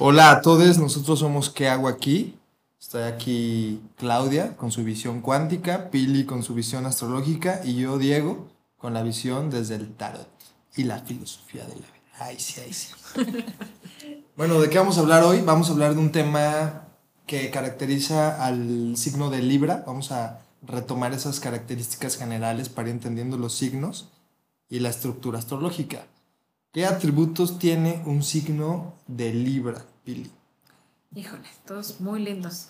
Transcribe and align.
Hola 0.00 0.30
a 0.30 0.42
todos, 0.42 0.78
nosotros 0.78 1.18
somos 1.18 1.50
¿Qué 1.50 1.68
hago 1.68 1.88
aquí? 1.88 2.38
Estoy 2.80 3.02
aquí 3.02 3.82
Claudia 3.96 4.56
con 4.56 4.70
su 4.70 4.84
visión 4.84 5.20
cuántica, 5.20 5.90
Pili 5.90 6.24
con 6.24 6.44
su 6.44 6.54
visión 6.54 6.86
astrológica 6.86 7.62
y 7.64 7.74
yo 7.74 7.98
Diego 7.98 8.46
con 8.76 8.94
la 8.94 9.02
visión 9.02 9.50
desde 9.50 9.74
el 9.74 9.92
tarot 9.92 10.28
y 10.76 10.84
la 10.84 11.00
filosofía 11.00 11.64
de 11.64 11.70
la 11.70 11.80
vida. 11.80 12.14
Ay, 12.20 12.38
sí, 12.38 12.60
ay, 12.64 12.72
sí. 12.72 12.92
bueno, 14.36 14.60
¿de 14.60 14.70
qué 14.70 14.78
vamos 14.78 14.98
a 14.98 15.00
hablar 15.00 15.24
hoy? 15.24 15.40
Vamos 15.40 15.68
a 15.68 15.72
hablar 15.72 15.94
de 15.94 16.00
un 16.00 16.12
tema 16.12 16.84
que 17.26 17.50
caracteriza 17.50 18.44
al 18.46 18.96
signo 18.96 19.30
de 19.30 19.42
Libra. 19.42 19.82
Vamos 19.84 20.12
a 20.12 20.42
retomar 20.62 21.12
esas 21.12 21.40
características 21.40 22.16
generales 22.16 22.68
para 22.68 22.88
ir 22.88 22.94
entendiendo 22.94 23.36
los 23.36 23.52
signos 23.52 24.10
y 24.70 24.78
la 24.78 24.90
estructura 24.90 25.40
astrológica. 25.40 26.06
¿Qué 26.72 26.84
atributos 26.86 27.58
tiene 27.58 28.02
un 28.06 28.22
signo 28.22 28.94
de 29.06 29.32
Libra, 29.32 29.84
Pili? 30.04 30.30
Híjole, 31.14 31.48
todos 31.66 32.00
muy 32.00 32.20
lindos. 32.22 32.68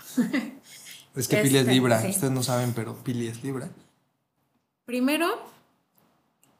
Es 1.16 1.26
que 1.26 1.38
Pili 1.38 1.56
es 1.56 1.62
Este, 1.62 1.72
Libra, 1.72 2.00
sí. 2.00 2.10
ustedes 2.10 2.32
no 2.32 2.42
saben, 2.42 2.72
pero 2.74 2.94
Pili 3.02 3.26
es 3.26 3.42
Libra. 3.42 3.68
Primero, 4.84 5.26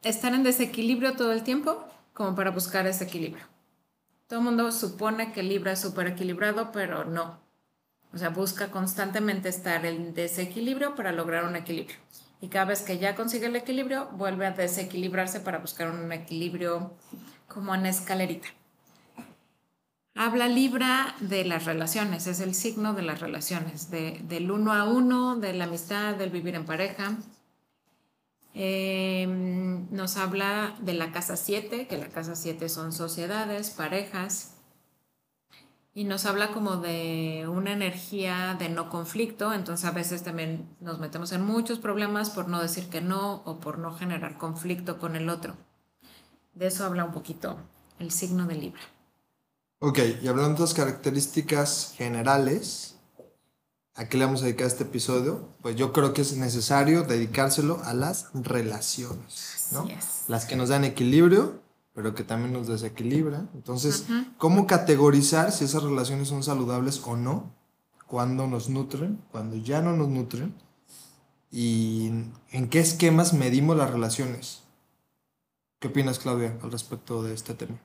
estar 0.03 0.35
en 0.35 0.43
desequilibrio 0.43 1.15
todo 1.15 1.33
el 1.33 1.43
tiempo 1.45 1.85
como 2.13 2.35
para 2.35 2.51
buscar 2.51 2.87
ese 2.87 3.05
equilibrio. 3.05 3.45
Todo 4.27 4.41
el 4.41 4.45
mundo 4.45 4.73
supone 4.73 5.33
que 5.33 5.43
Libra 5.43 5.73
es 5.73 5.81
súper 5.81 6.09
equilibrado, 6.09 6.73
pero 6.73 7.05
no. 7.05 7.39
O 8.13 8.19
sea, 8.19 8.31
busca 8.31 8.71
constantemente 8.71 9.49
estar 9.49 9.87
en 9.87 10.13
desequilibrio 10.13 10.97
para 10.97 11.13
lograr 11.13 11.45
un 11.45 11.55
equilibrio. 11.57 11.97
Y 12.41 12.49
cada 12.49 12.67
vez 12.67 12.83
que 12.83 12.99
ya 12.99 13.17
consigue 13.17 13.47
el 13.47 13.57
equilibrio, 13.57 14.09
vuelve 14.13 14.47
a 14.47 14.53
desequilibrarse 14.53 15.41
para 15.41 15.59
buscar 15.59 15.91
un 15.91 16.13
equilibrio 16.13 16.93
como 17.49 17.75
en 17.75 17.87
escalerita. 17.87 18.49
Habla 20.15 20.49
Libra 20.49 21.15
de 21.21 21.45
las 21.45 21.65
relaciones, 21.65 22.27
es 22.27 22.41
el 22.41 22.55
signo 22.55 22.93
de 22.93 23.03
las 23.03 23.21
relaciones, 23.21 23.91
de- 23.91 24.21
del 24.25 24.51
uno 24.51 24.73
a 24.73 24.85
uno, 24.85 25.37
de 25.37 25.53
la 25.53 25.65
amistad, 25.65 26.15
del 26.17 26.31
vivir 26.31 26.55
en 26.57 26.65
pareja. 26.65 27.17
Eh, 28.55 29.27
nos 29.91 30.17
habla 30.17 30.75
de 30.81 30.95
la 30.95 31.13
casa 31.13 31.37
7, 31.37 31.87
que 31.87 31.97
la 31.99 32.09
casa 32.09 32.35
7 32.35 32.69
son 32.69 32.93
sociedades, 32.93 33.71
parejas. 33.71 34.55
Y 35.99 36.05
nos 36.05 36.27
habla 36.27 36.53
como 36.53 36.77
de 36.77 37.49
una 37.49 37.73
energía 37.73 38.55
de 38.57 38.69
no 38.69 38.89
conflicto, 38.89 39.53
entonces 39.53 39.85
a 39.85 39.91
veces 39.91 40.23
también 40.23 40.69
nos 40.79 41.01
metemos 41.01 41.33
en 41.33 41.43
muchos 41.43 41.81
problemas 41.81 42.31
por 42.31 42.47
no 42.47 42.63
decir 42.63 42.89
que 42.89 43.01
no 43.01 43.43
o 43.45 43.59
por 43.59 43.81
no 43.81 43.93
generar 43.97 44.39
conflicto 44.39 45.01
con 45.01 45.17
el 45.17 45.29
otro. 45.29 45.57
De 46.55 46.69
eso 46.69 46.85
habla 46.85 47.05
un 47.05 47.11
poquito 47.11 47.59
el 47.99 48.13
signo 48.13 48.47
de 48.47 48.55
Libra. 48.55 48.81
Ok, 49.81 49.99
y 50.23 50.29
hablando 50.29 50.55
de 50.55 50.61
las 50.61 50.75
características 50.75 51.95
generales, 51.97 52.95
¿a 53.97 54.09
qué 54.09 54.19
le 54.19 54.27
vamos 54.27 54.43
a 54.43 54.45
dedicar 54.45 54.69
este 54.69 54.85
episodio? 54.85 55.49
Pues 55.63 55.75
yo 55.75 55.93
creo 55.93 56.13
que 56.13 56.23
es 56.23 56.37
necesario 56.37 57.03
dedicárselo 57.03 57.83
a 57.83 57.93
las 57.93 58.29
relaciones, 58.35 59.71
¿no? 59.73 59.89
Las 60.29 60.45
que 60.47 60.55
nos 60.55 60.69
dan 60.69 60.85
equilibrio, 60.85 61.61
pero 61.99 62.15
que 62.15 62.23
también 62.23 62.53
nos 62.53 62.69
desequilibran. 62.69 63.51
Entonces, 63.55 64.07
¿cómo 64.37 64.69
categorizar 64.69 65.51
si 65.51 65.65
esas 65.65 65.83
relaciones 65.83 66.29
son 66.29 66.45
saludables 66.45 67.03
o 67.05 67.17
no? 67.17 67.53
¿Cuándo 68.07 68.47
nos 68.47 68.69
nutren? 68.69 69.19
¿Cuándo 69.33 69.57
ya 69.57 69.83
no 69.83 69.97
nos 69.97 70.07
nutren? 70.07 70.55
¿Y 71.51 72.13
en 72.53 72.69
qué 72.71 72.79
esquemas 72.79 73.33
medimos 73.33 73.77
las 73.77 73.91
relaciones? 73.91 74.63
¿Qué 75.81 75.89
opinas, 75.89 76.21
Claudia, 76.21 76.57
al 76.63 76.71
respecto 76.71 77.25
de 77.25 77.35
este 77.35 77.55
tema? 77.55 77.81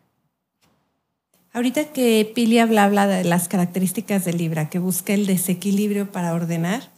Ahorita 1.52 1.92
que 1.92 2.32
Pili 2.36 2.60
habla, 2.60 2.84
habla 2.84 3.08
de 3.08 3.24
las 3.24 3.48
características 3.48 4.26
de 4.26 4.34
Libra, 4.34 4.70
que 4.70 4.78
busca 4.78 5.16
el 5.16 5.26
desequilibrio 5.26 6.12
para 6.12 6.36
ordenar, 6.36 6.92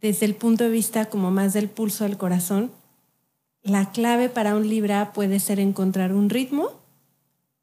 desde 0.00 0.26
el 0.26 0.36
punto 0.36 0.62
de 0.62 0.70
vista 0.70 1.06
como 1.06 1.32
más 1.32 1.54
del 1.54 1.68
pulso 1.68 2.04
del 2.04 2.18
corazón, 2.18 2.70
la 3.62 3.90
clave 3.90 4.28
para 4.28 4.54
un 4.56 4.68
Libra 4.68 5.12
puede 5.12 5.40
ser 5.40 5.60
encontrar 5.60 6.12
un 6.14 6.30
ritmo 6.30 6.70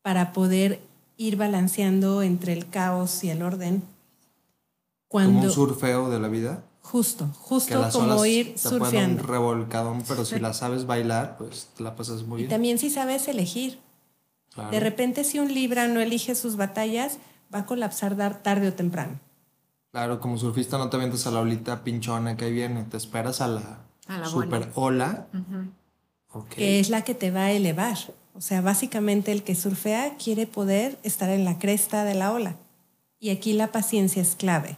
para 0.01 0.31
poder 0.33 0.79
ir 1.17 1.35
balanceando 1.37 2.21
entre 2.21 2.53
el 2.53 2.69
caos 2.69 3.23
y 3.23 3.29
el 3.29 3.41
orden. 3.41 3.81
Como 5.09 5.25
Cuando, 5.25 5.47
un 5.47 5.51
surfeo 5.51 6.09
de 6.09 6.19
la 6.19 6.27
vida. 6.27 6.63
justo, 6.81 7.27
justo 7.33 7.89
como 7.91 8.13
olas 8.13 8.27
ir 8.27 8.55
te 8.55 8.69
dar 8.69 8.73
un 8.73 8.79
surfeando. 8.79 9.23
revolcadón, 9.23 10.03
pero 10.07 10.25
si 10.25 10.39
la 10.39 10.53
sabes 10.53 10.85
bailar, 10.85 11.37
pues 11.37 11.69
te 11.75 11.83
la 11.83 11.95
pasas 11.95 12.23
muy 12.23 12.37
Y 12.37 12.43
bien. 12.43 12.49
también 12.49 12.77
si 12.77 12.89
sabes 12.89 13.27
elegir. 13.27 13.79
Claro. 14.53 14.71
De 14.71 14.79
repente 14.79 15.23
si 15.23 15.39
un 15.39 15.53
Libra 15.53 15.87
no 15.87 15.99
elige 15.99 16.35
sus 16.35 16.55
batallas, 16.57 17.17
va 17.53 17.59
a 17.59 17.65
colapsar 17.65 18.15
dar 18.15 18.43
tarde 18.43 18.67
o 18.69 18.73
temprano. 18.73 19.19
Claro, 19.91 20.19
como 20.19 20.37
surfista 20.37 20.77
no 20.77 20.89
te 20.89 20.97
avientas 20.97 21.25
a 21.25 21.31
la 21.31 21.39
olita 21.39 21.83
pinchona 21.83 22.35
que 22.37 22.45
ahí 22.45 22.53
viene, 22.53 22.83
te 22.83 22.97
esperas 22.97 23.41
a 23.41 23.47
la, 23.47 23.79
A 24.07 24.17
la 24.19 24.25
super 24.27 24.59
buena. 24.59 24.71
ola. 24.75 25.27
Ujú. 25.33 25.69
Que 26.49 26.79
es 26.79 26.89
la 26.89 27.03
que 27.03 27.15
te 27.15 27.31
va 27.31 27.45
a 27.45 27.51
elevar. 27.51 27.97
O 28.33 28.41
sea, 28.41 28.61
básicamente 28.61 29.31
el 29.31 29.43
que 29.43 29.55
surfea 29.55 30.15
quiere 30.17 30.45
poder 30.45 30.97
estar 31.03 31.29
en 31.29 31.45
la 31.45 31.57
cresta 31.57 32.03
de 32.03 32.13
la 32.13 32.31
ola. 32.31 32.55
Y 33.19 33.31
aquí 33.31 33.53
la 33.53 33.71
paciencia 33.71 34.21
es 34.21 34.35
clave. 34.35 34.77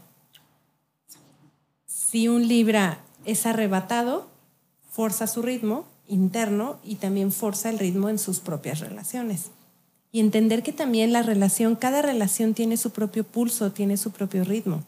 Si 1.86 2.28
un 2.28 2.48
Libra 2.48 3.00
es 3.26 3.46
arrebatado, 3.46 4.28
forza 4.90 5.28
su 5.28 5.42
ritmo 5.42 5.86
interno 6.08 6.80
y 6.84 6.96
también 6.96 7.32
forza 7.32 7.70
el 7.70 7.80
ritmo 7.80 8.10
en 8.10 8.18
sus 8.18 8.40
propias 8.40 8.80
relaciones. 8.80 9.52
Y 10.12 10.20
entender 10.22 10.64
que 10.64 10.74
también 10.74 11.14
la 11.14 11.22
relación, 11.22 11.76
cada 11.76 12.02
relación 12.02 12.54
tiene 12.54 12.78
su 12.78 12.92
propio 12.92 13.24
pulso, 13.24 13.72
tiene 13.72 13.98
su 13.98 14.12
propio 14.12 14.44
ritmo. 14.44 14.84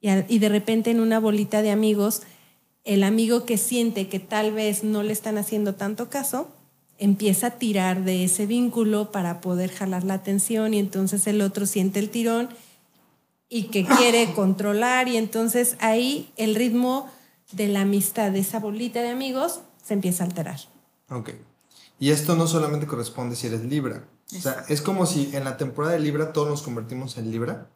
Y 0.00 0.38
de 0.38 0.48
repente 0.50 0.90
en 0.90 1.00
una 1.00 1.18
bolita 1.18 1.62
de 1.62 1.70
amigos, 1.70 2.22
el 2.84 3.02
amigo 3.02 3.44
que 3.44 3.58
siente 3.58 4.08
que 4.08 4.20
tal 4.20 4.52
vez 4.52 4.84
no 4.84 5.02
le 5.02 5.12
están 5.12 5.38
haciendo 5.38 5.74
tanto 5.74 6.10
caso, 6.10 6.48
empieza 6.98 7.48
a 7.48 7.50
tirar 7.58 8.04
de 8.04 8.24
ese 8.24 8.46
vínculo 8.46 9.10
para 9.10 9.40
poder 9.40 9.72
jalar 9.72 10.04
la 10.04 10.14
atención 10.14 10.74
y 10.74 10.78
entonces 10.78 11.26
el 11.26 11.40
otro 11.40 11.66
siente 11.66 11.98
el 11.98 12.10
tirón 12.10 12.50
y 13.48 13.64
que 13.64 13.84
quiere 13.84 14.32
controlar 14.34 15.08
y 15.08 15.16
entonces 15.16 15.76
ahí 15.80 16.30
el 16.36 16.54
ritmo 16.54 17.10
de 17.52 17.68
la 17.68 17.82
amistad 17.82 18.30
de 18.30 18.40
esa 18.40 18.58
bolita 18.58 19.00
de 19.00 19.10
amigos 19.10 19.60
se 19.82 19.94
empieza 19.94 20.24
a 20.24 20.26
alterar. 20.26 20.60
Ok. 21.10 21.30
Y 21.98 22.10
esto 22.10 22.36
no 22.36 22.46
solamente 22.46 22.86
corresponde 22.86 23.36
si 23.36 23.46
eres 23.46 23.64
Libra. 23.64 24.04
O 24.36 24.40
sea, 24.40 24.64
es 24.68 24.82
como 24.82 25.06
si 25.06 25.34
en 25.34 25.44
la 25.44 25.56
temporada 25.56 25.94
de 25.94 26.00
Libra 26.00 26.32
todos 26.32 26.48
nos 26.48 26.62
convertimos 26.62 27.16
en 27.18 27.30
Libra 27.30 27.68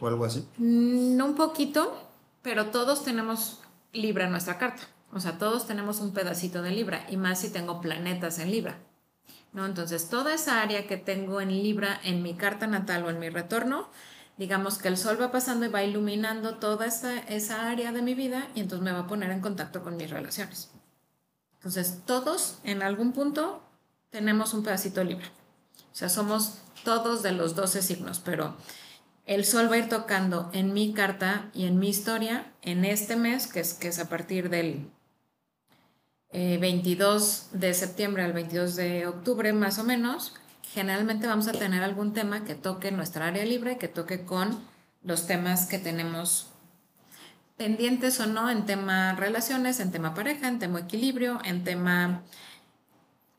o 0.00 0.08
algo 0.08 0.24
así. 0.24 0.46
Mm, 0.58 1.20
un 1.20 1.34
poquito, 1.34 1.96
pero 2.42 2.66
todos 2.66 3.04
tenemos 3.04 3.60
Libra 3.92 4.24
en 4.24 4.30
nuestra 4.30 4.58
carta. 4.58 4.82
O 5.12 5.20
sea, 5.20 5.38
todos 5.38 5.66
tenemos 5.66 6.00
un 6.00 6.14
pedacito 6.14 6.62
de 6.62 6.70
Libra, 6.70 7.06
y 7.10 7.16
más 7.16 7.40
si 7.40 7.50
tengo 7.50 7.80
planetas 7.80 8.38
en 8.38 8.50
Libra. 8.50 8.78
¿no? 9.52 9.66
Entonces, 9.66 10.08
toda 10.08 10.34
esa 10.34 10.62
área 10.62 10.86
que 10.86 10.96
tengo 10.96 11.40
en 11.40 11.50
Libra 11.50 12.00
en 12.02 12.22
mi 12.22 12.34
carta 12.34 12.66
natal 12.66 13.04
o 13.04 13.10
en 13.10 13.18
mi 13.18 13.28
retorno, 13.28 13.90
digamos 14.38 14.78
que 14.78 14.88
el 14.88 14.96
sol 14.96 15.20
va 15.20 15.30
pasando 15.30 15.66
y 15.66 15.68
va 15.68 15.82
iluminando 15.82 16.56
toda 16.56 16.86
esa, 16.86 17.18
esa 17.18 17.68
área 17.68 17.92
de 17.92 18.02
mi 18.02 18.14
vida 18.14 18.48
y 18.54 18.60
entonces 18.60 18.82
me 18.82 18.92
va 18.92 19.00
a 19.00 19.06
poner 19.06 19.30
en 19.30 19.40
contacto 19.40 19.82
con 19.82 19.96
mis 19.96 20.10
relaciones. 20.10 20.70
Entonces, 21.56 22.00
todos 22.06 22.58
en 22.64 22.82
algún 22.82 23.12
punto 23.12 23.62
tenemos 24.10 24.54
un 24.54 24.62
pedacito 24.62 25.00
de 25.00 25.06
Libra. 25.06 25.26
O 25.92 25.94
sea, 25.94 26.08
somos 26.08 26.58
todos 26.84 27.22
de 27.22 27.32
los 27.32 27.54
12 27.54 27.82
signos, 27.82 28.20
pero 28.24 28.56
el 29.26 29.44
sol 29.44 29.70
va 29.70 29.76
a 29.76 29.78
ir 29.78 29.88
tocando 29.88 30.50
en 30.52 30.72
mi 30.72 30.92
carta 30.92 31.50
y 31.54 31.66
en 31.66 31.78
mi 31.78 31.88
historia 31.88 32.52
en 32.62 32.84
este 32.84 33.16
mes, 33.16 33.46
que 33.46 33.60
es, 33.60 33.74
que 33.74 33.88
es 33.88 33.98
a 33.98 34.08
partir 34.08 34.50
del 34.50 34.90
eh, 36.30 36.58
22 36.58 37.48
de 37.52 37.74
septiembre 37.74 38.24
al 38.24 38.32
22 38.32 38.76
de 38.76 39.06
octubre 39.06 39.52
más 39.52 39.78
o 39.78 39.84
menos. 39.84 40.34
Generalmente 40.72 41.26
vamos 41.26 41.46
a 41.48 41.52
tener 41.52 41.82
algún 41.82 42.14
tema 42.14 42.44
que 42.44 42.54
toque 42.54 42.90
nuestra 42.90 43.26
área 43.26 43.44
libre, 43.44 43.78
que 43.78 43.88
toque 43.88 44.24
con 44.24 44.58
los 45.02 45.26
temas 45.26 45.66
que 45.66 45.78
tenemos 45.78 46.48
pendientes 47.56 48.18
o 48.18 48.26
no 48.26 48.50
en 48.50 48.64
tema 48.64 49.14
relaciones, 49.14 49.78
en 49.78 49.92
tema 49.92 50.14
pareja, 50.14 50.48
en 50.48 50.58
tema 50.58 50.80
equilibrio, 50.80 51.38
en 51.44 51.64
tema 51.64 52.22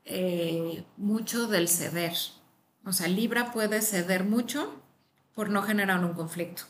eh, 0.06 0.86
mucho 0.98 1.48
del 1.48 1.68
ceder. 1.68 2.14
O 2.86 2.94
sea, 2.94 3.08
Libra 3.08 3.52
puede 3.52 3.82
ceder 3.82 4.24
mucho 4.24 4.83
por 5.36 5.50
no 5.50 5.64
generar 5.64 6.04
un 6.04 6.14
conflicto. 6.14 6.64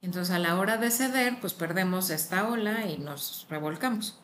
Entonces, 0.00 0.34
a 0.34 0.38
la 0.38 0.58
hora 0.58 0.76
de 0.76 0.90
ceder, 0.90 1.40
pues 1.40 1.54
perdemos 1.54 2.10
esta 2.10 2.48
ola 2.48 2.86
y 2.86 2.98
nos 2.98 3.46
revolcamos. 3.48 4.20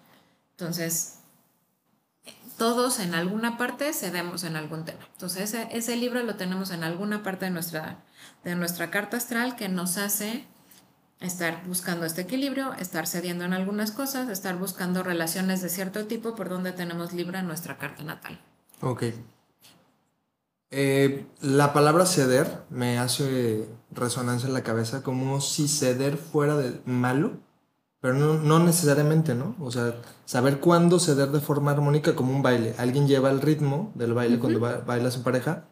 Entonces, 0.53 1.19
todos 2.57 3.01
en 3.01 3.15
alguna 3.15 3.59
parte 3.59 3.93
cedemos 3.93 4.45
en 4.45 4.57
algún 4.57 4.85
tema. 4.85 5.09
Entonces, 5.13 5.55
ese, 5.55 5.69
ese 5.73 5.97
libro 5.97 6.23
lo 6.23 6.37
tenemos 6.37 6.71
en 6.71 6.85
alguna 6.85 7.23
parte 7.23 7.47
de 7.47 7.51
nuestra, 7.51 8.05
de 8.45 8.55
nuestra 8.55 8.91
carta 8.91 9.17
astral 9.17 9.57
que 9.57 9.69
nos 9.69 9.97
hace 9.97 10.47
estar 11.23 11.65
buscando 11.67 12.05
este 12.05 12.23
equilibrio, 12.23 12.75
estar 12.75 13.07
cediendo 13.07 13.45
en 13.45 13.53
algunas 13.53 13.93
cosas, 13.93 14.29
estar 14.29 14.57
buscando 14.57 15.03
relaciones 15.03 15.63
de 15.63 15.69
cierto 15.69 16.07
tipo 16.07 16.35
por 16.35 16.49
donde 16.49 16.73
tenemos 16.73 17.13
Libra 17.13 17.41
en 17.41 17.47
nuestra 17.47 17.79
carta 17.79 18.03
natal. 18.03 18.41
Ok. 18.81 19.05
Eh, 20.75 21.27
la 21.43 21.75
palabra 21.75 22.07
ceder 22.07 22.63
me 22.71 22.99
hace 22.99 23.69
resonancia 23.91 24.47
en 24.49 24.55
la 24.55 24.63
cabeza 24.63 25.03
como 25.03 25.43
si 25.43 25.69
ceder 25.69 26.17
fuera 26.17 26.57
de 26.57 26.81
malo, 26.87 27.33
pero 28.01 28.15
no, 28.15 28.35
no 28.39 28.59
necesariamente, 28.59 29.35
¿no? 29.35 29.55
O 29.61 29.71
sea, 29.71 29.95
saber 30.25 30.61
cuándo 30.61 30.99
ceder 30.99 31.29
de 31.29 31.41
forma 31.41 31.73
armónica 31.73 32.17
como 32.17 32.35
un 32.35 32.43
baile. 32.43 32.75
Alguien 32.79 33.07
lleva 33.07 33.31
el 33.31 33.43
ritmo 33.43 33.93
del 33.95 34.15
baile 34.15 34.39
cuando 34.39 34.61
ba- 34.61 34.79
bailas 34.87 35.17
en 35.17 35.23
pareja 35.25 35.65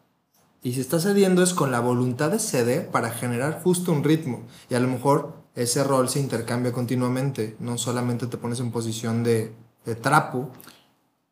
y 0.61 0.73
si 0.73 0.81
está 0.81 0.99
cediendo 0.99 1.41
es 1.41 1.55
con 1.55 1.71
la 1.71 1.79
voluntad 1.79 2.29
de 2.29 2.37
ceder 2.37 2.89
para 2.89 3.09
generar 3.09 3.59
justo 3.63 3.91
un 3.91 4.03
ritmo. 4.03 4.43
Y 4.69 4.75
a 4.75 4.79
lo 4.79 4.87
mejor 4.87 5.33
ese 5.55 5.83
rol 5.83 6.09
se 6.09 6.19
intercambia 6.19 6.71
continuamente, 6.71 7.57
no 7.59 7.79
solamente 7.79 8.27
te 8.27 8.37
pones 8.37 8.59
en 8.59 8.71
posición 8.71 9.23
de, 9.23 9.51
de 9.83 9.95
trapo. 9.95 10.51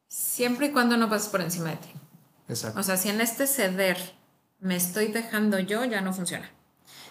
Siempre 0.07 0.65
y 0.67 0.71
cuando 0.71 0.97
no 0.97 1.07
pases 1.07 1.29
por 1.29 1.41
encima 1.41 1.69
de 1.69 1.75
ti. 1.77 1.89
Exacto. 2.49 2.79
O 2.79 2.83
sea, 2.83 2.97
si 2.97 3.09
en 3.09 3.21
este 3.21 3.47
ceder 3.47 3.97
me 4.59 4.75
estoy 4.75 5.07
dejando 5.07 5.59
yo, 5.59 5.85
ya 5.85 6.01
no 6.01 6.13
funciona. 6.13 6.49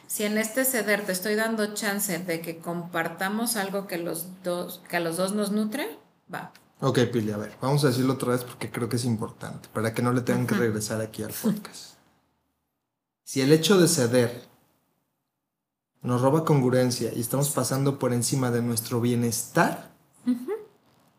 Si 0.07 0.25
en 0.25 0.39
este 0.39 0.65
ceder 0.65 1.05
te 1.05 1.13
estoy 1.13 1.35
dando 1.35 1.75
chance 1.75 2.19
de 2.19 2.41
que 2.41 2.59
compartamos 2.59 3.57
algo 3.57 3.87
que, 3.87 3.99
los 3.99 4.43
dos, 4.43 4.83
que 4.89 4.97
a 4.97 5.01
los 5.01 5.17
dos 5.17 5.33
nos 5.33 5.53
nutre, 5.53 5.99
va. 6.33 6.53
Ok, 6.81 7.01
Pili, 7.13 7.33
a 7.33 7.37
ver, 7.37 7.55
vamos 7.61 7.85
a 7.85 7.89
decirlo 7.89 8.15
otra 8.15 8.33
vez 8.33 8.45
porque 8.45 8.71
creo 8.71 8.89
que 8.89 8.97
es 8.97 9.05
importante, 9.05 9.69
para 9.73 9.93
que 9.93 10.03
no 10.03 10.13
le 10.13 10.21
tengan 10.21 10.47
que 10.47 10.55
regresar 10.55 11.01
aquí 11.01 11.23
al 11.23 11.33
podcast. 11.33 11.95
Si 13.25 13.43
el 13.43 13.53
hecho 13.53 13.79
de 13.79 13.89
ceder 13.89 14.49
nos 16.03 16.23
roba 16.23 16.45
congruencia 16.45 17.13
y 17.15 17.21
estamos 17.21 17.51
pasando 17.51 17.99
por 17.99 18.13
encima 18.13 18.51
de 18.51 18.63
nuestro 18.63 19.01
bienestar, 19.01 19.91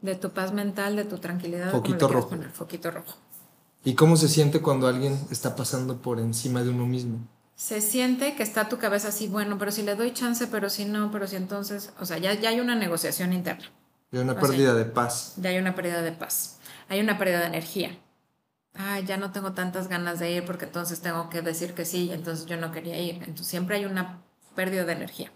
De 0.02 0.16
tu 0.16 0.30
paz 0.30 0.54
mental, 0.54 0.96
de 0.96 1.04
tu 1.04 1.18
tranquilidad. 1.18 1.72
Foquito 1.72 2.08
rojo. 2.08 2.30
poner, 2.30 2.50
foquito 2.52 2.90
rojo. 2.90 3.18
¿Y 3.84 3.96
cómo 3.96 4.18
se 4.18 4.28
siente 4.28 4.62
cuando 4.62 4.88
alguien 4.88 5.18
está 5.32 5.56
pasando 5.56 6.02
por 6.02 6.20
encima 6.20 6.64
de 6.64 6.70
uno 6.70 6.86
mismo? 6.86 7.20
Se 7.56 7.82
siente 7.82 8.36
que 8.36 8.44
está 8.44 8.70
tu 8.70 8.78
cabeza 8.78 9.10
así, 9.10 9.28
bueno, 9.28 9.58
pero 9.58 9.72
si 9.72 9.82
le 9.84 9.96
doy 9.96 10.14
chance, 10.14 10.48
pero 10.48 10.70
si 10.70 10.86
no, 10.86 11.12
pero 11.12 11.28
si 11.28 11.36
entonces, 11.36 11.92
o 12.00 12.06
sea, 12.06 12.18
ya, 12.18 12.34
ya 12.34 12.50
hay 12.50 12.60
una 12.62 12.76
negociación 12.76 13.34
interna, 13.34 13.66
Y 14.12 14.18
una 14.18 14.32
O 14.34 14.36
sea, 14.36 14.42
pérdida 14.42 14.74
de 14.74 14.86
paz. 14.86 15.34
ya 15.38 15.50
hay 15.50 15.58
una 15.58 15.76
pérdida 15.76 16.02
de 16.02 16.12
paz, 16.14 16.60
hay 16.88 17.02
una 17.02 17.18
pérdida 17.18 17.42
de 17.42 17.48
energía. 17.48 18.00
Ah, 18.76 19.00
ya 19.02 19.18
no 19.18 19.32
tengo 19.32 19.52
tantas 19.54 19.90
ganas 19.90 20.20
de 20.20 20.32
ir 20.32 20.46
porque 20.46 20.66
entonces 20.66 21.02
tengo 21.02 21.30
que 21.30 21.42
decir 21.42 21.74
que 21.74 21.84
sí, 21.84 22.12
entonces 22.14 22.46
yo 22.46 22.56
no 22.56 22.72
quería 22.72 22.98
ir. 22.98 23.16
Entonces 23.16 23.48
siempre 23.48 23.76
hay 23.76 23.86
una 23.86 24.22
pérdida 24.56 24.86
de 24.86 24.94
energía. 24.94 25.32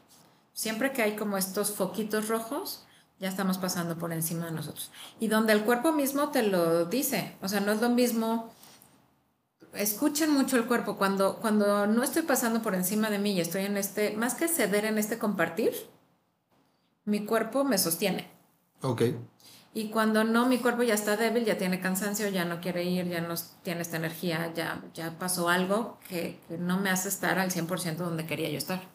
Siempre 0.54 0.94
que 0.94 1.01
hay 1.01 1.16
como 1.18 1.36
estos 1.38 1.72
foquitos 1.72 2.30
rojos, 2.30 2.86
ya 3.24 3.30
estamos 3.30 3.58
pasando 3.58 3.98
por 3.98 4.12
encima 4.12 4.48
de 4.48 4.52
nosotros. 4.52 4.92
Y 5.18 5.30
donde 5.30 5.54
el 5.54 5.64
cuerpo 5.64 5.94
mismo 5.94 6.28
te 6.28 6.44
lo 6.44 6.84
dice, 6.84 7.38
o 7.42 7.48
sea, 7.48 7.62
no 7.62 7.72
es 7.72 7.80
lo 7.80 7.88
mismo. 7.88 8.52
Escuchen 9.74 10.30
mucho 10.30 10.58
el 10.58 10.66
cuerpo. 10.66 10.98
Cuando, 10.98 11.38
cuando 11.38 11.88
no 11.88 12.04
estoy 12.04 12.24
pasando 12.24 12.62
por 12.62 12.75
encima 12.75 13.10
de 13.10 13.20
mí 13.20 13.31
y 13.31 13.40
estoy 13.40 13.64
en 13.64 13.78
este, 13.78 14.12
más 14.18 14.36
que 14.36 14.50
ceder 14.50 14.84
en 14.84 14.98
este 14.98 15.20
compartir, 15.20 15.72
mi 17.06 17.25
cuerpo 17.25 17.64
me 17.64 17.78
sostiene. 17.78 18.30
Ok, 18.81 19.04
Y 19.74 19.88
cuando 19.88 20.25
no, 20.25 20.46
mi 20.48 20.58
cuerpo 20.58 20.84
ya 20.84 20.94
está 20.94 21.16
débil, 21.16 21.46
ya 21.46 21.58
tiene 21.58 21.80
cansancio, 21.80 22.28
ya 22.28 22.44
no 22.44 22.60
quiere 22.60 22.84
ir, 22.84 23.08
ya 23.08 23.22
no 23.22 23.36
tiene 23.64 23.84
esta 23.84 23.96
energía, 23.96 24.52
ya, 24.54 24.84
ya 24.94 25.18
pasó 25.18 25.48
algo 25.48 25.98
que, 26.10 26.42
que 26.50 26.58
no 26.58 26.78
me 26.78 26.90
hace 26.90 27.08
estar 27.08 27.40
al 27.40 27.52
100% 27.52 27.96
donde 27.96 28.25
quería 28.25 28.50
yo 28.50 28.58
estar. 28.58 28.93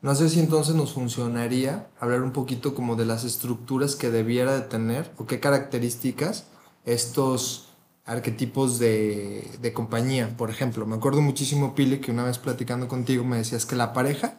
No 0.00 0.14
sé 0.14 0.28
si 0.28 0.40
entonces 0.40 0.74
nos 0.74 0.92
funcionaría 0.92 1.88
hablar 1.98 2.22
un 2.22 2.32
poquito 2.32 2.74
como 2.74 2.94
de 2.96 3.04
las 3.04 3.24
estructuras 3.24 3.96
que 3.96 4.10
debiera 4.10 4.52
de 4.54 4.60
tener 4.62 5.10
o 5.16 5.26
qué 5.26 5.40
características 5.40 6.44
estos 6.84 7.68
arquetipos 8.04 8.78
de, 8.78 9.50
de 9.60 9.72
compañía. 9.72 10.34
Por 10.36 10.50
ejemplo, 10.50 10.86
me 10.86 10.96
acuerdo 10.96 11.20
muchísimo, 11.20 11.74
Pili, 11.74 12.00
que 12.00 12.10
una 12.12 12.24
vez 12.24 12.38
platicando 12.38 12.88
contigo 12.88 13.24
me 13.24 13.36
decías 13.38 13.66
que 13.66 13.76
la 13.76 13.92
pareja 13.92 14.38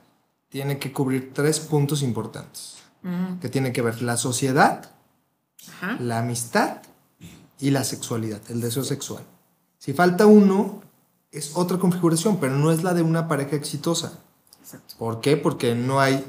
tiene 0.50 0.80
que 0.80 0.92
cubrir 0.92 1.32
tres 1.34 1.60
puntos 1.60 2.02
importantes. 2.02 2.78
Mm, 3.04 3.40
Que 3.40 3.50
tiene 3.50 3.72
que 3.72 3.82
ver 3.82 4.02
la 4.02 4.18
sociedad, 4.18 4.92
Ajá. 5.74 5.98
la 6.00 6.20
amistad 6.20 6.82
y 7.60 7.70
la 7.72 7.84
sexualidad, 7.84 8.42
el 8.50 8.60
deseo 8.62 8.84
sexual. 8.84 9.24
Si 9.78 9.94
falta 9.94 10.26
uno, 10.26 10.82
es 11.32 11.56
otra 11.56 11.78
configuración, 11.78 12.38
pero 12.40 12.56
no 12.58 12.72
es 12.72 12.84
la 12.84 12.94
de 12.94 13.04
una 13.04 13.28
pareja 13.28 13.56
exitosa. 13.56 14.20
Exacto. 14.70 14.96
¿Por 15.00 15.20
qué? 15.22 15.36
Porque 15.36 15.74
no 15.74 16.00
hay 16.00 16.24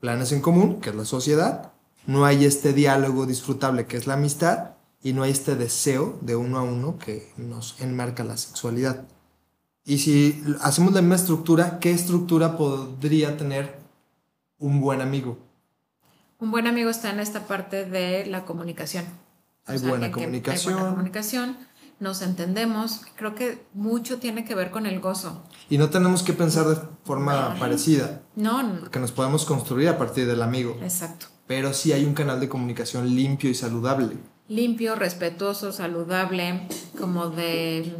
planes 0.00 0.32
en 0.32 0.42
común, 0.42 0.80
que 0.80 0.90
es 0.90 0.96
la 0.96 1.06
sociedad, 1.06 1.72
no 2.06 2.26
hay 2.26 2.44
este 2.44 2.72
diálogo 2.74 3.24
disfrutable, 3.24 3.86
que 3.86 3.96
es 3.96 4.06
la 4.06 4.14
amistad, 4.14 4.72
y 5.02 5.12
no 5.12 5.22
hay 5.22 5.30
este 5.30 5.56
deseo 5.56 6.18
de 6.20 6.36
uno 6.36 6.58
a 6.58 6.62
uno 6.62 6.98
que 6.98 7.32
nos 7.38 7.80
enmarca 7.80 8.22
la 8.22 8.36
sexualidad. 8.36 9.04
Y 9.84 9.98
si 9.98 10.42
hacemos 10.60 10.92
la 10.92 11.00
misma 11.00 11.16
estructura, 11.16 11.78
¿qué 11.78 11.92
estructura 11.92 12.56
podría 12.58 13.36
tener 13.36 13.78
un 14.58 14.80
buen 14.80 15.00
amigo? 15.00 15.38
Un 16.38 16.50
buen 16.50 16.66
amigo 16.66 16.90
está 16.90 17.10
en 17.10 17.20
esta 17.20 17.46
parte 17.46 17.84
de 17.86 18.26
la 18.26 18.44
comunicación. 18.44 19.04
Hay 19.64 19.78
buena 19.78 20.06
en 20.06 20.12
que 20.12 20.20
Hay 20.20 20.24
comunicación. 20.26 20.74
buena 20.74 20.90
comunicación, 20.90 21.56
nos 21.98 22.22
entendemos. 22.22 23.02
Creo 23.16 23.34
que 23.34 23.64
mucho 23.74 24.18
tiene 24.18 24.44
que 24.44 24.54
ver 24.54 24.70
con 24.70 24.86
el 24.86 25.00
gozo. 25.00 25.42
Y 25.70 25.78
no 25.78 25.90
tenemos 25.90 26.22
que 26.22 26.32
pensar 26.32 26.66
de 26.66 26.76
forma 27.04 27.56
parecida, 27.58 28.22
No, 28.34 28.62
no, 28.62 28.80
porque 28.80 28.98
nos 29.00 29.12
podemos 29.12 29.44
construir 29.44 29.88
a 29.88 29.98
partir 29.98 30.26
del 30.26 30.42
amigo. 30.42 30.76
exacto. 30.82 31.26
Pero 31.46 31.72
sí 31.72 31.92
hay 31.92 32.04
un 32.04 32.14
canal 32.14 32.40
de 32.40 32.48
comunicación 32.48 33.14
limpio 33.14 33.48
y 33.50 33.54
saludable. 33.54 34.16
Limpio, 34.48 34.94
respetuoso, 34.96 35.72
saludable, 35.72 36.66
como 36.98 37.30
de 37.30 37.96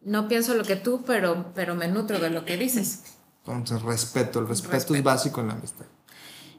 no 0.00 0.28
pienso 0.28 0.54
lo 0.54 0.64
que 0.64 0.76
tú, 0.76 1.02
pero, 1.06 1.46
pero 1.54 1.74
me 1.74 1.88
nutro 1.88 2.18
de 2.18 2.30
lo 2.30 2.44
que 2.44 2.56
dices. 2.56 3.02
Entonces, 3.44 3.82
respeto. 3.82 4.38
El 4.40 4.46
respeto, 4.48 4.76
es 4.76 4.84
Respeto. 4.84 5.02
básico 5.04 5.40
en 5.40 5.48
la 5.48 5.54
amistad. 5.54 5.86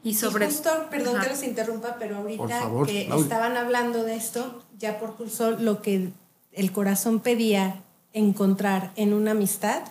Y 0.02 0.14
sobre 0.14 0.46
Y 0.46 0.48
justo, 0.50 0.70
perdón 0.90 1.16
Ajá. 1.16 1.24
que 1.24 1.30
los 1.30 1.42
interrumpa, 1.42 1.96
pero 1.98 2.18
ahorita 2.18 2.42
Por 2.42 2.50
favor, 2.50 2.86
que 2.86 3.06
Claudia. 3.06 3.22
estaban 3.24 3.56
hablando 3.56 4.04
de 4.04 4.16
esto, 4.16 4.62
ya 4.78 4.98
por 4.98 5.16
curso 5.16 5.52
lo 5.52 5.80
que 5.80 6.12
el 6.54 6.72
corazón 6.72 7.20
pedía 7.20 7.82
encontrar 8.12 8.92
en 8.96 9.12
una 9.12 9.32
amistad, 9.32 9.82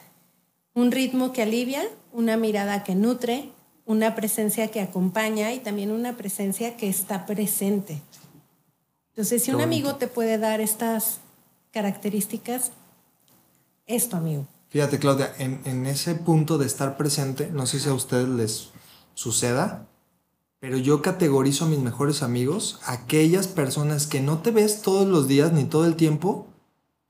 un 0.74 0.92
ritmo 0.92 1.34
que 1.34 1.44
alivia, 1.44 1.84
una 2.12 2.38
mirada 2.38 2.84
que 2.84 2.96
nutre, 2.96 3.50
una 3.86 4.16
presencia 4.16 4.70
que 4.70 4.82
acompaña 4.82 5.54
y 5.54 5.60
también 5.60 5.92
una 5.92 6.16
presencia 6.16 6.78
que 6.78 6.88
está 6.88 7.26
presente. 7.26 8.02
Entonces, 9.10 9.44
si 9.44 9.52
un 9.52 9.62
amigo 9.62 9.96
te 9.96 10.08
puede 10.08 10.38
dar 10.38 10.62
estas 10.62 11.20
características, 11.72 12.72
es 13.86 14.10
tu 14.10 14.16
amigo. 14.16 14.48
Fíjate, 14.70 14.98
Claudia, 14.98 15.34
en, 15.38 15.62
en 15.66 15.86
ese 15.86 16.16
punto 16.16 16.58
de 16.58 16.66
estar 16.66 16.98
presente, 16.98 17.50
no 17.52 17.68
sé 17.68 17.80
si 17.80 17.90
a 17.90 17.94
ustedes 17.94 18.30
les 18.30 18.70
suceda, 19.14 19.86
pero 20.60 20.78
yo 20.78 21.02
categorizo 21.02 21.66
a 21.66 21.68
mis 21.68 21.80
mejores 21.80 22.24
amigos, 22.24 22.80
aquellas 22.86 23.48
personas 23.48 24.08
que 24.08 24.22
no 24.22 24.40
te 24.40 24.52
ves 24.52 24.82
todos 24.82 25.06
los 25.06 25.28
días 25.28 25.52
ni 25.52 25.66
todo 25.66 25.86
el 25.86 25.96
tiempo, 25.96 26.48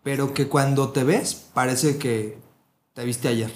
pero 0.04 0.34
que 0.34 0.48
cuando 0.48 0.92
te 0.92 1.04
ves 1.04 1.34
parece 1.54 1.98
que 1.98 2.38
te 2.94 3.04
viste 3.06 3.28
ayer. 3.30 3.52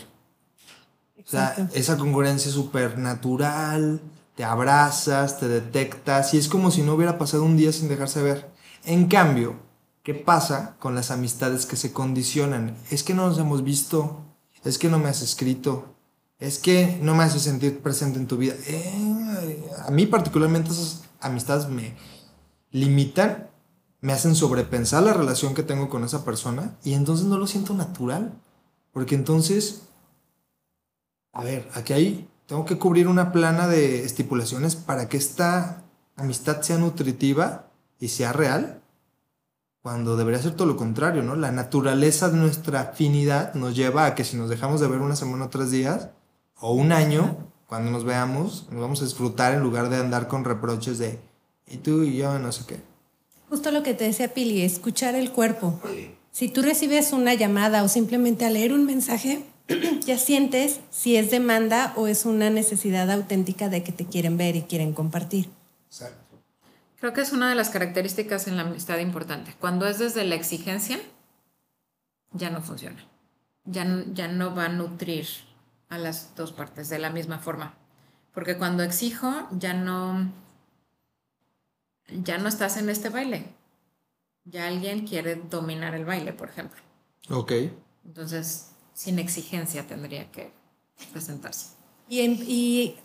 O 1.20 1.30
sea, 1.30 1.56
esa 1.74 1.98
congruencia 1.98 2.52
súper 2.52 2.98
natural, 2.98 4.02
te 4.36 4.46
abrazas, 4.46 5.40
te 5.40 5.48
detectas 5.48 6.34
y 6.34 6.38
es 6.38 6.48
como 6.48 6.72
si 6.72 6.84
no 6.84 6.94
hubiera 6.94 7.18
pasado 7.18 7.44
un 7.44 7.58
día 7.58 7.74
sin 7.74 7.90
dejarse 7.90 8.22
ver. 8.22 8.50
En 8.86 9.08
cambio, 9.08 9.56
¿qué 10.04 10.14
pasa 10.14 10.78
con 10.80 10.96
las 10.96 11.12
amistades 11.12 11.66
que 11.66 11.76
se 11.76 11.92
condicionan? 11.92 12.78
Es 12.90 13.04
que 13.04 13.14
no 13.14 13.28
nos 13.28 13.40
hemos 13.40 13.64
visto, 13.64 14.24
es 14.64 14.78
que 14.78 14.90
no 14.90 15.00
me 15.00 15.10
has 15.10 15.22
escrito, 15.22 15.96
es 16.40 16.60
que 16.60 16.98
no 17.02 17.16
me 17.16 17.24
haces 17.24 17.42
sentir 17.42 17.80
presente 17.80 18.20
en 18.20 18.28
tu 18.28 18.38
vida. 18.38 18.54
Eh, 18.68 19.70
a 19.86 19.92
mí 19.92 20.06
particularmente 20.06 20.72
esas 20.72 21.02
amistades 21.20 21.68
me 21.68 21.96
limitan, 22.72 23.50
me 24.02 24.14
hacen 24.14 24.36
sobrepensar 24.36 25.04
la 25.04 25.14
relación 25.14 25.54
que 25.54 25.64
tengo 25.64 25.90
con 25.90 26.04
esa 26.04 26.24
persona 26.24 26.78
y 26.84 26.94
entonces 26.94 27.26
no 27.26 27.38
lo 27.38 27.48
siento 27.48 27.74
natural. 27.74 28.42
Porque 28.92 29.16
entonces 29.16 29.88
a 31.38 31.44
ver, 31.44 31.70
aquí 31.76 31.94
hay, 31.94 32.30
tengo 32.48 32.66
que 32.66 32.80
cubrir 32.80 33.08
una 33.08 33.32
plana 33.32 33.68
de 33.68 34.04
estipulaciones 34.04 34.76
para 34.76 35.08
que 35.08 35.18
esta 35.18 35.84
amistad 36.16 36.62
sea 36.62 36.80
nutritiva 36.80 37.70
y 38.00 38.08
sea 38.08 38.34
real, 38.34 38.82
cuando 39.84 40.18
debería 40.18 40.42
ser 40.42 40.56
todo 40.56 40.68
lo 40.68 40.78
contrario, 40.78 41.22
¿no? 41.22 41.36
La 41.36 41.52
naturaleza 41.52 42.30
de 42.30 42.38
nuestra 42.38 42.82
afinidad 42.82 43.54
nos 43.54 43.76
lleva 43.76 44.08
a 44.08 44.16
que 44.16 44.24
si 44.24 44.36
nos 44.36 44.50
dejamos 44.50 44.82
de 44.82 44.88
ver 44.88 45.00
una 45.00 45.16
semana 45.16 45.46
o 45.46 45.50
tres 45.50 45.70
días, 45.70 46.10
o 46.60 46.74
un 46.74 46.92
año, 46.92 47.38
cuando 47.68 47.92
nos 47.92 48.04
veamos, 48.04 48.68
nos 48.72 48.82
vamos 48.82 49.02
a 49.02 49.06
disfrutar 49.06 49.54
en 49.54 49.62
lugar 49.62 49.90
de 49.90 49.98
andar 49.98 50.28
con 50.28 50.44
reproches 50.44 50.98
de, 50.98 51.22
y 51.68 51.78
tú 51.78 52.02
y 52.02 52.18
yo, 52.18 52.40
no 52.40 52.52
sé 52.52 52.66
qué. 52.66 52.82
Justo 53.50 53.72
lo 53.72 53.84
que 53.84 53.94
te 53.94 54.04
decía 54.04 54.34
Pili, 54.34 54.62
escuchar 54.62 55.16
el 55.16 55.32
cuerpo. 55.32 55.80
Si 56.32 56.50
tú 56.50 56.62
recibes 56.62 57.14
una 57.14 57.34
llamada 57.34 57.84
o 57.84 57.88
simplemente 57.88 58.46
al 58.46 58.54
leer 58.54 58.74
un 58.74 58.86
mensaje, 58.86 59.44
ya 60.06 60.18
sientes 60.18 60.80
si 60.92 61.16
es 61.16 61.32
demanda 61.32 61.94
o 61.96 62.08
es 62.08 62.26
una 62.26 62.50
necesidad 62.50 63.10
auténtica 63.10 63.70
de 63.70 63.84
que 63.84 63.92
te 63.92 64.06
quieren 64.06 64.38
ver 64.38 64.56
y 64.56 64.64
quieren 64.64 64.94
compartir. 64.94 65.50
Creo 67.00 67.14
que 67.14 67.22
es 67.22 67.32
una 67.32 67.50
de 67.50 67.56
las 67.56 67.70
características 67.70 68.48
en 68.48 68.58
la 68.58 68.64
amistad 68.64 68.98
importante. 68.98 69.54
Cuando 69.60 69.88
es 69.88 70.00
desde 70.00 70.24
la 70.26 70.36
exigencia, 70.36 71.00
ya 72.34 72.50
no 72.50 72.62
funciona. 72.62 73.06
Ya, 73.66 73.86
ya 74.14 74.28
no 74.28 74.56
va 74.56 74.66
a 74.66 74.70
nutrir 74.70 75.28
a 75.90 75.98
las 75.98 76.36
dos 76.36 76.52
partes 76.52 76.90
de 76.90 77.00
la 77.00 77.12
misma 77.12 77.40
forma. 77.40 77.76
Porque 78.34 78.58
cuando 78.58 78.84
exijo, 78.84 79.48
ya 79.52 79.74
no, 79.74 80.32
ya 82.24 82.38
no 82.38 82.48
estás 82.50 82.78
en 82.78 82.90
este 82.90 83.10
baile. 83.10 83.46
Ya 84.46 84.68
alguien 84.68 85.06
quiere 85.08 85.36
dominar 85.36 85.94
el 85.96 86.06
baile, 86.06 86.34
por 86.34 86.50
ejemplo. 86.50 86.80
Ok. 87.30 87.52
Entonces, 88.06 88.68
sin 88.94 89.20
exigencia 89.20 89.86
tendría 89.88 90.32
que 90.32 90.52
presentarse. 91.12 91.68
Y, 92.08 92.22
en- 92.22 92.44
y 92.48 92.96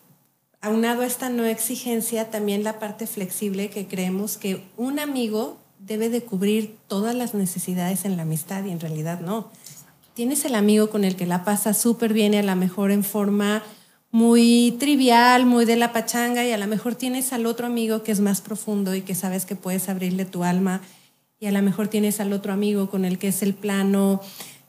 aunado 0.60 1.02
a 1.02 1.06
esta 1.06 1.28
no 1.28 1.44
exigencia, 1.44 2.30
también 2.30 2.62
la 2.62 2.78
parte 2.78 3.06
flexible 3.06 3.70
que 3.70 3.88
creemos 3.88 4.36
que 4.36 4.64
un 4.76 5.00
amigo 5.00 5.58
debe 5.80 6.08
de 6.08 6.22
cubrir 6.22 6.78
todas 6.86 7.14
las 7.16 7.34
necesidades 7.34 8.04
en 8.04 8.16
la 8.16 8.22
amistad 8.22 8.64
y 8.64 8.70
en 8.70 8.78
realidad 8.78 9.18
no. 9.20 9.50
Tienes 10.14 10.44
el 10.44 10.54
amigo 10.54 10.90
con 10.90 11.04
el 11.04 11.16
que 11.16 11.26
la 11.26 11.42
pasa 11.42 11.74
súper 11.74 12.12
bien 12.12 12.34
y 12.34 12.36
a 12.36 12.42
lo 12.44 12.54
mejor 12.54 12.92
en 12.92 13.02
forma 13.02 13.64
muy 14.12 14.76
trivial, 14.78 15.46
muy 15.46 15.64
de 15.64 15.76
la 15.76 15.92
pachanga 15.92 16.44
y 16.44 16.52
a 16.52 16.58
lo 16.58 16.66
mejor 16.68 16.94
tienes 16.94 17.32
al 17.32 17.46
otro 17.46 17.66
amigo 17.66 18.02
que 18.02 18.12
es 18.12 18.20
más 18.20 18.42
profundo 18.42 18.94
y 18.94 19.00
que 19.00 19.14
sabes 19.14 19.46
que 19.46 19.56
puedes 19.56 19.88
abrirle 19.88 20.26
tu 20.26 20.44
alma 20.44 20.82
y 21.40 21.46
a 21.46 21.50
lo 21.50 21.62
mejor 21.62 21.88
tienes 21.88 22.20
al 22.20 22.32
otro 22.32 22.52
amigo 22.52 22.90
con 22.90 23.04
el 23.04 23.18
que 23.18 23.28
es 23.28 23.42
el 23.42 23.54
plano 23.54 24.20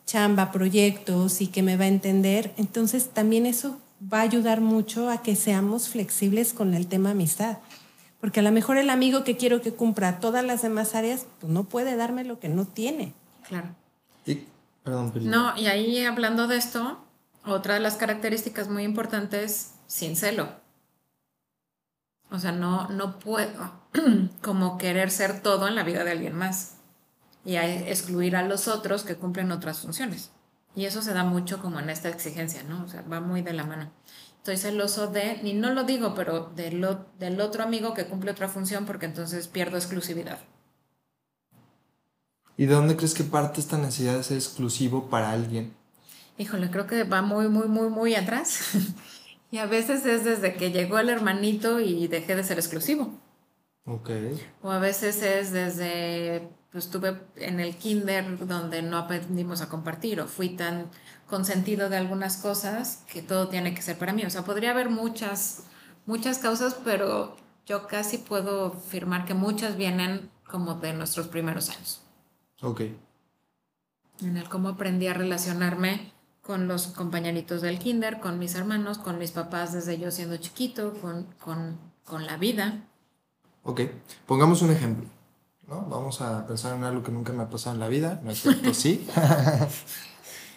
chamba, 0.05 0.51
proyectos 0.51 1.41
y 1.41 1.47
que 1.47 1.61
me 1.61 1.77
va 1.77 1.83
a 1.83 1.89
entender. 1.89 2.53
Entonces 2.57 3.09
también 3.09 3.45
eso 3.45 3.77
va 4.11 4.19
a 4.19 4.23
ayudar 4.23 4.61
mucho 4.61 5.09
a 5.09 5.21
que 5.21 5.35
seamos 5.35 5.89
flexibles 5.89 6.53
con 6.53 6.73
el 6.73 6.87
tema 6.87 7.11
amistad. 7.11 7.57
Porque 8.21 8.39
a 8.39 8.43
lo 8.43 8.51
mejor 8.51 8.77
el 8.77 8.89
amigo 8.89 9.25
que 9.25 9.35
quiero 9.35 9.61
que 9.61 9.73
cumpla 9.73 10.19
todas 10.19 10.45
las 10.45 10.61
demás 10.61 10.95
áreas, 10.95 11.25
pues 11.41 11.51
no 11.51 11.65
puede 11.65 11.97
darme 11.97 12.23
lo 12.23 12.39
que 12.39 12.47
no 12.47 12.65
tiene. 12.65 13.13
Claro. 13.47 13.67
Y, 14.25 14.45
perdón. 14.83 15.11
No, 15.23 15.57
y 15.57 15.67
ahí 15.67 16.03
hablando 16.05 16.47
de 16.47 16.57
esto, 16.57 17.02
otra 17.45 17.75
de 17.75 17.79
las 17.79 17.95
características 17.95 18.69
muy 18.69 18.83
importantes, 18.83 19.73
sin 19.87 20.15
celo. 20.15 20.49
O 22.31 22.39
sea, 22.39 22.51
no, 22.51 22.89
no 22.89 23.19
puedo 23.19 23.71
como 24.41 24.77
querer 24.77 25.11
ser 25.11 25.41
todo 25.41 25.67
en 25.67 25.75
la 25.75 25.83
vida 25.83 26.03
de 26.03 26.11
alguien 26.11 26.35
más 26.35 26.77
y 27.45 27.57
excluir 27.57 28.35
a 28.35 28.43
los 28.43 28.67
otros 28.67 29.03
que 29.03 29.15
cumplen 29.17 29.51
otras 29.51 29.79
funciones. 29.79 30.31
Y 30.75 30.85
eso 30.85 31.01
se 31.01 31.13
da 31.13 31.23
mucho 31.23 31.61
como 31.61 31.79
en 31.79 31.89
esta 31.89 32.09
exigencia, 32.09 32.63
¿no? 32.63 32.83
O 32.83 32.87
sea, 32.87 33.03
va 33.03 33.19
muy 33.21 33.41
de 33.43 33.53
la 33.53 33.65
mano. 33.65 33.91
Estoy 34.37 34.57
celoso 34.57 35.07
de, 35.07 35.39
y 35.43 35.53
no 35.53 35.71
lo 35.73 35.83
digo, 35.83 36.15
pero 36.15 36.51
de 36.55 36.71
lo- 36.71 37.05
del 37.19 37.39
otro 37.39 37.63
amigo 37.63 37.93
que 37.93 38.07
cumple 38.07 38.31
otra 38.31 38.49
función 38.49 38.85
porque 38.85 39.05
entonces 39.05 39.47
pierdo 39.47 39.77
exclusividad. 39.77 40.39
¿Y 42.57 42.65
de 42.65 42.73
dónde 42.73 42.95
crees 42.95 43.13
que 43.13 43.23
parte 43.23 43.59
esta 43.61 43.77
necesidad 43.77 44.15
de 44.15 44.23
ser 44.23 44.37
exclusivo 44.37 45.09
para 45.09 45.31
alguien? 45.31 45.75
Híjole, 46.37 46.71
creo 46.71 46.87
que 46.87 47.03
va 47.03 47.21
muy, 47.21 47.47
muy, 47.47 47.67
muy, 47.67 47.89
muy 47.89 48.15
atrás. 48.15 48.71
y 49.51 49.57
a 49.59 49.65
veces 49.65 50.05
es 50.05 50.23
desde 50.23 50.55
que 50.55 50.71
llegó 50.71 50.99
el 50.99 51.09
hermanito 51.09 51.79
y 51.79 52.07
dejé 52.07 52.35
de 52.35 52.43
ser 52.43 52.57
exclusivo. 52.57 53.19
Ok. 53.85 54.09
O 54.61 54.71
a 54.71 54.79
veces 54.79 55.21
es 55.21 55.51
desde, 55.51 56.49
pues 56.71 56.85
estuve 56.85 57.19
en 57.35 57.59
el 57.59 57.75
kinder 57.75 58.47
donde 58.47 58.81
no 58.81 58.97
aprendimos 58.97 59.61
a 59.61 59.69
compartir 59.69 60.21
o 60.21 60.27
fui 60.27 60.49
tan 60.49 60.89
consentido 61.27 61.89
de 61.89 61.97
algunas 61.97 62.37
cosas 62.37 63.03
que 63.11 63.21
todo 63.21 63.49
tiene 63.49 63.75
que 63.75 63.81
ser 63.81 63.97
para 63.97 64.13
mí. 64.13 64.23
O 64.25 64.29
sea, 64.29 64.43
podría 64.43 64.71
haber 64.71 64.89
muchas, 64.89 65.65
muchas 66.05 66.39
causas, 66.39 66.75
pero 66.83 67.35
yo 67.65 67.87
casi 67.87 68.17
puedo 68.17 68.67
afirmar 68.67 69.25
que 69.25 69.33
muchas 69.33 69.75
vienen 69.77 70.31
como 70.47 70.75
de 70.75 70.93
nuestros 70.93 71.27
primeros 71.27 71.69
años 71.69 72.01
Ok. 72.61 72.81
en 74.21 74.37
el 74.37 74.47
cómo 74.49 74.69
aprendí 74.69 75.07
a 75.07 75.13
relacionarme 75.13 76.12
con 76.43 76.67
los 76.67 76.87
compañeritos 76.87 77.61
del 77.61 77.79
kinder, 77.79 78.19
con 78.19 78.37
mis 78.37 78.53
hermanos, 78.55 78.97
con 78.97 79.17
mis 79.17 79.31
papás 79.31 79.73
desde 79.73 79.97
yo 79.97 80.11
siendo 80.11 80.37
chiquito, 80.37 80.93
con, 81.01 81.25
con, 81.39 81.79
con 82.03 82.25
la 82.25 82.37
vida. 82.37 82.83
Ok. 83.63 83.81
Pongamos 84.27 84.61
un 84.61 84.71
ejemplo. 84.71 85.07
¿no? 85.67 85.85
Vamos 85.89 86.19
a 86.21 86.45
pensar 86.45 86.75
en 86.75 86.83
algo 86.83 87.01
que 87.01 87.11
nunca 87.11 87.31
me 87.31 87.43
ha 87.43 87.49
pasado 87.49 87.75
en 87.75 87.79
la 87.79 87.87
vida. 87.87 88.19
No 88.23 88.31
es 88.31 88.41
cierto, 88.41 88.73
sí. 88.73 89.07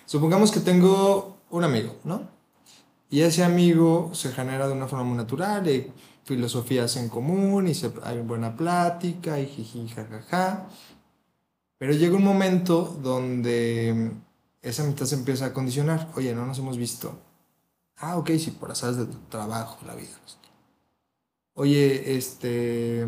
Supongamos 0.07 0.51
que 0.51 0.61
tengo 0.61 1.39
un 1.51 1.63
amigo, 1.63 1.97
¿no? 2.05 2.23
Y 3.09 3.21
ese 3.21 3.45
amigo 3.45 4.11
se 4.13 4.33
genera 4.33 4.67
de 4.67 4.73
una 4.73 4.89
forma 4.89 5.05
muy 5.05 5.17
natural, 5.17 5.69
y 5.69 5.93
filosofías 6.25 6.97
en 6.97 7.09
común, 7.09 7.69
y 7.69 7.75
se, 7.75 7.93
hay 8.03 8.21
buena 8.21 8.57
plática, 8.57 9.39
y 9.39 9.47
jiji, 9.47 9.89
jajaja. 9.89 10.67
Pero 11.79 11.93
llega 11.93 12.17
un 12.17 12.25
momento 12.25 12.99
donde 13.01 14.11
esa 14.67 14.83
mitad 14.83 15.07
se 15.07 15.15
empieza 15.15 15.47
a 15.47 15.53
condicionar. 15.53 16.11
Oye, 16.17 16.35
no 16.35 16.45
nos 16.45 16.59
hemos 16.59 16.77
visto. 16.77 17.17
Ah, 17.99 18.17
ok, 18.17 18.31
sí, 18.39 18.51
por 18.51 18.71
azares 18.71 18.97
de 18.97 19.07
tu 19.07 19.19
trabajo, 19.29 19.79
la 19.87 19.95
vida. 19.95 20.11
Oye, 21.55 22.17
este. 22.17 23.07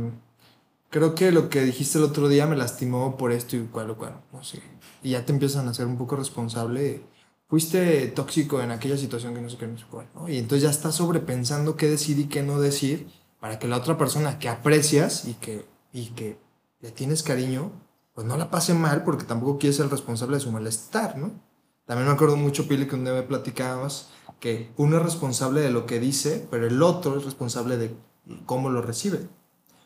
Creo 0.88 1.14
que 1.14 1.32
lo 1.32 1.50
que 1.50 1.62
dijiste 1.62 1.98
el 1.98 2.04
otro 2.04 2.28
día 2.28 2.46
me 2.46 2.56
lastimó 2.56 3.18
por 3.18 3.32
esto 3.32 3.56
y 3.56 3.64
cual 3.64 3.90
o 3.90 3.98
cual. 3.98 4.22
No 4.32 4.42
sé. 4.42 4.62
Y 5.02 5.10
ya 5.10 5.26
te 5.26 5.32
empiezan 5.32 5.68
a 5.68 5.74
ser 5.74 5.86
un 5.86 5.98
poco 5.98 6.16
responsable. 6.16 7.02
Fuiste 7.48 8.06
tóxico 8.08 8.60
en 8.62 8.70
aquella 8.70 8.96
situación 8.96 9.34
que 9.34 9.40
no 9.40 9.50
sé 9.50 9.56
qué, 9.56 9.66
no 9.66 9.78
sé 9.78 9.84
cuál. 9.90 10.06
Y 10.28 10.38
entonces 10.38 10.62
ya 10.62 10.70
estás 10.70 10.94
sobrepensando 10.94 11.76
qué 11.76 11.88
decir 11.88 12.18
y 12.18 12.26
qué 12.26 12.42
no 12.42 12.60
decir 12.60 13.08
para 13.40 13.58
que 13.58 13.66
la 13.68 13.76
otra 13.76 13.98
persona 13.98 14.38
que 14.38 14.48
aprecias 14.48 15.26
y 15.26 15.34
que, 15.34 15.66
y 15.92 16.10
que 16.10 16.38
le 16.80 16.90
tienes 16.90 17.22
cariño, 17.22 17.72
pues 18.14 18.26
no 18.26 18.36
la 18.36 18.50
pase 18.50 18.74
mal 18.74 19.02
porque 19.04 19.24
tampoco 19.24 19.58
quieres 19.58 19.76
ser 19.76 19.88
responsable 19.88 20.36
de 20.36 20.42
su 20.42 20.52
malestar, 20.52 21.16
¿no? 21.16 21.47
También 21.88 22.06
me 22.06 22.12
acuerdo 22.12 22.36
mucho, 22.36 22.68
Pili, 22.68 22.86
que 22.86 22.96
un 22.96 23.04
día 23.04 23.14
me 23.14 23.22
platicabas 23.22 24.10
que 24.40 24.70
uno 24.76 24.98
es 24.98 25.02
responsable 25.02 25.62
de 25.62 25.70
lo 25.70 25.86
que 25.86 25.98
dice, 25.98 26.46
pero 26.50 26.66
el 26.66 26.82
otro 26.82 27.16
es 27.16 27.24
responsable 27.24 27.78
de 27.78 27.96
cómo 28.44 28.68
lo 28.68 28.82
recibe. 28.82 29.20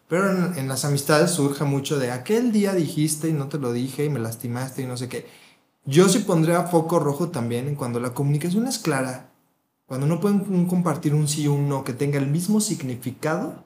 Pero 0.08 0.28
en, 0.28 0.58
en 0.58 0.66
las 0.66 0.84
amistades 0.84 1.30
surge 1.30 1.62
mucho 1.62 2.00
de 2.00 2.10
aquel 2.10 2.50
día 2.50 2.74
dijiste 2.74 3.28
y 3.28 3.32
no 3.32 3.46
te 3.46 3.58
lo 3.58 3.72
dije 3.72 4.04
y 4.04 4.10
me 4.10 4.18
lastimaste 4.18 4.82
y 4.82 4.86
no 4.86 4.96
sé 4.96 5.08
qué. 5.08 5.28
Yo 5.84 6.08
sí 6.08 6.18
pondría 6.18 6.64
foco 6.64 6.98
rojo 6.98 7.28
también 7.28 7.68
en 7.68 7.76
cuando 7.76 8.00
la 8.00 8.12
comunicación 8.12 8.66
es 8.66 8.80
clara, 8.80 9.30
cuando 9.86 10.08
no 10.08 10.18
pueden 10.18 10.66
compartir 10.66 11.14
un 11.14 11.28
sí 11.28 11.46
o 11.46 11.52
un 11.52 11.68
no 11.68 11.84
que 11.84 11.92
tenga 11.92 12.18
el 12.18 12.26
mismo 12.26 12.60
significado, 12.60 13.62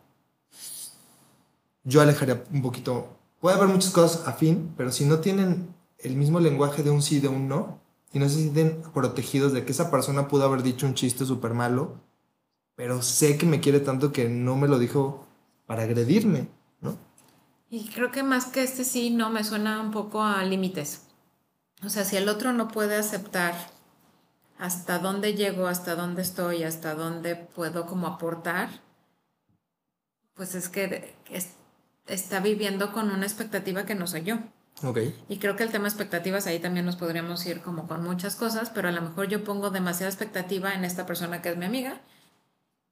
yo 1.84 2.02
alejaría 2.02 2.44
un 2.52 2.60
poquito. 2.60 3.16
Puede 3.40 3.56
haber 3.56 3.68
muchas 3.68 3.92
cosas 3.92 4.28
afín, 4.28 4.74
pero 4.76 4.92
si 4.92 5.06
no 5.06 5.20
tienen 5.20 5.74
el 5.98 6.16
mismo 6.16 6.38
lenguaje 6.38 6.82
de 6.82 6.90
un 6.90 7.00
sí 7.00 7.16
y 7.16 7.20
de 7.20 7.28
un 7.28 7.48
no, 7.48 7.85
y 8.16 8.18
no 8.18 8.30
se 8.30 8.36
sienten 8.36 8.80
protegidos 8.94 9.52
de 9.52 9.66
que 9.66 9.72
esa 9.72 9.90
persona 9.90 10.26
pudo 10.26 10.46
haber 10.46 10.62
dicho 10.62 10.86
un 10.86 10.94
chiste 10.94 11.26
súper 11.26 11.52
malo, 11.52 12.00
pero 12.74 13.02
sé 13.02 13.36
que 13.36 13.44
me 13.44 13.60
quiere 13.60 13.78
tanto 13.78 14.10
que 14.10 14.26
no 14.26 14.56
me 14.56 14.68
lo 14.68 14.78
dijo 14.78 15.26
para 15.66 15.82
agredirme, 15.82 16.48
¿no? 16.80 16.96
Y 17.68 17.90
creo 17.90 18.10
que 18.12 18.22
más 18.22 18.46
que 18.46 18.62
este 18.62 18.84
sí, 18.84 19.10
no, 19.10 19.28
me 19.28 19.44
suena 19.44 19.82
un 19.82 19.90
poco 19.90 20.22
a 20.22 20.42
límites. 20.44 21.02
O 21.84 21.90
sea, 21.90 22.04
si 22.04 22.16
el 22.16 22.30
otro 22.30 22.54
no 22.54 22.68
puede 22.68 22.96
aceptar 22.96 23.54
hasta 24.58 24.98
dónde 24.98 25.34
llego, 25.34 25.66
hasta 25.66 25.94
dónde 25.94 26.22
estoy, 26.22 26.62
hasta 26.62 26.94
dónde 26.94 27.36
puedo 27.36 27.84
como 27.84 28.06
aportar, 28.06 28.70
pues 30.32 30.54
es 30.54 30.70
que 30.70 31.14
es- 31.30 31.50
está 32.06 32.40
viviendo 32.40 32.92
con 32.92 33.10
una 33.10 33.26
expectativa 33.26 33.84
que 33.84 33.94
no 33.94 34.06
soy 34.06 34.22
yo. 34.22 34.38
Ok. 34.82 34.98
Y 35.28 35.38
creo 35.38 35.56
que 35.56 35.62
el 35.62 35.70
tema 35.70 35.88
expectativas 35.88 36.46
ahí 36.46 36.58
también 36.58 36.84
nos 36.84 36.96
podríamos 36.96 37.44
ir 37.46 37.62
como 37.62 37.86
con 37.86 38.02
muchas 38.04 38.36
cosas, 38.36 38.70
pero 38.70 38.88
a 38.88 38.92
lo 38.92 39.00
mejor 39.00 39.28
yo 39.28 39.42
pongo 39.42 39.70
demasiada 39.70 40.10
expectativa 40.10 40.74
en 40.74 40.84
esta 40.84 41.06
persona 41.06 41.40
que 41.40 41.50
es 41.50 41.56
mi 41.56 41.64
amiga, 41.64 42.00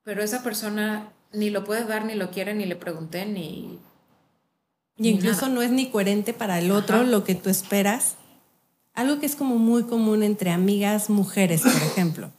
pero 0.02 0.22
esa 0.22 0.42
persona 0.42 1.12
ni 1.32 1.50
lo 1.50 1.64
puede 1.64 1.84
dar, 1.84 2.04
ni 2.04 2.14
lo 2.14 2.30
quiere, 2.30 2.54
ni 2.54 2.64
le 2.64 2.76
pregunté, 2.76 3.26
ni... 3.26 3.78
Y 4.96 5.08
incluso 5.08 5.42
nada. 5.42 5.54
no 5.54 5.62
es 5.62 5.72
ni 5.72 5.90
coherente 5.90 6.32
para 6.32 6.58
el 6.58 6.70
otro 6.70 6.96
Ajá. 6.96 7.04
lo 7.04 7.24
que 7.24 7.34
tú 7.34 7.50
esperas. 7.50 8.14
Algo 8.94 9.18
que 9.18 9.26
es 9.26 9.34
como 9.34 9.58
muy 9.58 9.82
común 9.82 10.22
entre 10.22 10.52
amigas 10.52 11.10
mujeres, 11.10 11.62
por 11.62 11.72
ejemplo. 11.82 12.30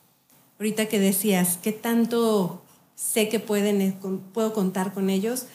Ahorita 0.57 0.85
que 0.85 0.99
decías, 0.99 1.59
¿qué 1.61 1.73
tanto 1.73 2.63
sé 2.95 3.27
que 3.27 3.41
pueden, 3.41 3.93
puedo 4.33 4.53
contar 4.53 4.93
con 4.93 5.09
ellos? 5.09 5.47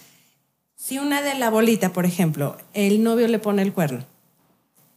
Si 0.83 0.99
una 0.99 1.21
de 1.21 1.35
la 1.35 1.51
bolita, 1.51 1.93
por 1.93 2.07
ejemplo, 2.07 2.57
el 2.73 3.03
novio 3.03 3.29
le 3.29 3.39
pone 3.39 3.61
el 3.61 3.75
cuerno, 3.75 4.03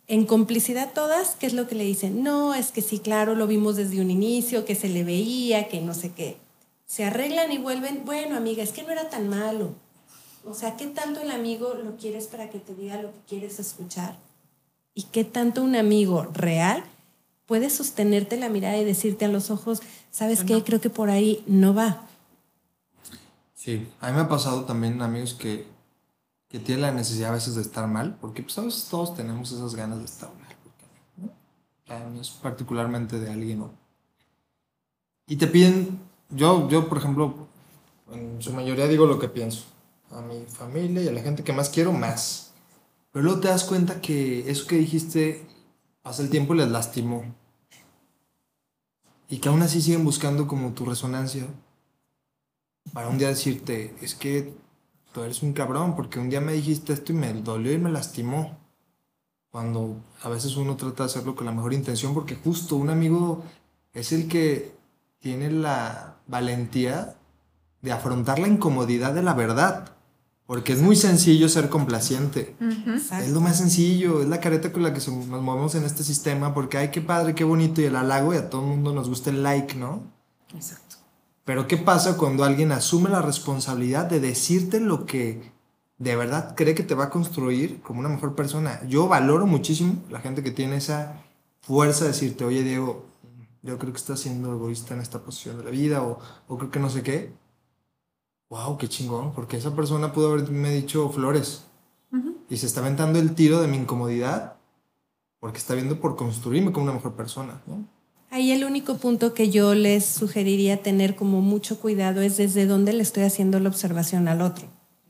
en 0.07 0.25
complicidad 0.25 0.93
todas, 0.93 1.35
¿qué 1.35 1.45
es 1.45 1.51
lo 1.51 1.67
que 1.67 1.75
le 1.75 1.83
dicen? 1.83 2.23
No, 2.23 2.53
es 2.53 2.71
que 2.71 2.81
sí, 2.81 2.99
claro, 2.99 3.35
lo 3.35 3.47
vimos 3.47 3.75
desde 3.75 3.99
un 3.99 4.09
inicio, 4.09 4.63
que 4.63 4.75
se 4.75 4.87
le 4.87 5.03
veía, 5.03 5.67
que 5.67 5.81
no 5.81 5.93
sé 5.93 6.13
qué. 6.13 6.37
Se 6.85 7.03
arreglan 7.03 7.51
y 7.51 7.57
vuelven, 7.57 8.03
bueno, 8.05 8.37
amiga, 8.37 8.63
es 8.63 8.71
que 8.71 8.83
no 8.83 8.91
era 8.91 9.09
tan 9.09 9.27
malo. 9.27 9.71
O 10.45 10.53
sea, 10.53 10.77
¿qué 10.77 10.87
tanto 10.87 11.19
el 11.19 11.31
amigo 11.31 11.73
lo 11.73 11.97
quieres 11.97 12.27
para 12.27 12.49
que 12.49 12.59
te 12.59 12.73
diga 12.73 13.01
lo 13.01 13.11
que 13.11 13.19
quieres 13.27 13.59
escuchar? 13.59 14.15
¿Y 14.93 15.03
qué 15.03 15.25
tanto 15.25 15.61
un 15.61 15.75
amigo 15.75 16.23
real 16.33 16.85
puede 17.45 17.69
sostenerte 17.69 18.37
la 18.37 18.47
mirada 18.47 18.77
y 18.77 18.85
decirte 18.85 19.25
a 19.25 19.27
los 19.27 19.51
ojos, 19.51 19.81
¿sabes 20.11 20.45
qué? 20.45 20.63
Creo 20.63 20.79
que 20.79 20.89
por 20.89 21.09
ahí 21.09 21.43
no 21.45 21.73
va. 21.73 22.07
Sí, 23.53 23.85
a 23.99 24.07
mí 24.07 24.13
me 24.15 24.21
ha 24.21 24.29
pasado 24.29 24.63
también 24.63 25.01
amigos 25.01 25.33
que, 25.33 25.72
que 26.53 26.59
tienen 26.59 26.83
la 26.83 26.91
necesidad 26.91 27.31
a 27.31 27.33
veces 27.33 27.55
de 27.55 27.63
estar 27.63 27.87
mal, 27.87 28.15
porque 28.21 28.43
pues 28.43 28.55
a 28.59 28.61
veces 28.61 28.85
todos 28.87 29.15
tenemos 29.15 29.51
esas 29.51 29.73
ganas 29.73 29.97
de 29.97 30.05
estar 30.05 30.29
mal. 30.35 30.55
¿por 30.63 30.71
qué 30.77 32.05
no? 32.13 32.21
es 32.21 32.29
particularmente 32.29 33.19
de 33.19 33.31
alguien. 33.31 33.57
¿no? 33.57 33.71
Y 35.25 35.37
te 35.37 35.47
piden, 35.47 35.99
yo, 36.29 36.69
yo 36.69 36.87
por 36.87 36.99
ejemplo, 36.99 37.47
en 38.11 38.39
su 38.39 38.53
mayoría 38.53 38.87
digo 38.87 39.07
lo 39.07 39.17
que 39.17 39.29
pienso. 39.29 39.63
A 40.11 40.21
mi 40.21 40.45
familia 40.45 41.01
y 41.01 41.07
a 41.07 41.11
la 41.11 41.23
gente 41.23 41.43
que 41.43 41.53
más 41.53 41.71
quiero, 41.71 41.91
más. 41.91 42.53
Pero 43.11 43.25
luego 43.25 43.39
te 43.39 43.47
das 43.47 43.63
cuenta 43.63 43.99
que 43.99 44.47
eso 44.47 44.67
que 44.67 44.75
dijiste, 44.75 45.47
pasa 46.03 46.21
el 46.21 46.29
tiempo 46.29 46.53
y 46.53 46.57
les 46.57 46.69
lastimó. 46.69 47.23
Y 49.27 49.39
que 49.39 49.49
aún 49.49 49.63
así 49.63 49.81
siguen 49.81 50.05
buscando 50.05 50.47
como 50.47 50.73
tu 50.73 50.85
resonancia. 50.85 51.47
Para 52.93 53.09
un 53.09 53.17
día 53.17 53.29
decirte, 53.29 53.95
es 54.01 54.13
que 54.13 54.53
tú 55.13 55.21
eres 55.21 55.43
un 55.43 55.53
cabrón, 55.53 55.95
porque 55.95 56.19
un 56.19 56.29
día 56.29 56.41
me 56.41 56.53
dijiste 56.53 56.91
esto 56.93 57.13
y 57.13 57.15
me 57.15 57.33
dolió 57.33 57.71
y 57.71 57.77
me 57.77 57.91
lastimó. 57.91 58.57
Cuando 59.51 59.97
a 60.23 60.29
veces 60.29 60.57
uno 60.57 60.75
trata 60.75 61.03
de 61.03 61.09
hacerlo 61.09 61.35
con 61.35 61.45
la 61.45 61.51
mejor 61.51 61.73
intención, 61.73 62.13
porque 62.13 62.35
justo 62.35 62.75
un 62.75 62.89
amigo 62.89 63.43
es 63.93 64.11
el 64.11 64.27
que 64.27 64.75
tiene 65.19 65.51
la 65.51 66.15
valentía 66.27 67.15
de 67.81 67.91
afrontar 67.91 68.39
la 68.39 68.47
incomodidad 68.47 69.13
de 69.13 69.21
la 69.21 69.33
verdad. 69.33 69.89
Porque 70.45 70.73
es 70.73 70.81
muy 70.81 70.95
sencillo 70.95 71.47
ser 71.47 71.69
complaciente. 71.69 72.55
Es 73.21 73.29
lo 73.29 73.39
más 73.39 73.57
sencillo, 73.57 74.21
es 74.21 74.27
la 74.27 74.41
careta 74.41 74.73
con 74.73 74.83
la 74.83 74.93
que 74.93 74.99
nos 74.99 75.41
movemos 75.41 75.73
en 75.75 75.83
este 75.83 76.03
sistema, 76.03 76.53
porque 76.53 76.77
ay, 76.77 76.91
qué 76.91 76.99
padre, 76.99 77.33
qué 77.33 77.45
bonito, 77.45 77.79
y 77.79 77.85
el 77.85 77.95
halago, 77.95 78.33
y 78.33 78.37
a 78.37 78.49
todo 78.49 78.61
el 78.61 78.67
mundo 78.67 78.93
nos 78.93 79.07
gusta 79.07 79.29
el 79.29 79.41
like, 79.41 79.75
¿no? 79.75 80.03
Exacto. 80.53 80.97
Pero 81.45 81.67
¿qué 81.67 81.77
pasa 81.77 82.17
cuando 82.17 82.43
alguien 82.43 82.71
asume 82.71 83.09
la 83.09 83.21
responsabilidad 83.21 84.05
de 84.05 84.19
decirte 84.19 84.79
lo 84.79 85.05
que 85.05 85.51
de 85.97 86.15
verdad 86.15 86.55
cree 86.55 86.75
que 86.75 86.83
te 86.83 86.95
va 86.95 87.05
a 87.05 87.09
construir 87.09 87.81
como 87.81 87.99
una 87.99 88.09
mejor 88.09 88.35
persona? 88.35 88.81
Yo 88.87 89.07
valoro 89.07 89.45
muchísimo 89.45 90.01
la 90.09 90.19
gente 90.19 90.43
que 90.43 90.51
tiene 90.51 90.77
esa 90.77 91.21
fuerza 91.61 92.05
de 92.05 92.11
decirte, 92.11 92.45
oye 92.45 92.63
Diego, 92.63 93.05
yo 93.61 93.77
creo 93.77 93.93
que 93.93 93.99
estás 93.99 94.19
siendo 94.19 94.53
egoísta 94.53 94.93
en 94.93 95.01
esta 95.01 95.21
posición 95.21 95.57
de 95.57 95.63
la 95.63 95.69
vida, 95.71 96.03
o, 96.03 96.19
o 96.47 96.57
creo 96.57 96.71
que 96.71 96.79
no 96.79 96.89
sé 96.89 97.03
qué 97.03 97.33
wow, 98.53 98.77
qué 98.77 98.87
chingón, 98.87 99.33
porque 99.33 99.57
esa 99.57 99.75
persona 99.75 100.13
pudo 100.13 100.33
haberme 100.33 100.69
dicho 100.69 101.09
flores. 101.09 101.65
Y 102.47 102.57
se 102.57 102.67
está 102.67 102.81
aventando 102.81 103.17
el 103.17 103.33
tiro 103.33 103.59
de 103.59 103.67
mi 103.67 103.77
incomodidad 103.77 104.57
porque 105.39 105.57
está 105.57 105.73
viendo 105.73 105.99
por 105.99 106.15
construirme 106.15 106.71
como 106.71 106.83
una 106.83 106.93
mejor 106.93 107.13
persona. 107.13 107.59
Ahí 108.33 108.51
el 108.51 108.63
único 108.63 108.97
punto 108.97 109.35
que 109.35 109.51
yo 109.51 109.75
les 109.75 110.05
sugeriría 110.05 110.81
tener 110.81 111.15
como 111.15 111.39
mucho 111.41 111.79
cuidado 111.79 112.21
es 112.21 112.35
desde 112.35 112.65
dónde 112.65 112.91
le 112.91 113.03
estoy 113.03 113.21
haciendo 113.21 113.59
la 113.59 113.69
observación 113.69 114.27
al 114.27 114.41
otro. 114.41 114.65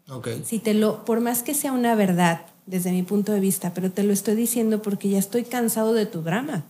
Okay. 0.10 0.44
Si 0.44 0.60
te 0.60 0.74
lo, 0.74 1.06
por 1.06 1.22
más 1.22 1.42
que 1.42 1.54
sea 1.54 1.72
una 1.72 1.96
verdad 1.96 2.42
desde 2.66 2.92
mi 2.92 3.02
punto 3.02 3.32
de 3.32 3.40
vista, 3.40 3.74
pero 3.74 3.90
te 3.90 4.04
lo 4.04 4.12
estoy 4.12 4.36
diciendo 4.36 4.82
porque 4.82 5.08
ya 5.08 5.20
estoy 5.20 5.46
cansado 5.46 5.94
de 5.94 6.06
tu 6.06 6.22
drama. 6.22 6.66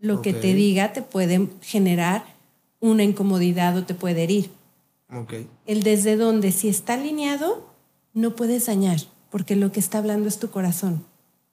Lo 0.00 0.20
que 0.20 0.32
te 0.32 0.52
diga 0.52 0.92
te 0.92 1.00
puede 1.00 1.48
generar 1.60 2.24
una 2.80 3.04
incomodidad 3.04 3.76
o 3.76 3.84
te 3.84 3.94
puede 3.94 4.24
herir. 4.24 4.50
El 5.66 5.84
desde 5.84 6.16
donde, 6.16 6.50
si 6.50 6.70
está 6.70 6.94
alineado, 6.94 7.68
no 8.14 8.34
puedes 8.34 8.66
dañar, 8.66 8.98
porque 9.30 9.54
lo 9.54 9.70
que 9.70 9.78
está 9.78 9.98
hablando 9.98 10.26
es 10.26 10.40
tu 10.40 10.50
corazón. 10.50 11.04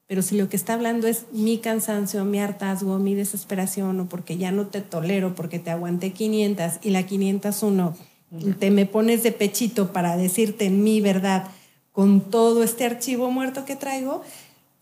Pero 0.10 0.24
si 0.24 0.36
lo 0.40 0.50
que 0.50 0.56
está 0.56 0.74
hablando 0.74 1.08
es 1.08 1.26
mi 1.32 1.60
cansancio, 1.60 2.26
mi 2.26 2.40
hartazgo, 2.40 2.98
mi 2.98 3.14
desesperación, 3.14 4.00
o 4.00 4.10
porque 4.10 4.40
ya 4.40 4.52
no 4.52 4.66
te 4.66 4.82
tolero, 4.82 5.36
porque 5.36 5.60
te 5.60 5.70
aguanté 5.70 6.14
500 6.14 6.80
y 6.82 6.90
la 6.90 7.04
501 7.04 7.96
te 8.58 8.72
me 8.72 8.88
pones 8.88 9.22
de 9.22 9.32
pechito 9.32 9.94
para 9.94 10.18
decirte 10.18 10.72
mi 10.72 11.00
verdad 11.00 11.50
con 11.92 12.22
todo 12.22 12.64
este 12.64 12.86
archivo 12.86 13.30
muerto 13.30 13.66
que 13.66 13.76
traigo, 13.76 14.24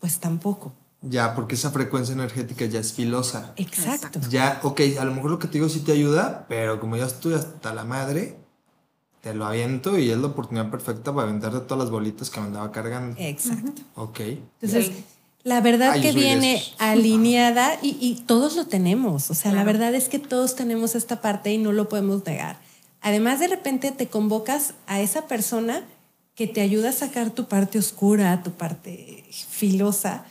pues 0.00 0.18
tampoco. 0.18 0.72
Ya, 1.02 1.34
porque 1.34 1.56
esa 1.56 1.72
frecuencia 1.72 2.14
energética 2.14 2.64
ya 2.64 2.80
es 2.80 2.94
filosa. 2.94 3.52
Exacto. 3.56 4.20
Ya, 4.30 4.60
ok, 4.62 4.80
a 4.98 5.04
lo 5.04 5.12
mejor 5.12 5.32
lo 5.32 5.38
que 5.38 5.46
te 5.46 5.54
digo 5.58 5.68
sí 5.68 5.80
te 5.80 5.92
ayuda, 5.92 6.46
pero 6.48 6.80
como 6.80 6.96
ya 6.96 7.04
estoy 7.04 7.34
hasta 7.34 7.74
la 7.74 7.84
madre, 7.84 8.38
te 9.20 9.34
lo 9.34 9.44
aviento 9.44 9.98
y 9.98 10.10
es 10.10 10.16
la 10.16 10.28
oportunidad 10.28 10.70
perfecta 10.70 11.12
para 11.12 11.28
aventarte 11.28 11.60
todas 11.60 11.84
las 11.84 11.90
bolitas 11.90 12.30
que 12.30 12.40
me 12.40 12.46
andaba 12.46 12.72
cargando. 12.72 13.14
Exacto. 13.18 13.82
Ok. 13.94 14.20
Entonces, 14.60 14.92
la 15.44 15.60
verdad 15.60 16.00
que 16.00 16.12
viene 16.12 16.62
alineada 16.78 17.78
y, 17.82 17.96
y, 18.00 18.16
todos 18.26 18.56
lo 18.56 18.66
tenemos. 18.66 19.30
O 19.30 19.34
sea, 19.34 19.52
la 19.52 19.64
verdad 19.64 19.94
es 19.94 20.08
que 20.08 20.18
todos 20.18 20.56
tenemos 20.56 20.94
esta 20.94 21.20
parte 21.20 21.52
y 21.52 21.58
no 21.58 21.72
lo 21.72 21.88
podemos 21.88 22.24
negar. 22.26 22.58
Además, 23.00 23.40
de 23.40 23.48
repente 23.48 23.92
te 23.92 24.08
convocas 24.08 24.74
a 24.86 25.00
esa 25.00 25.26
persona 25.26 25.84
que 26.34 26.46
te 26.46 26.60
ayuda 26.60 26.90
a 26.90 26.92
sacar 26.92 27.30
tu 27.30 27.46
parte 27.46 27.78
oscura, 27.78 28.42
tu 28.42 28.52
parte 28.52 29.24
filosa, 29.30 30.24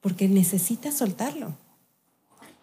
porque 0.00 0.28
necesitas 0.28 0.96
soltarlo. 0.96 1.54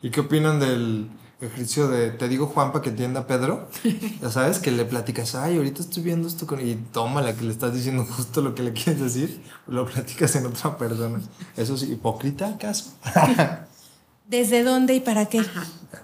¿Y 0.01 0.11
qué 0.11 0.19
opinan 0.19 0.59
del 0.59 1.09
ejercicio 1.41 1.87
de 1.87 2.11
te 2.11 2.27
digo 2.27 2.47
Juanpa 2.47 2.81
que 2.81 2.89
entienda 2.89 3.21
a 3.21 3.27
Pedro, 3.27 3.67
ya 4.21 4.31
sabes, 4.31 4.59
que 4.59 4.71
le 4.71 4.85
platicas, 4.85 5.35
ay, 5.35 5.57
ahorita 5.57 5.81
estoy 5.81 6.03
viendo 6.03 6.27
esto 6.27 6.47
con... 6.47 6.65
y 6.65 6.75
toma 6.75 7.21
la 7.21 7.35
que 7.35 7.43
le 7.43 7.51
estás 7.51 7.73
diciendo 7.73 8.05
justo 8.05 8.41
lo 8.41 8.55
que 8.55 8.63
le 8.63 8.73
quieres 8.73 9.01
decir, 9.01 9.41
lo 9.67 9.85
platicas 9.85 10.35
en 10.35 10.45
otra 10.45 10.77
persona. 10.77 11.21
Eso 11.57 11.75
es 11.75 11.83
hipócrita, 11.83 12.49
¿acaso? 12.49 12.93
¿Desde 14.27 14.63
dónde 14.63 14.95
y 14.95 14.99
para 14.99 15.27
qué? 15.27 15.41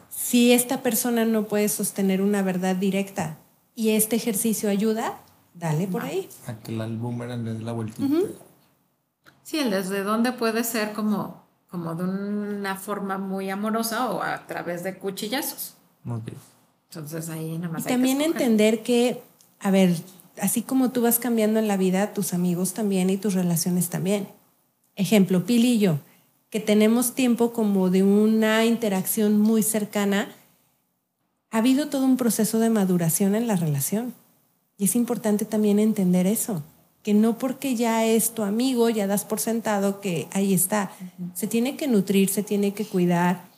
Si 0.09 0.51
esta 0.51 0.83
persona 0.83 1.25
no 1.25 1.47
puede 1.47 1.69
sostener 1.69 2.21
una 2.21 2.43
verdad 2.43 2.75
directa 2.75 3.37
y 3.73 3.89
este 3.91 4.15
ejercicio 4.15 4.69
ayuda, 4.69 5.19
dale 5.53 5.87
por 5.87 6.03
ahí. 6.03 6.29
A 6.47 6.53
que 6.59 6.71
el 6.75 6.97
boomerang 6.97 7.43
le 7.43 7.53
dé 7.55 7.63
la 7.63 7.71
vueltita. 7.71 8.07
Sí, 9.43 9.59
el 9.59 9.71
desde 9.71 10.03
dónde 10.03 10.31
puede 10.31 10.63
ser 10.63 10.93
como 10.93 11.40
como 11.71 11.95
de 11.95 12.03
una 12.03 12.75
forma 12.75 13.17
muy 13.17 13.49
amorosa 13.49 14.11
o 14.11 14.21
a 14.21 14.45
través 14.45 14.83
de 14.83 14.97
cuchillazos. 14.97 15.75
Entonces 16.89 17.29
ahí 17.29 17.57
nada 17.57 17.73
más. 17.73 17.85
Y 17.85 17.87
también 17.87 18.21
entender 18.21 18.83
que, 18.83 19.21
a 19.59 19.71
ver, 19.71 19.95
así 20.41 20.61
como 20.61 20.91
tú 20.91 21.01
vas 21.01 21.17
cambiando 21.17 21.59
en 21.59 21.69
la 21.69 21.77
vida, 21.77 22.13
tus 22.13 22.33
amigos 22.33 22.73
también 22.73 23.09
y 23.09 23.15
tus 23.15 23.35
relaciones 23.35 23.89
también. 23.89 24.27
Ejemplo, 24.97 25.45
Pili 25.45 25.75
y 25.75 25.79
yo, 25.79 25.99
que 26.49 26.59
tenemos 26.59 27.15
tiempo 27.15 27.53
como 27.53 27.89
de 27.89 28.03
una 28.03 28.65
interacción 28.65 29.39
muy 29.39 29.63
cercana, 29.63 30.27
ha 31.51 31.59
habido 31.59 31.87
todo 31.87 32.03
un 32.03 32.17
proceso 32.17 32.59
de 32.59 32.69
maduración 32.69 33.33
en 33.33 33.47
la 33.47 33.55
relación. 33.55 34.13
Y 34.77 34.85
es 34.85 34.95
importante 34.95 35.45
también 35.45 35.79
entender 35.79 36.27
eso 36.27 36.63
que 37.03 37.13
no 37.13 37.37
porque 37.37 37.75
ya 37.75 38.05
es 38.05 38.33
tu 38.33 38.43
amigo, 38.43 38.89
ya 38.89 39.07
das 39.07 39.25
por 39.25 39.39
sentado 39.39 40.01
que 40.01 40.27
ahí 40.33 40.53
está. 40.53 40.91
Se 41.33 41.47
tiene 41.47 41.75
que 41.75 41.87
nutrir, 41.87 42.29
se 42.29 42.43
tiene 42.43 42.73
que 42.73 42.85
cuidar 42.85 43.49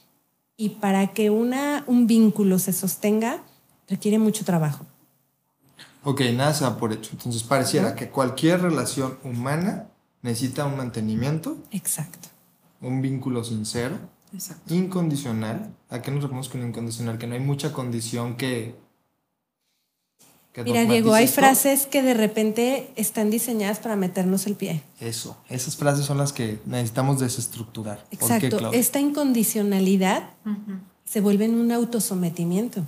y 0.56 0.69
para 0.69 1.08
que 1.13 1.29
una, 1.29 1.84
un 1.88 2.08
vínculo 2.08 2.60
se 2.60 2.73
sostenga 2.73 3.43
requiere 3.88 4.17
mucho 4.17 4.45
trabajo. 4.45 4.86
Ok, 6.03 6.21
nada 6.36 6.53
se 6.53 6.63
da 6.63 6.77
por 6.77 6.91
hecho. 6.91 7.12
Entonces 7.13 7.43
pareciera 7.43 7.95
que 7.95 8.10
cualquier 8.10 8.62
relación 8.62 9.17
humana 9.23 9.88
necesita 10.21 10.65
un 10.65 10.77
mantenimiento. 10.77 11.58
Exacto. 11.71 12.29
Un 12.82 13.01
vínculo 13.01 13.43
sincero. 13.43 13.97
Exacto. 14.34 14.73
Incondicional. 14.73 15.73
¿A 15.89 16.01
qué 16.01 16.12
nos 16.12 16.23
referimos 16.23 16.49
con 16.49 16.62
incondicional? 16.62 17.17
Que 17.17 17.27
no 17.27 17.36
hay 17.36 17.39
mucha 17.39 17.71
condición 17.71 18.36
que 18.36 18.75
Mira, 20.63 20.86
Diego, 20.86 21.13
hay 21.13 21.28
frases 21.28 21.88
que 21.88 22.04
de 22.04 22.13
repente 22.13 22.92
están 22.96 23.32
diseñadas 23.32 23.80
para 23.80 23.96
meternos 23.96 24.46
el 24.46 24.56
pie. 24.56 24.84
Eso, 25.00 25.36
esas 25.50 25.76
frases 25.76 26.06
son 26.06 26.18
las 26.18 26.32
que 26.32 26.60
necesitamos 26.66 27.20
desestructurar. 27.20 28.06
Exacto, 28.12 28.72
esta 28.72 29.00
incondicionalidad 29.00 30.30
se 31.06 31.22
vuelve 31.22 31.46
en 31.46 31.56
un 31.56 31.72
autosometimiento. 31.72 32.86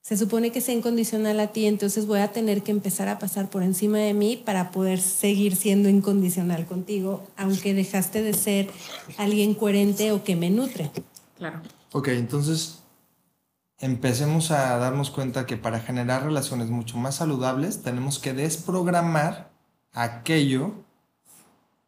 Se 0.00 0.16
supone 0.16 0.50
que 0.50 0.62
sea 0.62 0.74
incondicional 0.74 1.38
a 1.40 1.48
ti, 1.48 1.66
entonces 1.66 2.06
voy 2.06 2.20
a 2.20 2.32
tener 2.32 2.62
que 2.62 2.70
empezar 2.70 3.08
a 3.08 3.18
pasar 3.18 3.50
por 3.50 3.62
encima 3.62 3.98
de 3.98 4.14
mí 4.14 4.42
para 4.42 4.70
poder 4.70 5.00
seguir 5.00 5.56
siendo 5.56 5.90
incondicional 5.90 6.64
contigo, 6.66 7.22
aunque 7.36 7.74
dejaste 7.74 8.22
de 8.22 8.32
ser 8.32 8.70
alguien 9.18 9.54
coherente 9.54 10.10
o 10.12 10.24
que 10.24 10.36
me 10.36 10.48
nutre. 10.48 10.90
Claro. 11.36 11.60
Ok, 11.92 12.08
entonces 12.08 12.78
empecemos 13.80 14.50
a 14.50 14.76
darnos 14.76 15.10
cuenta 15.10 15.46
que 15.46 15.56
para 15.56 15.80
generar 15.80 16.22
relaciones 16.22 16.68
mucho 16.68 16.98
más 16.98 17.16
saludables 17.16 17.82
tenemos 17.82 18.18
que 18.18 18.34
desprogramar 18.34 19.50
aquello 19.92 20.74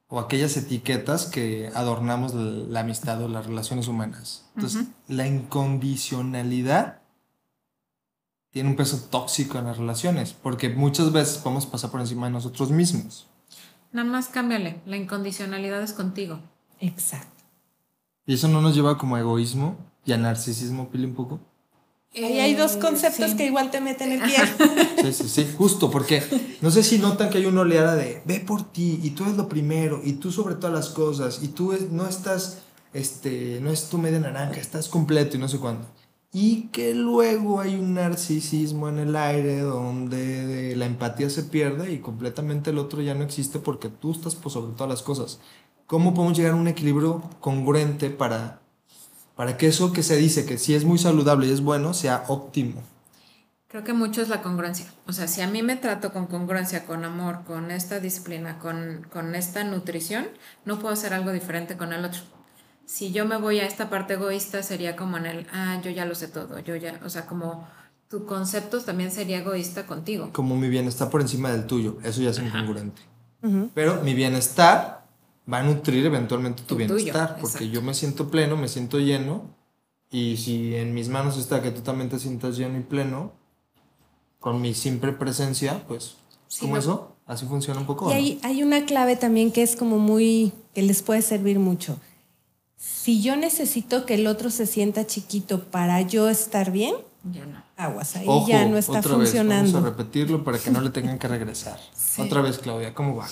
o 0.09 0.18
aquellas 0.18 0.57
etiquetas 0.57 1.26
que 1.26 1.70
adornamos 1.74 2.35
la 2.35 2.81
amistad 2.81 3.22
o 3.22 3.28
las 3.28 3.46
relaciones 3.46 3.88
humanas. 3.88 4.46
Entonces, 4.57 4.87
la 5.09 5.26
incondicionalidad 5.26 7.00
tiene 8.50 8.68
un 8.68 8.76
peso 8.76 8.98
tóxico 9.11 9.59
en 9.59 9.64
las 9.64 9.78
relaciones, 9.78 10.35
porque 10.35 10.68
muchas 10.68 11.12
veces 11.12 11.38
podemos 11.38 11.64
pasar 11.64 11.90
por 11.90 12.00
encima 12.00 12.26
de 12.26 12.33
nosotros 12.33 12.70
mismos. 12.70 13.26
Nada 13.92 14.07
más 14.07 14.28
cámbiale, 14.28 14.83
la 14.85 14.96
incondicionalidad 14.98 15.83
es 15.83 15.94
contigo. 15.94 16.40
Exacto. 16.78 17.44
¿Y 18.26 18.35
eso 18.35 18.48
no 18.48 18.61
nos 18.61 18.74
lleva 18.74 18.98
como 18.98 19.16
a 19.16 19.20
egoísmo 19.20 19.76
y 20.05 20.12
a 20.12 20.18
narcisismo, 20.18 20.90
Pili, 20.90 21.07
un 21.07 21.14
poco? 21.14 21.40
Ahí 22.14 22.40
hay 22.40 22.55
dos 22.55 22.77
eh, 22.77 22.79
conceptos 22.79 23.35
que 23.35 23.46
igual 23.46 23.70
te 23.70 23.81
meten 23.81 24.12
el 24.12 24.20
pie. 24.20 24.37
Sí, 25.03 25.12
sí, 25.12 25.29
sí, 25.29 25.55
justo, 25.57 25.90
porque 25.90 26.22
no 26.61 26.70
sé 26.70 26.83
si 26.83 26.98
notan 26.98 27.31
que 27.31 27.38
hay 27.38 27.46
una 27.46 27.62
oleada 27.62 27.96
de 27.96 28.22
ve 28.25 28.40
por 28.40 28.70
ti 28.70 29.01
y 29.03 29.11
tú 29.11 29.25
eres 29.25 29.37
lo 29.37 29.48
primero 29.48 30.01
y 30.05 30.12
tú 30.14 30.31
sobre 30.31 30.55
todas 30.57 30.75
las 30.75 30.90
cosas 30.90 31.40
y 31.42 31.48
tú 31.48 31.75
no 31.90 32.07
estás 32.07 32.59
este, 32.92 33.59
no 33.61 33.70
es 33.70 33.88
tu 33.88 33.98
media 33.98 34.20
naranja, 34.20 34.61
estás 34.61 34.88
completo 34.88 35.37
y 35.37 35.40
no 35.40 35.48
sé 35.48 35.59
cuándo. 35.59 35.87
Y 36.35 36.68
que 36.68 36.94
luego 36.94 37.61
hay 37.61 37.75
un 37.75 37.94
narcisismo 37.94 38.88
en 38.88 38.98
el 38.98 39.16
aire 39.16 39.61
donde 39.61 40.75
la 40.77 40.87
empatía 40.87 41.29
se 41.29 41.42
pierde 41.42 41.92
y 41.92 41.98
completamente 41.98 42.70
el 42.70 42.79
otro 42.79 43.03
ya 43.03 43.14
no 43.14 43.22
existe 43.22 43.59
porque 43.59 43.88
tú 43.88 44.12
estás 44.12 44.35
por 44.35 44.51
sobre 44.51 44.72
todas 44.72 44.88
las 44.88 45.03
cosas. 45.03 45.40
¿Cómo 45.87 46.14
podemos 46.14 46.37
llegar 46.37 46.53
a 46.53 46.57
un 46.57 46.68
equilibrio 46.68 47.22
congruente 47.40 48.09
para, 48.09 48.62
para 49.36 49.56
que 49.56 49.66
eso 49.66 49.92
que 49.92 50.02
se 50.02 50.16
dice 50.16 50.44
que 50.44 50.58
si 50.58 50.74
es 50.74 50.84
muy 50.84 50.98
saludable 50.98 51.46
y 51.46 51.52
es 51.52 51.60
bueno 51.60 51.94
sea 51.94 52.24
óptimo? 52.28 52.82
Creo 53.68 53.84
que 53.84 53.94
mucho 53.94 54.20
es 54.20 54.28
la 54.28 54.42
congruencia. 54.42 54.86
O 55.06 55.14
sea, 55.14 55.26
si 55.26 55.40
a 55.40 55.46
mí 55.46 55.62
me 55.62 55.76
trato 55.76 56.12
con 56.12 56.26
congruencia, 56.26 56.84
con 56.84 57.04
amor, 57.04 57.44
con 57.46 57.70
esta 57.70 58.00
disciplina, 58.00 58.58
con, 58.58 59.06
con 59.10 59.34
esta 59.34 59.64
nutrición, 59.64 60.26
no 60.66 60.78
puedo 60.78 60.92
hacer 60.92 61.14
algo 61.14 61.32
diferente 61.32 61.78
con 61.78 61.94
el 61.94 62.04
otro. 62.04 62.20
Si 62.84 63.12
yo 63.12 63.24
me 63.24 63.38
voy 63.38 63.60
a 63.60 63.66
esta 63.66 63.88
parte 63.88 64.14
egoísta, 64.14 64.62
sería 64.62 64.94
como 64.94 65.16
en 65.16 65.24
el, 65.24 65.46
ah, 65.54 65.80
yo 65.82 65.90
ya 65.90 66.04
lo 66.04 66.14
sé 66.14 66.28
todo, 66.28 66.58
yo 66.58 66.76
ya, 66.76 67.00
o 67.02 67.08
sea, 67.08 67.24
como 67.24 67.66
tu 68.10 68.26
concepto 68.26 68.78
también 68.82 69.10
sería 69.10 69.38
egoísta 69.38 69.86
contigo. 69.86 70.28
Como 70.34 70.54
mi 70.54 70.68
bienestar 70.68 71.08
por 71.08 71.22
encima 71.22 71.50
del 71.50 71.66
tuyo, 71.66 71.96
eso 72.04 72.20
ya 72.20 72.28
es 72.28 72.38
incongruente. 72.38 73.00
Pero 73.74 74.02
mi 74.02 74.12
bienestar 74.12 75.01
va 75.50 75.59
a 75.59 75.62
nutrir 75.62 76.07
eventualmente 76.07 76.62
tu, 76.62 76.76
bienestar, 76.76 77.38
porque 77.40 77.68
yo 77.68 77.83
me 77.83 77.94
siento 77.94 78.31
pleno, 78.31 78.57
me 78.57 78.68
siento 78.68 78.98
lleno, 78.98 79.50
y 80.11 80.37
si 80.37 80.74
en 80.74 80.94
mis 80.94 81.09
manos 81.09 81.38
está 81.38 81.62
que 81.62 81.70
tú 81.70 81.81
también 81.81 82.11
te 82.11 82.18
sientas 82.18 82.57
lleno 82.57 82.78
y 82.78 82.83
pleno, 82.83 83.33
con 84.38 84.61
mi 84.61 84.74
simple 84.74 85.12
presencia, 85.12 85.85
pues, 85.88 86.16
como 86.61 86.76
eso, 86.76 87.16
así 87.26 87.46
funciona 87.46 87.81
un 87.81 87.87
poco. 87.87 88.11
Y 88.11 88.12
hay, 88.12 88.40
hay 88.42 88.62
una 88.62 88.85
clave 88.85 89.16
también 89.16 89.52
que 89.52 89.62
es 89.62 89.76
como 89.76 89.98
muy, 89.98 90.52
que 90.74 90.83
les 90.83 91.02
puede 91.02 91.22
servir 91.22 91.59
mucho. 91.59 91.98
Si 92.76 93.22
yo 93.22 93.37
necesito 93.37 94.05
que 94.07 94.14
el 94.14 94.26
otro 94.26 94.50
se 94.50 94.66
sienta 94.66 95.07
chiquito 95.07 95.64
para 95.70 96.02
yo 96.02 96.28
estar 96.28 96.72
bien, 96.72 96.94
ya 97.33 97.46
no. 97.46 97.62
aguas, 97.76 98.16
ahí 98.16 98.26
ya 98.48 98.66
no 98.66 98.76
está 98.76 98.98
otra 98.98 99.14
funcionando. 99.14 99.64
Vez, 99.64 99.72
vamos 99.72 99.87
a 99.87 99.90
repetirlo 99.90 100.44
para 100.44 100.59
que 100.59 100.70
no 100.70 100.81
le 100.81 100.90
tengan 100.90 101.18
que 101.18 101.28
regresar. 101.28 101.78
Otra 102.18 102.42
vez, 102.42 102.59
Claudia, 102.59 102.92
¿cómo 102.92 103.16
va? 103.16 103.28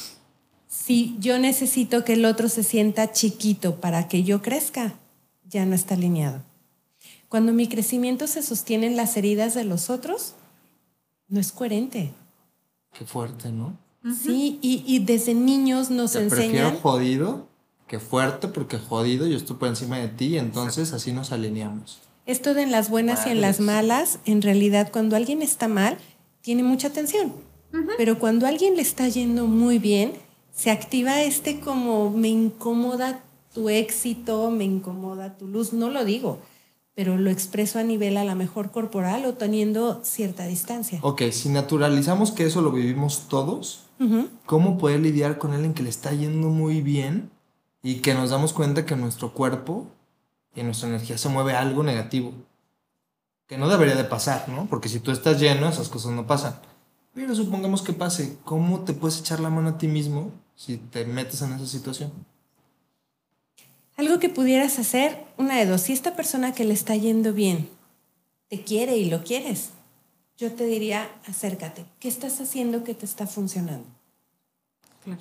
Si 0.91 1.15
yo 1.21 1.39
necesito 1.39 2.05
que 2.05 2.15
el 2.15 2.25
otro 2.25 2.49
se 2.49 2.65
sienta 2.65 3.13
chiquito 3.13 3.77
para 3.77 4.09
que 4.09 4.25
yo 4.25 4.43
crezca, 4.43 4.95
ya 5.49 5.65
no 5.65 5.77
está 5.77 5.95
alineado. 5.95 6.43
Cuando 7.29 7.53
mi 7.53 7.69
crecimiento 7.69 8.27
se 8.27 8.43
sostiene 8.43 8.89
en 8.89 8.97
las 8.97 9.17
heridas 9.17 9.55
de 9.55 9.63
los 9.63 9.89
otros, 9.89 10.35
no 11.29 11.39
es 11.39 11.53
coherente. 11.53 12.13
Qué 12.93 13.05
fuerte, 13.05 13.53
¿no? 13.53 13.79
Sí, 14.21 14.59
y, 14.63 14.99
desde 14.99 15.33
niños 15.33 15.93
nos 15.93 16.15
Te 16.15 16.25
enseñan. 16.25 16.51
Prefiero 16.51 16.81
jodido 16.81 17.47
que 17.87 18.01
fuerte, 18.01 18.49
porque 18.49 18.77
jodido 18.79 19.29
yo 19.29 19.37
estoy 19.37 19.59
por 19.59 19.69
encima 19.69 19.99
de 19.99 20.09
ti, 20.09 20.27
y 20.27 20.39
entonces 20.39 20.93
así 20.93 21.13
nos 21.13 21.31
alineamos. 21.31 22.01
Esto 22.27 22.53
de 22.53 22.63
en 22.65 22.73
las 22.73 22.91
buenas 22.91 23.29
y 23.29 23.31
en 23.31 23.41
las 23.41 23.61
malas, 23.61 24.19
en 24.25 24.43
realidad, 24.43 24.91
cuando 24.91 25.15
alguien 25.15 25.41
está 25.41 25.69
mal, 25.69 25.99
tiene 26.41 26.65
mucha 26.65 26.89
atención. 26.89 27.33
Pero 27.97 28.19
cuando 28.19 28.47
a 28.47 28.49
alguien 28.49 28.75
le 28.75 28.83
está 28.83 29.07
yendo 29.07 29.47
muy 29.47 29.79
bien, 29.79 30.15
se 30.55 30.71
activa 30.71 31.23
este 31.23 31.61
como 31.61 32.11
me 32.11 32.29
incomoda 32.29 33.23
tu 33.55 33.69
éxito, 33.69 34.51
me 34.51 34.65
incomoda 34.65 35.37
tu 35.37 35.49
luz. 35.49 35.73
No 35.73 35.91
lo 35.91 36.05
digo, 36.05 36.39
pero 36.95 37.17
lo 37.17 37.31
expreso 37.31 37.79
a 37.79 37.83
nivel 37.83 38.17
a 38.17 38.25
la 38.25 38.35
mejor 38.35 38.71
corporal 38.71 39.25
o 39.25 39.35
teniendo 39.35 40.01
cierta 40.05 40.47
distancia. 40.47 40.99
Ok, 41.03 41.23
si 41.33 41.49
naturalizamos 41.49 42.31
que 42.33 42.45
eso 42.45 42.63
lo 42.63 42.73
vivimos 42.73 43.29
todos, 43.29 43.87
¿cómo 44.47 44.79
poder 44.79 45.01
lidiar 45.01 45.39
con 45.39 45.53
él 45.55 45.65
en 45.65 45.75
que 45.75 45.83
le 45.83 45.91
está 45.91 46.13
yendo 46.13 46.49
muy 46.49 46.81
bien 46.81 47.31
y 47.83 47.97
que 47.97 48.15
nos 48.15 48.31
damos 48.31 48.53
cuenta 48.53 48.87
que 48.87 48.97
nuestro 48.97 49.33
cuerpo 49.33 49.87
y 50.55 50.63
nuestra 50.63 50.89
energía 50.89 51.19
se 51.19 51.29
mueve 51.29 51.55
a 51.55 51.61
algo 51.61 51.83
negativo? 51.83 52.33
Que 53.47 53.59
no 53.59 53.69
debería 53.69 53.97
de 53.97 54.05
pasar, 54.05 54.49
¿no? 54.49 54.67
Porque 54.67 54.89
si 54.89 55.01
tú 55.01 55.11
estás 55.11 55.41
lleno, 55.41 55.69
esas 55.69 55.89
cosas 55.89 56.13
no 56.13 56.27
pasan. 56.27 56.55
Pero 57.15 57.35
supongamos 57.35 57.83
que 57.83 57.93
pase, 57.93 58.39
¿cómo 58.45 58.81
te 58.85 58.93
puedes 58.93 59.19
echar 59.19 59.41
la 59.41 59.51
mano 59.51 59.71
a 59.71 59.79
ti 59.79 59.89
mismo 59.89 60.33
si 60.55 60.77
te 60.77 61.05
metes 61.05 61.43
en 61.43 61.53
esa 61.53 61.67
situación? 61.67 62.13
Algo 63.97 64.19
que 64.19 64.29
pudieras 64.29 64.79
hacer, 64.79 65.27
una 65.37 65.57
de 65.59 65.67
dos, 65.67 65.83
si 65.83 65.93
esta 65.93 66.17
persona 66.17 66.53
que 66.53 66.65
le 66.65 66.73
está 66.73 66.95
yendo 66.95 67.33
bien 67.33 67.69
te 68.49 68.63
quiere 68.63 68.97
y 68.97 69.11
lo 69.11 69.23
quieres, 69.25 69.71
yo 70.39 70.53
te 70.53 70.65
diría, 70.65 71.11
acércate. 71.27 71.85
¿Qué 71.99 72.09
estás 72.09 72.41
haciendo 72.41 72.83
que 72.83 72.95
te 72.95 73.05
está 73.05 73.27
funcionando? 73.27 73.87
Claro. 75.05 75.21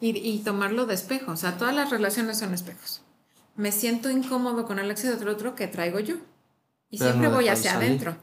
Y, 0.00 0.38
tomarlo 0.40 0.84
de 0.84 0.94
espejo. 0.94 1.32
O 1.32 1.36
sea, 1.36 1.56
todas 1.56 1.74
las 1.74 1.90
relaciones 1.90 2.38
son 2.38 2.52
espejos. 2.52 3.02
Me 3.54 3.72
siento 3.72 4.10
incómodo 4.10 4.66
con 4.66 4.78
el 4.78 4.90
éxito 4.90 5.16
del 5.16 5.28
otro 5.28 5.54
que 5.54 5.68
traigo 5.68 6.00
yo. 6.00 6.16
Y 6.90 6.98
siempre 6.98 7.28
voy 7.28 7.48
hacia 7.48 7.76
adentro. 7.76 8.16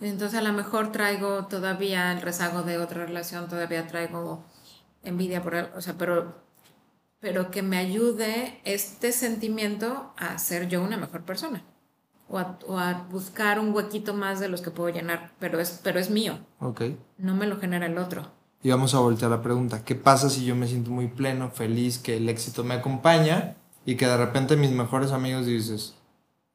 Entonces 0.00 0.38
a 0.38 0.42
lo 0.42 0.52
mejor 0.52 0.92
traigo 0.92 1.46
todavía 1.46 2.12
el 2.12 2.20
rezago 2.20 2.62
de 2.62 2.78
otra 2.78 3.06
relación, 3.06 3.48
todavía 3.48 3.86
traigo 3.86 4.44
envidia 5.02 5.42
por 5.42 5.54
él. 5.54 5.66
O 5.74 5.80
sea, 5.80 5.94
pero 5.98 6.34
pero 7.20 7.50
que 7.50 7.62
me 7.62 7.78
ayude 7.78 8.60
este 8.64 9.12
sentimiento 9.12 10.12
a 10.16 10.38
ser 10.38 10.68
yo 10.68 10.82
una 10.82 10.96
mejor 10.96 11.22
persona 11.22 11.64
o 12.28 12.38
a, 12.78 13.06
buscar 13.10 13.58
un 13.58 13.74
huequito 13.74 14.12
más 14.14 14.38
de 14.38 14.48
los 14.48 14.60
que 14.60 14.70
puedo 14.70 14.90
llenar, 14.90 15.32
pero 15.38 15.60
es, 15.60 15.80
pero 15.82 15.98
es 15.98 16.10
mío. 16.10 16.38
Ok. 16.60 16.82
No 17.16 17.34
me 17.34 17.46
lo 17.46 17.58
genera 17.58 17.86
el 17.86 17.96
otro. 17.96 18.30
Y 18.62 18.70
vamos 18.70 18.94
a 18.94 18.98
voltear 18.98 19.30
la 19.30 19.42
pregunta, 19.42 19.84
¿qué 19.84 19.94
pasa 19.94 20.28
si 20.28 20.44
yo 20.44 20.54
me 20.54 20.66
siento 20.66 20.90
muy 20.90 21.08
pleno, 21.08 21.50
feliz, 21.50 21.98
que 21.98 22.18
el 22.18 22.28
éxito 22.28 22.64
me 22.64 22.74
acompaña 22.74 23.56
y 23.86 23.96
que 23.96 24.06
de 24.06 24.16
repente 24.16 24.56
mis 24.56 24.72
mejores 24.72 25.12
amigos 25.12 25.46
dices, 25.46 25.94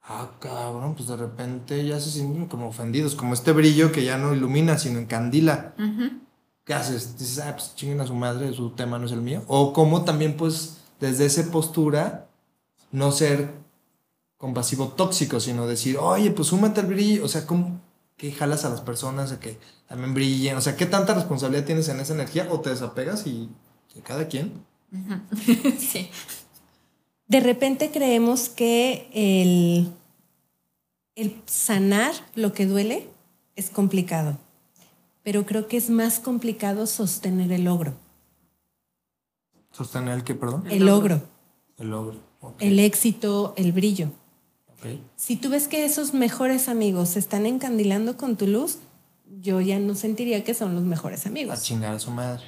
ah, 0.03 0.31
cabrón, 0.39 0.95
pues 0.95 1.07
de 1.07 1.17
repente 1.17 1.85
ya 1.85 1.99
se 1.99 2.11
sienten 2.11 2.47
como 2.47 2.67
ofendidos, 2.67 3.15
como 3.15 3.33
este 3.33 3.51
brillo 3.51 3.91
que 3.91 4.03
ya 4.03 4.17
no 4.17 4.33
ilumina, 4.33 4.77
sino 4.77 4.99
encandila. 4.99 5.73
¿qué 6.65 6.73
haces? 6.73 7.17
Dices, 7.17 7.39
ah, 7.39 7.53
pues 7.55 7.75
chinguen 7.75 8.01
a 8.01 8.07
su 8.07 8.13
madre, 8.13 8.53
su 8.53 8.71
tema 8.71 8.99
no 8.99 9.05
es 9.05 9.11
el 9.11 9.21
mío. 9.21 9.43
O 9.47 9.73
como 9.73 10.03
también, 10.03 10.37
pues, 10.37 10.77
desde 10.99 11.25
esa 11.25 11.43
postura, 11.51 12.27
no 12.91 13.11
ser 13.11 13.51
compasivo 14.37 14.89
tóxico, 14.89 15.39
sino 15.39 15.67
decir, 15.67 15.97
oye, 15.97 16.31
pues 16.31 16.49
súmate 16.49 16.81
al 16.81 16.87
brillo. 16.87 17.25
O 17.25 17.27
sea, 17.27 17.45
¿cómo 17.45 17.81
que 18.17 18.31
jalas 18.31 18.65
a 18.65 18.69
las 18.69 18.81
personas 18.81 19.31
a 19.31 19.39
que 19.39 19.59
también 19.87 20.13
brillen? 20.13 20.57
O 20.57 20.61
sea, 20.61 20.75
¿qué 20.75 20.85
tanta 20.85 21.13
responsabilidad 21.13 21.65
tienes 21.65 21.89
en 21.89 21.99
esa 21.99 22.13
energía? 22.13 22.47
O 22.51 22.59
te 22.59 22.69
desapegas 22.69 23.25
y 23.27 23.49
cada 24.03 24.27
quien. 24.27 24.63
sí. 25.79 26.09
De 27.27 27.39
repente 27.39 27.91
creemos 27.91 28.49
que 28.49 29.09
el, 29.13 29.91
el 31.15 31.41
sanar 31.45 32.13
lo 32.35 32.53
que 32.53 32.65
duele 32.65 33.07
es 33.55 33.69
complicado 33.69 34.37
pero 35.23 35.45
creo 35.45 35.67
que 35.67 35.77
es 35.77 35.89
más 35.89 36.19
complicado 36.19 36.85
sostener 36.85 37.51
el 37.51 37.63
logro. 37.63 37.93
¿Sostener 39.71 40.15
el 40.15 40.23
qué, 40.23 40.35
perdón? 40.35 40.65
El 40.69 40.85
logro. 40.85 41.21
El 41.77 41.89
logro. 41.89 42.19
El 42.59 42.79
éxito, 42.79 43.53
el 43.57 43.71
brillo. 43.71 44.09
Si 45.15 45.37
tú 45.37 45.49
ves 45.49 45.69
que 45.69 45.85
esos 45.85 46.13
mejores 46.13 46.67
amigos 46.67 47.09
se 47.09 47.19
están 47.19 47.45
encandilando 47.45 48.17
con 48.17 48.35
tu 48.35 48.47
luz, 48.47 48.79
yo 49.41 49.61
ya 49.61 49.79
no 49.79 49.95
sentiría 49.95 50.43
que 50.43 50.53
son 50.53 50.75
los 50.75 50.83
mejores 50.83 51.25
amigos. 51.25 51.57
A 51.57 51.61
chingar 51.61 51.95
a 51.95 51.99
su 51.99 52.11
madre. 52.11 52.43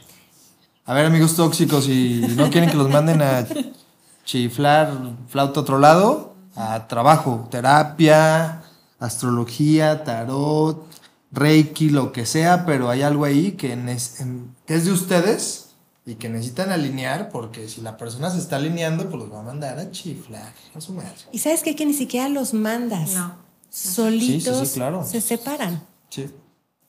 A 0.83 0.93
ver, 0.93 1.05
amigos 1.05 1.35
tóxicos, 1.38 1.85
si 1.85 2.25
no 2.35 2.49
quieren 2.51 2.69
que 2.69 2.75
los 2.75 2.89
manden 2.89 3.21
a 3.21 3.47
chiflar 4.25 4.91
flauta 5.27 5.59
a 5.59 5.63
otro 5.63 5.79
lado, 5.79 6.35
a 6.55 6.88
trabajo, 6.88 7.47
terapia, 7.49 8.63
astrología, 8.99 10.03
tarot, 10.03 10.85
Reiki, 11.31 11.89
lo 11.89 12.11
que 12.11 12.25
sea, 12.25 12.65
pero 12.65 12.89
hay 12.89 13.01
algo 13.01 13.25
ahí 13.25 13.53
que, 13.53 13.73
es 13.73 14.85
de 14.85 14.91
ustedes 14.91 15.67
y 16.05 16.15
que 16.15 16.29
necesitan 16.29 16.71
alinear 16.71 17.29
porque 17.29 17.67
si 17.67 17.81
la 17.81 17.97
persona 17.97 18.29
se 18.29 18.39
está 18.39 18.55
alineando, 18.55 19.09
pues 19.09 19.23
los 19.23 19.31
va 19.31 19.39
a 19.39 19.43
mandar 19.43 19.79
a 19.79 19.91
chiflar 19.91 20.53
a 20.73 20.81
su 20.81 20.93
madre. 20.93 21.11
Y 21.31 21.39
sabes 21.39 21.61
qué? 21.61 21.75
que 21.75 21.85
ni 21.85 21.93
siquiera 21.93 22.29
los 22.29 22.53
mandas. 22.53 23.13
No. 23.13 23.35
Solitos 23.69 24.77
se 25.09 25.21
separan. 25.21 25.83
Sí. 26.09 26.29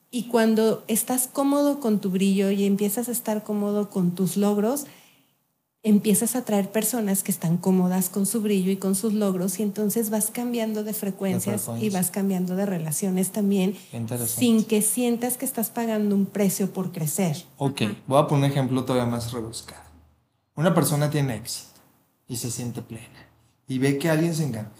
Y 0.09 0.29
cuando 0.29 0.85
estás 0.87 1.27
cómodo 1.27 1.81
con 1.81 1.99
tu 1.99 2.09
brillo 2.09 2.49
y 2.49 2.65
empiezas 2.65 3.09
a 3.09 3.11
estar 3.11 3.43
cómodo 3.43 3.89
con 3.89 4.15
tus 4.15 4.37
logros, 4.37 4.85
empiezas 5.83 6.35
a 6.35 6.43
traer 6.43 6.71
personas 6.71 7.23
que 7.23 7.31
están 7.31 7.57
cómodas 7.57 8.09
con 8.09 8.25
su 8.25 8.41
brillo 8.41 8.71
y 8.71 8.77
con 8.77 8.95
sus 8.95 9.13
logros 9.13 9.59
y 9.59 9.63
entonces 9.63 10.09
vas 10.09 10.31
cambiando 10.31 10.83
de 10.83 10.93
frecuencias 10.93 11.69
y 11.79 11.89
vas 11.89 12.11
cambiando 12.11 12.55
de 12.55 12.65
relaciones 12.65 13.31
también 13.31 13.77
sin 14.25 14.65
que 14.65 14.81
sientas 14.81 15.37
que 15.37 15.45
estás 15.45 15.69
pagando 15.69 16.15
un 16.15 16.25
precio 16.25 16.71
por 16.73 16.91
crecer. 16.91 17.45
Ok, 17.57 17.83
voy 18.05 18.19
a 18.19 18.27
poner 18.27 18.45
un 18.45 18.51
ejemplo 18.51 18.83
todavía 18.83 19.09
más 19.09 19.31
rebuscado. 19.31 19.83
Una 20.55 20.73
persona 20.73 21.09
tiene 21.09 21.35
éxito 21.35 21.79
y 22.27 22.35
se 22.37 22.51
siente 22.51 22.81
plena 22.81 23.27
y 23.67 23.77
ve 23.79 23.97
que 23.97 24.09
alguien 24.09 24.33
se 24.33 24.45
encanta. 24.45 24.71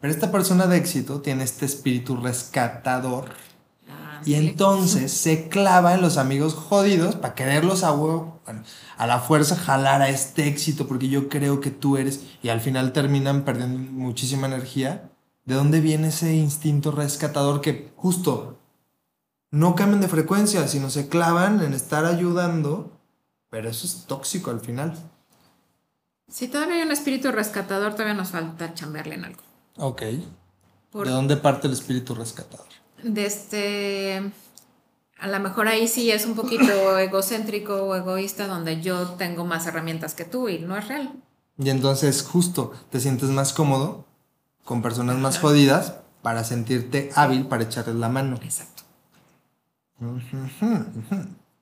Pero 0.00 0.12
esta 0.12 0.30
persona 0.30 0.66
de 0.66 0.76
éxito 0.76 1.20
tiene 1.20 1.44
este 1.44 1.64
espíritu 1.64 2.16
rescatador 2.16 3.30
Y 4.24 4.34
entonces 4.34 5.12
se 5.12 5.48
clava 5.48 5.94
en 5.94 6.02
los 6.02 6.16
amigos 6.16 6.54
jodidos 6.54 7.16
para 7.16 7.34
quererlos 7.34 7.82
a 7.84 7.92
huevo, 7.92 8.40
bueno, 8.44 8.62
a 8.96 9.06
la 9.06 9.20
fuerza 9.20 9.56
jalar 9.56 10.02
a 10.02 10.08
este 10.08 10.48
éxito 10.48 10.86
porque 10.86 11.08
yo 11.08 11.28
creo 11.28 11.60
que 11.60 11.70
tú 11.70 11.96
eres 11.96 12.20
y 12.42 12.48
al 12.48 12.60
final 12.60 12.92
terminan 12.92 13.44
perdiendo 13.44 13.78
muchísima 13.92 14.46
energía. 14.46 15.10
¿De 15.44 15.54
dónde 15.54 15.80
viene 15.80 16.08
ese 16.08 16.34
instinto 16.34 16.90
rescatador 16.90 17.60
que 17.60 17.92
justo 17.96 18.58
no 19.50 19.74
cambian 19.74 20.00
de 20.00 20.08
frecuencia, 20.08 20.66
sino 20.68 20.90
se 20.90 21.08
clavan 21.08 21.62
en 21.62 21.74
estar 21.74 22.06
ayudando? 22.06 22.92
Pero 23.50 23.68
eso 23.68 23.86
es 23.86 24.04
tóxico 24.06 24.50
al 24.50 24.60
final. 24.60 24.94
Si 26.28 26.48
todavía 26.48 26.76
hay 26.76 26.82
un 26.82 26.92
espíritu 26.92 27.30
rescatador, 27.30 27.92
todavía 27.92 28.14
nos 28.14 28.30
falta 28.30 28.74
chambearle 28.74 29.14
en 29.16 29.24
algo. 29.26 29.42
Ok. 29.76 30.02
¿De 30.02 31.10
dónde 31.10 31.36
parte 31.36 31.66
el 31.66 31.72
espíritu 31.72 32.14
rescatador? 32.14 32.66
De 33.04 33.26
este 33.26 34.32
a 35.18 35.28
lo 35.28 35.40
mejor 35.40 35.68
ahí 35.68 35.88
sí 35.88 36.10
es 36.10 36.26
un 36.26 36.34
poquito 36.34 36.98
egocéntrico 36.98 37.84
o 37.84 37.94
egoísta 37.94 38.46
donde 38.46 38.82
yo 38.82 39.10
tengo 39.10 39.44
más 39.44 39.66
herramientas 39.66 40.14
que 40.14 40.24
tú 40.24 40.48
y 40.48 40.58
no 40.58 40.76
es 40.76 40.88
real. 40.88 41.12
Y 41.58 41.70
entonces 41.70 42.22
justo 42.22 42.72
te 42.90 43.00
sientes 43.00 43.28
más 43.30 43.52
cómodo 43.52 44.04
con 44.64 44.82
personas 44.82 45.16
más 45.18 45.38
jodidas 45.38 45.94
para 46.22 46.42
sentirte 46.42 47.10
hábil 47.14 47.46
para 47.46 47.64
echarles 47.64 47.96
la 47.96 48.08
mano. 48.08 48.36
Exacto. 48.42 48.82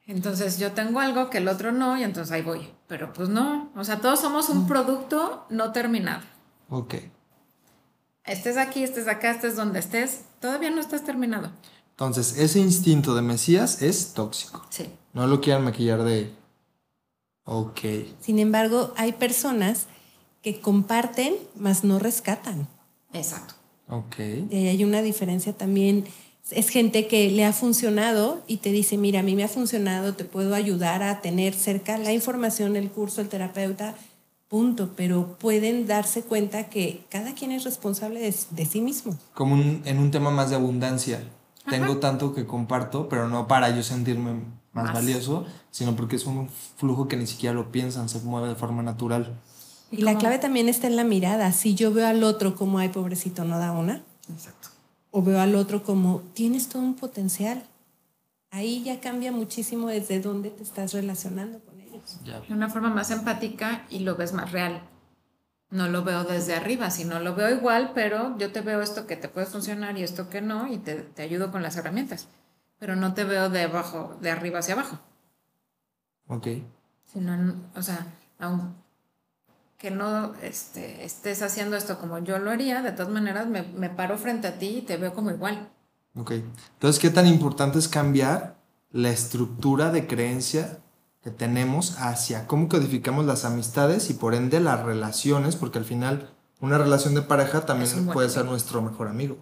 Entonces 0.06 0.58
yo 0.58 0.72
tengo 0.72 1.00
algo 1.00 1.30
que 1.30 1.38
el 1.38 1.48
otro 1.48 1.72
no 1.72 1.98
y 1.98 2.02
entonces 2.02 2.32
ahí 2.32 2.42
voy. 2.42 2.68
Pero 2.86 3.12
pues 3.12 3.28
no, 3.28 3.70
o 3.76 3.84
sea, 3.84 4.00
todos 4.00 4.20
somos 4.20 4.48
un 4.48 4.66
producto 4.66 5.46
no 5.50 5.72
terminado. 5.72 6.22
Ok. 6.68 6.94
Estés 8.24 8.56
aquí, 8.56 8.82
estés 8.82 9.08
acá, 9.08 9.32
estés 9.32 9.56
donde 9.56 9.80
estés, 9.80 10.20
todavía 10.40 10.70
no 10.70 10.80
estás 10.80 11.04
terminado. 11.04 11.50
Entonces, 11.90 12.38
ese 12.38 12.60
instinto 12.60 13.14
de 13.14 13.22
Mesías 13.22 13.82
es 13.82 14.14
tóxico. 14.14 14.64
Sí. 14.70 14.86
No 15.12 15.26
lo 15.26 15.40
quieran 15.40 15.64
maquillar 15.64 16.02
de... 16.04 16.32
Ok. 17.44 17.80
Sin 18.20 18.38
embargo, 18.38 18.92
hay 18.96 19.12
personas 19.12 19.86
que 20.42 20.60
comparten, 20.60 21.34
mas 21.56 21.84
no 21.84 21.98
rescatan. 21.98 22.68
Exacto. 23.12 23.54
Ok. 23.88 24.18
Y 24.50 24.56
ahí 24.56 24.68
hay 24.68 24.84
una 24.84 25.02
diferencia 25.02 25.52
también. 25.52 26.06
Es 26.50 26.68
gente 26.70 27.06
que 27.08 27.30
le 27.30 27.44
ha 27.44 27.52
funcionado 27.52 28.42
y 28.46 28.58
te 28.58 28.70
dice, 28.72 28.96
mira, 28.96 29.20
a 29.20 29.22
mí 29.22 29.34
me 29.34 29.44
ha 29.44 29.48
funcionado, 29.48 30.14
te 30.14 30.24
puedo 30.24 30.54
ayudar 30.54 31.02
a 31.02 31.20
tener 31.20 31.54
cerca 31.54 31.98
la 31.98 32.12
información, 32.12 32.76
el 32.76 32.90
curso, 32.90 33.20
el 33.20 33.28
terapeuta, 33.28 33.94
punto. 34.52 34.90
Pero 34.94 35.36
pueden 35.38 35.86
darse 35.86 36.22
cuenta 36.22 36.68
que 36.68 37.04
cada 37.08 37.34
quien 37.34 37.50
es 37.52 37.64
responsable 37.64 38.20
de, 38.20 38.34
de 38.50 38.66
sí 38.66 38.82
mismo. 38.82 39.16
Como 39.32 39.54
un- 39.54 39.80
en 39.86 39.98
un 39.98 40.10
tema 40.10 40.30
más 40.30 40.50
de 40.50 40.56
abundancia. 40.56 41.24
Tengo 41.68 41.96
tanto 41.98 42.34
que 42.34 42.44
comparto, 42.46 43.08
pero 43.08 43.28
no 43.28 43.46
para 43.48 43.74
yo 43.74 43.82
sentirme 43.82 44.32
más, 44.72 44.84
Más. 44.86 44.94
valioso, 44.94 45.46
sino 45.70 45.96
porque 45.96 46.16
es 46.16 46.26
un 46.26 46.48
flujo 46.76 47.08
que 47.08 47.16
ni 47.16 47.26
siquiera 47.26 47.54
lo 47.54 47.72
piensan, 47.72 48.08
se 48.08 48.18
mueve 48.20 48.48
de 48.48 48.54
forma 48.56 48.82
natural. 48.82 49.40
Y 49.90 49.98
la 50.02 50.18
clave 50.18 50.38
también 50.38 50.68
está 50.68 50.86
en 50.88 50.96
la 50.96 51.04
mirada. 51.04 51.52
Si 51.52 51.74
yo 51.74 51.92
veo 51.92 52.06
al 52.06 52.22
otro 52.24 52.54
como, 52.56 52.78
ay, 52.78 52.88
pobrecito, 52.90 53.44
no 53.44 53.58
da 53.58 53.72
una, 53.72 54.02
Exacto. 54.32 54.68
o 55.12 55.22
veo 55.22 55.40
al 55.40 55.54
otro 55.54 55.82
como, 55.84 56.20
tienes 56.34 56.68
todo 56.68 56.82
un 56.82 56.94
potencial. 56.94 57.62
Ahí 58.50 58.82
ya 58.82 59.00
cambia 59.00 59.30
muchísimo 59.32 59.88
desde 59.88 60.20
dónde 60.20 60.50
te 60.50 60.62
estás 60.62 60.92
relacionando 60.92 61.58
con 61.60 61.68
ellos. 61.68 61.71
Ya. 62.24 62.40
De 62.40 62.54
una 62.54 62.68
forma 62.68 62.90
más 62.90 63.10
empática 63.10 63.84
y 63.90 64.00
lo 64.00 64.16
ves 64.16 64.32
más 64.32 64.52
real. 64.52 64.82
No 65.70 65.88
lo 65.88 66.04
veo 66.04 66.24
desde 66.24 66.54
arriba, 66.54 66.90
sino 66.90 67.18
lo 67.20 67.34
veo 67.34 67.50
igual, 67.50 67.92
pero 67.94 68.36
yo 68.36 68.52
te 68.52 68.60
veo 68.60 68.82
esto 68.82 69.06
que 69.06 69.16
te 69.16 69.28
puede 69.28 69.46
funcionar 69.46 69.96
y 69.96 70.02
esto 70.02 70.28
que 70.28 70.42
no, 70.42 70.70
y 70.70 70.76
te, 70.76 70.96
te 70.96 71.22
ayudo 71.22 71.50
con 71.50 71.62
las 71.62 71.76
herramientas. 71.76 72.28
Pero 72.78 72.94
no 72.94 73.14
te 73.14 73.24
veo 73.24 73.48
de 73.48 73.62
abajo, 73.62 74.16
de 74.20 74.30
arriba 74.30 74.58
hacia 74.58 74.74
abajo. 74.74 74.98
Ok. 76.26 76.48
Sino, 77.04 77.54
o 77.74 77.82
sea, 77.82 78.06
aunque 78.38 79.90
no 79.90 80.34
este, 80.42 81.04
estés 81.04 81.42
haciendo 81.42 81.76
esto 81.76 81.98
como 81.98 82.18
yo 82.18 82.38
lo 82.38 82.50
haría, 82.50 82.82
de 82.82 82.92
todas 82.92 83.10
maneras 83.10 83.46
me, 83.46 83.62
me 83.62 83.88
paro 83.88 84.18
frente 84.18 84.48
a 84.48 84.58
ti 84.58 84.78
y 84.78 84.82
te 84.82 84.96
veo 84.98 85.14
como 85.14 85.30
igual. 85.30 85.70
Ok. 86.14 86.32
Entonces, 86.32 87.00
¿qué 87.00 87.10
tan 87.10 87.26
importante 87.26 87.78
es 87.78 87.88
cambiar 87.88 88.56
la 88.90 89.10
estructura 89.10 89.90
de 89.90 90.06
creencia 90.06 90.80
que 91.22 91.30
tenemos 91.30 91.98
hacia 91.98 92.46
cómo 92.46 92.68
codificamos 92.68 93.24
las 93.26 93.44
amistades 93.44 94.10
y 94.10 94.14
por 94.14 94.34
ende 94.34 94.60
las 94.60 94.82
relaciones? 94.82 95.56
Porque 95.56 95.78
al 95.78 95.84
final 95.84 96.30
una 96.60 96.78
relación 96.78 97.14
de 97.14 97.22
pareja 97.22 97.64
también 97.66 98.06
puede 98.12 98.28
ser 98.28 98.44
nuestro 98.44 98.82
mejor 98.82 99.08
amigo. 99.08 99.36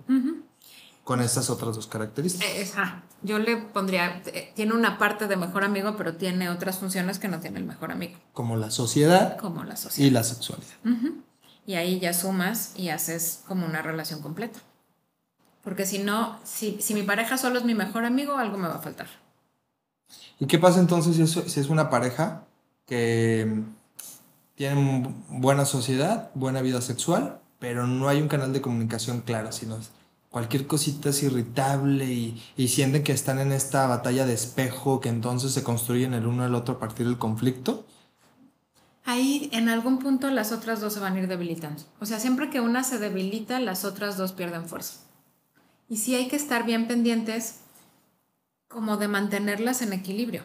Con 1.04 1.20
estas 1.22 1.50
otras 1.50 1.74
dos 1.74 1.86
características. 1.86 2.48
Eh, 2.48 2.60
es- 2.60 2.74
ah, 2.76 3.02
yo 3.22 3.38
le 3.38 3.56
pondría, 3.56 4.22
eh, 4.26 4.52
tiene 4.54 4.74
una 4.74 4.96
parte 4.98 5.26
de 5.26 5.36
mejor 5.36 5.64
amigo, 5.64 5.96
pero 5.96 6.14
tiene 6.16 6.48
otras 6.50 6.78
funciones 6.78 7.18
que 7.18 7.26
no 7.28 7.40
tiene 7.40 7.58
el 7.58 7.64
mejor 7.64 7.90
amigo, 7.90 8.16
Como 8.32 8.56
la 8.56 8.70
sociedad 8.70 9.36
como 9.38 9.64
la 9.64 9.76
sociedad. 9.76 10.06
y 10.06 10.10
la 10.10 10.22
sexualidad. 10.22 10.70
Y 11.66 11.74
ahí 11.74 11.98
ya 12.00 12.12
sumas 12.12 12.72
y 12.76 12.90
haces 12.90 13.42
como 13.48 13.66
una 13.66 13.82
relación 13.82 14.20
completa. 14.22 14.60
Porque 15.62 15.84
si 15.84 15.98
no, 15.98 16.38
si, 16.44 16.80
si 16.80 16.94
mi 16.94 17.02
pareja 17.02 17.36
solo 17.38 17.58
es 17.58 17.64
mi 17.64 17.74
mejor 17.74 18.04
amigo, 18.04 18.36
algo 18.38 18.56
me 18.56 18.68
va 18.68 18.76
a 18.76 18.80
faltar. 18.80 19.08
¿Y 20.40 20.46
qué 20.46 20.58
pasa 20.58 20.80
entonces 20.80 21.16
si 21.30 21.60
es, 21.60 21.68
una 21.68 21.90
pareja 21.90 22.46
que 22.86 23.46
mm, 23.46 23.62
tiene 24.54 25.14
buena 25.28 25.66
sociedad, 25.66 26.30
buena 26.34 26.62
vida 26.62 26.80
sexual, 26.80 27.40
pero 27.58 27.86
no 27.86 28.08
hay 28.08 28.22
un 28.22 28.28
canal 28.28 28.52
de 28.54 28.62
comunicación 28.62 29.20
claro, 29.20 29.52
sino 29.52 29.78
cualquier 30.30 30.66
cosita 30.66 31.10
es 31.10 31.22
irritable 31.22 32.06
y, 32.06 32.42
y 32.56 32.68
sienten 32.68 33.04
que 33.04 33.12
están 33.12 33.38
en 33.38 33.52
esta 33.52 33.86
batalla 33.86 34.24
de 34.24 34.32
espejo, 34.32 35.00
que 35.00 35.10
entonces 35.10 35.52
se 35.52 35.62
construyen 35.62 36.14
el 36.14 36.26
uno 36.26 36.42
al 36.44 36.54
otro 36.54 36.76
a 36.76 36.78
partir 36.78 37.06
del 37.06 37.18
conflicto? 37.18 37.84
Ahí 39.04 39.50
en 39.52 39.68
algún 39.68 39.98
punto 39.98 40.30
las 40.30 40.52
otras 40.52 40.80
dos 40.80 40.94
se 40.94 41.00
van 41.00 41.16
a 41.16 41.20
ir 41.20 41.28
debilitando. 41.28 41.82
O 42.00 42.06
sea, 42.06 42.18
siempre 42.18 42.48
que 42.48 42.60
una 42.60 42.82
se 42.82 42.98
debilita, 42.98 43.60
las 43.60 43.84
otras 43.84 44.16
dos 44.16 44.32
pierden 44.32 44.66
fuerza. 44.66 45.00
Y 45.88 45.98
sí 45.98 46.14
hay 46.14 46.28
que 46.28 46.36
estar 46.36 46.64
bien 46.64 46.86
pendientes 46.86 47.56
como 48.70 48.96
de 48.96 49.08
mantenerlas 49.08 49.82
en 49.82 49.92
equilibrio. 49.92 50.44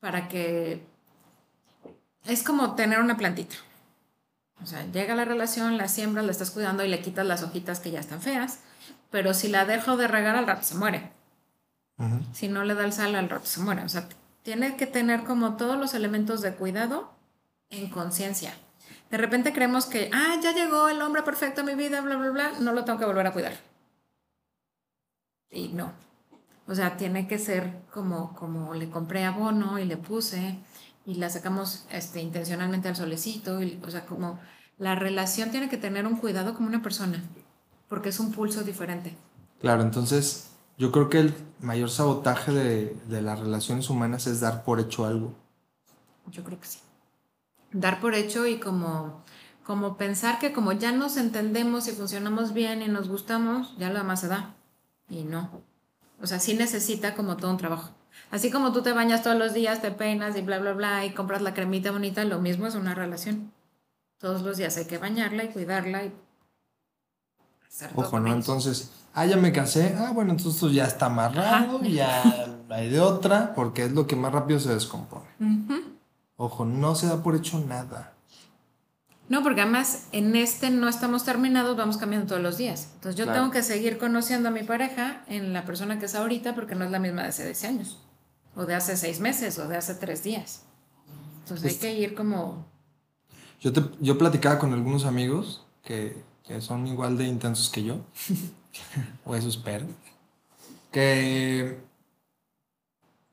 Para 0.00 0.28
que... 0.28 0.86
Es 2.24 2.42
como 2.42 2.74
tener 2.76 3.00
una 3.00 3.16
plantita. 3.16 3.56
O 4.62 4.66
sea, 4.66 4.86
llega 4.90 5.14
la 5.14 5.24
relación, 5.24 5.76
la 5.76 5.88
siembras, 5.88 6.24
la 6.24 6.32
estás 6.32 6.50
cuidando 6.50 6.84
y 6.84 6.88
le 6.88 7.02
quitas 7.02 7.26
las 7.26 7.42
hojitas 7.42 7.80
que 7.80 7.90
ya 7.90 8.00
están 8.00 8.22
feas. 8.22 8.60
Pero 9.10 9.34
si 9.34 9.48
la 9.48 9.64
dejo 9.64 9.96
de 9.96 10.08
regar 10.08 10.36
al 10.36 10.46
rato 10.46 10.62
se 10.62 10.76
muere. 10.76 11.12
Si 12.32 12.48
no 12.48 12.64
le 12.64 12.74
da 12.74 12.84
el 12.84 12.92
sal 12.92 13.14
al 13.16 13.28
rato 13.28 13.46
se 13.46 13.60
muere. 13.60 13.82
O 13.82 13.88
sea, 13.88 14.08
tiene 14.42 14.76
que 14.76 14.86
tener 14.86 15.24
como 15.24 15.56
todos 15.56 15.76
los 15.76 15.94
elementos 15.94 16.42
de 16.42 16.54
cuidado 16.54 17.12
en 17.70 17.90
conciencia. 17.90 18.54
De 19.10 19.16
repente 19.16 19.52
creemos 19.52 19.86
que, 19.86 20.10
ah, 20.12 20.36
ya 20.40 20.52
llegó 20.52 20.88
el 20.88 21.02
hombre 21.02 21.22
perfecto 21.22 21.62
a 21.62 21.64
mi 21.64 21.74
vida, 21.74 22.00
bla, 22.00 22.16
bla, 22.16 22.30
bla, 22.30 22.52
no 22.60 22.72
lo 22.72 22.84
tengo 22.84 22.98
que 22.98 23.04
volver 23.04 23.26
a 23.26 23.32
cuidar. 23.32 23.54
Y 25.50 25.68
no. 25.68 25.92
O 26.68 26.74
sea, 26.74 26.96
tiene 26.96 27.28
que 27.28 27.38
ser 27.38 27.82
como, 27.92 28.34
como 28.34 28.74
le 28.74 28.90
compré 28.90 29.24
abono 29.24 29.78
y 29.78 29.84
le 29.84 29.96
puse 29.96 30.58
y 31.04 31.14
la 31.14 31.30
sacamos 31.30 31.86
este, 31.90 32.20
intencionalmente 32.20 32.88
al 32.88 32.96
solecito. 32.96 33.62
Y, 33.62 33.80
o 33.86 33.90
sea, 33.90 34.04
como 34.04 34.38
la 34.78 34.94
relación 34.96 35.50
tiene 35.50 35.68
que 35.68 35.76
tener 35.76 36.06
un 36.06 36.16
cuidado 36.16 36.54
como 36.54 36.68
una 36.68 36.82
persona, 36.82 37.22
porque 37.88 38.08
es 38.08 38.18
un 38.18 38.32
pulso 38.32 38.62
diferente. 38.62 39.16
Claro, 39.60 39.82
entonces 39.82 40.50
yo 40.76 40.90
creo 40.90 41.08
que 41.08 41.20
el 41.20 41.34
mayor 41.60 41.88
sabotaje 41.88 42.52
de, 42.52 42.96
de 43.08 43.22
las 43.22 43.38
relaciones 43.38 43.88
humanas 43.88 44.26
es 44.26 44.40
dar 44.40 44.64
por 44.64 44.80
hecho 44.80 45.06
algo. 45.06 45.34
Yo 46.30 46.42
creo 46.42 46.60
que 46.60 46.66
sí. 46.66 46.80
Dar 47.72 48.00
por 48.00 48.14
hecho 48.14 48.46
y 48.46 48.58
como, 48.58 49.22
como 49.64 49.96
pensar 49.96 50.38
que 50.40 50.52
como 50.52 50.72
ya 50.72 50.90
nos 50.90 51.16
entendemos 51.16 51.86
y 51.86 51.92
funcionamos 51.92 52.52
bien 52.52 52.82
y 52.82 52.88
nos 52.88 53.08
gustamos, 53.08 53.76
ya 53.78 53.88
lo 53.90 53.98
demás 53.98 54.20
se 54.20 54.28
da. 54.28 54.56
Y 55.08 55.22
no. 55.22 55.62
O 56.22 56.26
sea, 56.26 56.40
sí 56.40 56.54
necesita 56.54 57.14
como 57.14 57.36
todo 57.36 57.50
un 57.50 57.56
trabajo. 57.58 57.90
Así 58.30 58.50
como 58.50 58.72
tú 58.72 58.82
te 58.82 58.92
bañas 58.92 59.22
todos 59.22 59.38
los 59.38 59.54
días, 59.54 59.82
te 59.82 59.90
peinas 59.90 60.36
y 60.36 60.42
bla, 60.42 60.58
bla, 60.58 60.72
bla, 60.72 61.04
y 61.04 61.10
compras 61.10 61.42
la 61.42 61.54
cremita 61.54 61.90
bonita, 61.90 62.24
lo 62.24 62.40
mismo 62.40 62.66
es 62.66 62.74
una 62.74 62.94
relación. 62.94 63.52
Todos 64.18 64.42
los 64.42 64.56
días 64.56 64.76
hay 64.76 64.86
que 64.86 64.98
bañarla 64.98 65.44
y 65.44 65.48
cuidarla 65.48 66.04
y 66.04 66.12
hacer 67.66 67.90
Ojo, 67.94 68.18
¿no? 68.18 68.32
Entonces, 68.32 68.90
ah, 69.14 69.26
ya 69.26 69.36
me 69.36 69.52
casé, 69.52 69.94
ah, 69.98 70.12
bueno, 70.12 70.32
entonces 70.32 70.54
esto 70.54 70.70
ya 70.70 70.86
está 70.86 71.06
amarrado, 71.06 71.76
Ajá. 71.76 71.86
ya 71.86 72.46
hay 72.70 72.88
de 72.88 73.00
otra, 73.00 73.54
porque 73.54 73.84
es 73.84 73.92
lo 73.92 74.06
que 74.06 74.16
más 74.16 74.32
rápido 74.32 74.58
se 74.58 74.72
descompone. 74.72 75.26
Ojo, 76.36 76.64
no 76.64 76.94
se 76.94 77.06
da 77.06 77.22
por 77.22 77.36
hecho 77.36 77.58
nada. 77.60 78.15
No, 79.28 79.42
porque 79.42 79.60
además 79.62 80.06
en 80.12 80.36
este 80.36 80.70
no 80.70 80.88
estamos 80.88 81.24
terminados, 81.24 81.76
vamos 81.76 81.96
cambiando 81.96 82.28
todos 82.28 82.42
los 82.42 82.58
días. 82.58 82.90
Entonces 82.94 83.16
yo 83.18 83.24
Claro. 83.24 83.40
tengo 83.40 83.52
que 83.52 83.62
seguir 83.62 83.98
conociendo 83.98 84.48
a 84.48 84.52
mi 84.52 84.62
pareja 84.62 85.24
en 85.26 85.52
la 85.52 85.64
persona 85.64 85.98
que 85.98 86.06
es 86.06 86.14
ahorita 86.14 86.54
porque 86.54 86.74
no 86.76 86.84
es 86.84 86.90
la 86.92 86.98
misma 87.00 87.22
de 87.22 87.28
hace 87.28 87.44
10 87.44 87.64
años, 87.64 87.98
o 88.54 88.64
de 88.66 88.74
hace 88.76 88.96
6 88.96 89.18
meses, 89.20 89.58
o 89.58 89.66
de 89.66 89.76
hace 89.76 89.94
3 89.94 90.22
días. 90.22 90.62
Entonces 91.40 91.64
hay 91.64 91.70
Justo. 91.72 91.86
que 91.86 91.94
ir 91.98 92.14
como... 92.14 92.66
Yo, 93.60 93.72
te, 93.72 93.82
yo 94.00 94.16
platicaba 94.16 94.58
con 94.60 94.72
algunos 94.72 95.04
amigos 95.06 95.64
que, 95.82 96.22
que 96.44 96.60
son 96.60 96.86
igual 96.86 97.16
de 97.18 97.24
intensos 97.26 97.68
que 97.70 97.82
yo, 97.82 98.00
o 99.24 99.34
eso 99.34 99.48
espero, 99.48 99.86
que 100.92 101.80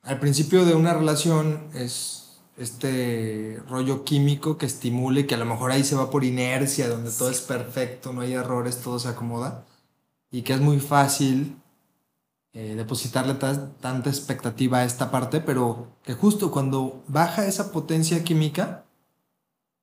al 0.01 0.19
principio 0.19 0.65
de 0.65 0.73
una 0.75 0.93
relación 0.93 1.69
es 1.73 2.22
este 2.57 3.61
rollo 3.67 4.03
químico 4.03 4.57
que 4.57 4.65
estimule, 4.65 5.25
que 5.25 5.35
a 5.35 5.39
lo 5.39 5.45
mejor 5.45 5.71
ahí 5.71 5.83
se 5.83 5.95
va 5.95 6.09
por 6.09 6.23
inercia, 6.23 6.87
donde 6.87 7.11
todo 7.11 7.29
es 7.29 7.41
perfecto, 7.41 8.13
no 8.13 8.21
hay 8.21 8.33
errores, 8.33 8.81
todo 8.81 8.99
se 8.99 9.07
acomoda, 9.09 9.65
y 10.31 10.43
que 10.43 10.53
es 10.53 10.61
muy 10.61 10.79
fácil 10.79 11.57
eh, 12.53 12.75
depositarle 12.75 13.33
ta- 13.35 13.71
tanta 13.81 14.09
expectativa 14.09 14.79
a 14.79 14.85
esta 14.85 15.09
parte, 15.09 15.41
pero 15.41 15.87
que 16.03 16.13
justo 16.13 16.51
cuando 16.51 17.03
baja 17.07 17.47
esa 17.47 17.71
potencia 17.71 18.23
química, 18.23 18.85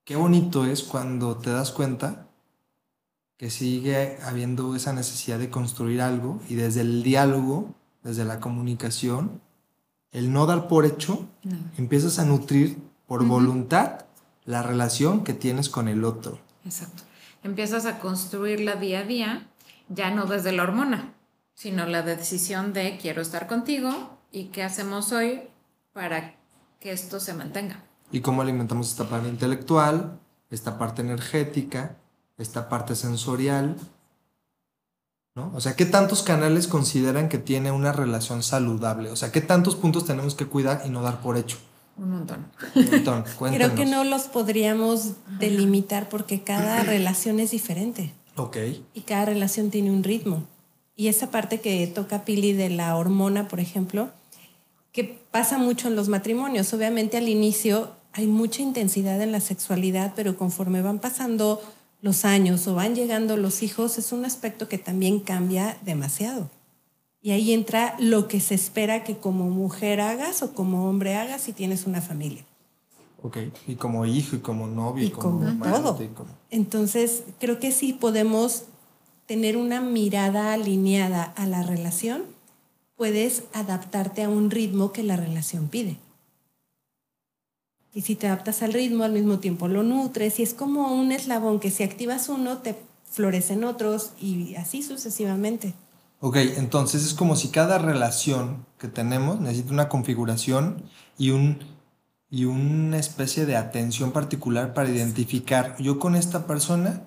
qué 0.05 0.15
bonito 0.17 0.65
es 0.65 0.83
cuando 0.83 1.37
te 1.37 1.51
das 1.51 1.73
cuenta 1.73 2.29
que 3.37 3.51
sigue 3.51 4.19
habiendo 4.23 4.77
esa 4.77 4.93
necesidad 4.93 5.39
de 5.39 5.51
construir 5.51 6.03
algo 6.03 6.41
y 6.49 6.55
desde 6.55 6.83
el 6.83 7.03
diálogo, 7.03 7.75
desde 8.05 8.25
la 8.25 8.39
comunicación, 8.39 9.41
el 10.13 10.33
no 10.33 10.47
dar 10.47 10.69
por 10.69 10.85
hecho, 10.87 11.29
No. 11.45 11.57
empiezas 11.79 12.19
a 12.19 12.25
nutrir 12.25 12.79
por 13.07 13.25
voluntad 13.25 14.07
la 14.45 14.63
relación 14.63 15.25
que 15.25 15.35
tienes 15.35 15.69
con 15.69 15.89
el 15.89 16.05
otro. 16.05 16.39
Exacto. 16.65 17.03
Empiezas 17.43 17.87
a 17.87 17.99
construirla 18.01 18.77
día 18.77 19.01
a 19.01 19.05
día, 19.05 19.49
ya 19.89 20.11
no 20.11 20.27
desde 20.27 20.53
la 20.53 20.63
hormona, 20.65 21.15
sino 21.55 21.87
la 21.87 22.03
decisión 22.03 22.73
de 22.73 22.99
quiero 23.01 23.23
estar 23.23 23.47
contigo 23.47 24.19
y 24.33 24.47
qué 24.47 24.63
hacemos 24.63 25.13
hoy 25.13 25.43
para 25.93 26.35
que 26.81 26.93
esto 26.93 27.21
se 27.21 27.35
mantenga. 27.35 27.83
Y 28.13 28.21
cómo 28.21 28.43
alimentamos 28.43 28.91
esta 28.91 29.09
parte 29.09 29.29
intelectual, 29.29 30.19
esta 30.51 30.79
parte 30.79 31.03
energética, 31.03 31.97
esta 32.39 32.69
parte 32.69 32.95
sensorial. 32.97 33.77
¿No? 35.35 35.53
O 35.55 35.61
sea, 35.61 35.77
¿qué 35.77 35.87
tantos 35.87 36.23
canales 36.23 36.67
consideran 36.67 37.29
que 37.29 37.39
tiene 37.39 37.73
una 37.73 37.93
relación 37.93 38.43
saludable? 38.43 39.11
O 39.11 39.17
sea, 39.17 39.33
¿qué 39.33 39.41
tantos 39.41 39.77
puntos 39.77 40.05
tenemos 40.05 40.35
que 40.35 40.47
cuidar 40.47 40.83
y 40.85 40.91
no 40.91 41.03
dar 41.03 41.21
por 41.21 41.37
hecho? 41.37 41.59
Un 41.97 42.11
montón. 42.11 42.47
Un 42.75 42.91
montón, 42.91 43.25
Creo 43.55 43.75
que 43.75 43.85
no 43.85 44.05
los 44.05 44.23
podríamos 44.23 45.13
delimitar 45.39 46.09
porque 46.09 46.43
cada 46.43 46.83
relación 46.83 47.41
es 47.41 47.51
diferente 47.51 48.15
Ok, 48.37 48.57
y 48.95 49.01
cada 49.03 49.27
relación 49.27 49.71
tiene 49.71 49.91
un 49.91 50.03
ritmo. 50.03 50.45
Y 50.97 51.09
esa 51.09 51.31
parte 51.31 51.61
que 51.61 51.87
toca 51.87 52.25
Pili 52.25 52.53
de 52.53 52.71
la 52.71 52.97
hormona, 52.97 53.49
por 53.49 53.61
ejemplo, 53.61 54.11
que 54.93 55.05
pasa 55.31 55.59
mucho 55.59 55.89
en 55.89 55.97
los 55.97 56.09
matrimonios. 56.09 56.73
Obviamente 56.73 57.17
al 57.17 57.29
inicio 57.29 57.91
hay 58.13 58.27
mucha 58.27 58.63
intensidad 58.63 59.21
en 59.21 59.33
la 59.33 59.41
sexualidad, 59.41 60.13
pero 60.17 60.37
conforme 60.37 60.83
van 60.83 60.99
pasando 60.99 61.61
los 62.03 62.25
años 62.25 62.67
o 62.67 62.75
van 62.75 62.95
llegando 62.95 63.37
los 63.37 63.63
hijos, 63.63 63.99
es 63.99 64.13
un 64.13 64.25
aspecto 64.25 64.69
que 64.69 64.79
también 64.79 65.21
cambia 65.21 65.77
demasiado. 65.85 66.51
Y 67.23 67.33
ahí 67.33 67.53
entra 67.53 67.97
lo 67.99 68.29
que 68.29 68.41
se 68.41 68.55
espera 68.55 69.05
que 69.05 69.19
como 69.19 69.51
mujer 69.51 70.01
hagas 70.01 70.43
o 70.43 70.55
como 70.55 70.89
hombre 70.89 71.17
hagas 71.17 71.43
si 71.43 71.53
tienes 71.53 71.87
una 71.87 72.01
familia. 72.01 72.45
ok. 73.23 73.37
Y 73.67 73.75
como 73.75 74.07
hijo, 74.07 74.37
y 74.37 74.39
como 74.39 74.67
novio, 74.67 75.05
y, 75.05 75.09
Y 75.09 75.11
como, 75.11 75.41
todo. 75.63 76.03
y 76.03 76.09
como- 76.09 76.31
Entonces, 76.51 77.25
creo 77.39 77.61
que 77.61 77.71
sí 77.73 77.93
podemos 77.93 78.65
tener 79.27 79.59
una 79.59 79.83
mirada 79.83 80.55
alineada 80.55 81.25
a 81.37 81.45
la 81.47 81.63
relación, 81.63 82.23
puedes 82.97 83.43
adaptarte 83.53 84.23
a 84.25 84.31
un 84.31 84.51
ritmo 84.51 84.91
que 84.93 85.03
la 85.03 85.17
relación 85.17 85.69
pide. 85.69 85.99
Y 87.93 88.03
si 88.03 88.15
te 88.15 88.29
adaptas 88.29 88.63
al 88.63 88.73
ritmo, 88.73 89.05
al 89.05 89.13
mismo 89.13 89.41
tiempo 89.41 89.67
lo 89.67 89.83
nutres, 89.83 90.39
y 90.39 90.43
es 90.43 90.55
como 90.55 90.95
un 90.95 91.11
eslabón 91.11 91.59
que 91.59 91.71
si 91.71 91.83
activas 91.83 92.29
uno, 92.29 92.59
te 92.59 92.77
florecen 93.11 93.65
otros 93.65 94.13
y 94.21 94.55
así 94.55 94.83
sucesivamente. 94.83 95.75
Ok, 96.21 96.37
entonces 96.37 97.05
es 97.05 97.15
como 97.15 97.35
si 97.35 97.49
cada 97.49 97.79
relación 97.79 98.67
que 98.79 98.89
tenemos 98.89 99.41
necesita 99.41 99.73
una 99.73 99.89
configuración 99.89 100.85
y, 101.19 101.31
un, 101.31 101.59
y 102.31 102.45
una 102.45 102.99
especie 102.99 103.47
de 103.47 103.57
atención 103.57 104.13
particular 104.13 104.75
para 104.75 104.91
identificar, 104.91 105.77
yo 105.79 105.99
con 105.99 106.15
esta 106.15 106.47
persona 106.47 107.05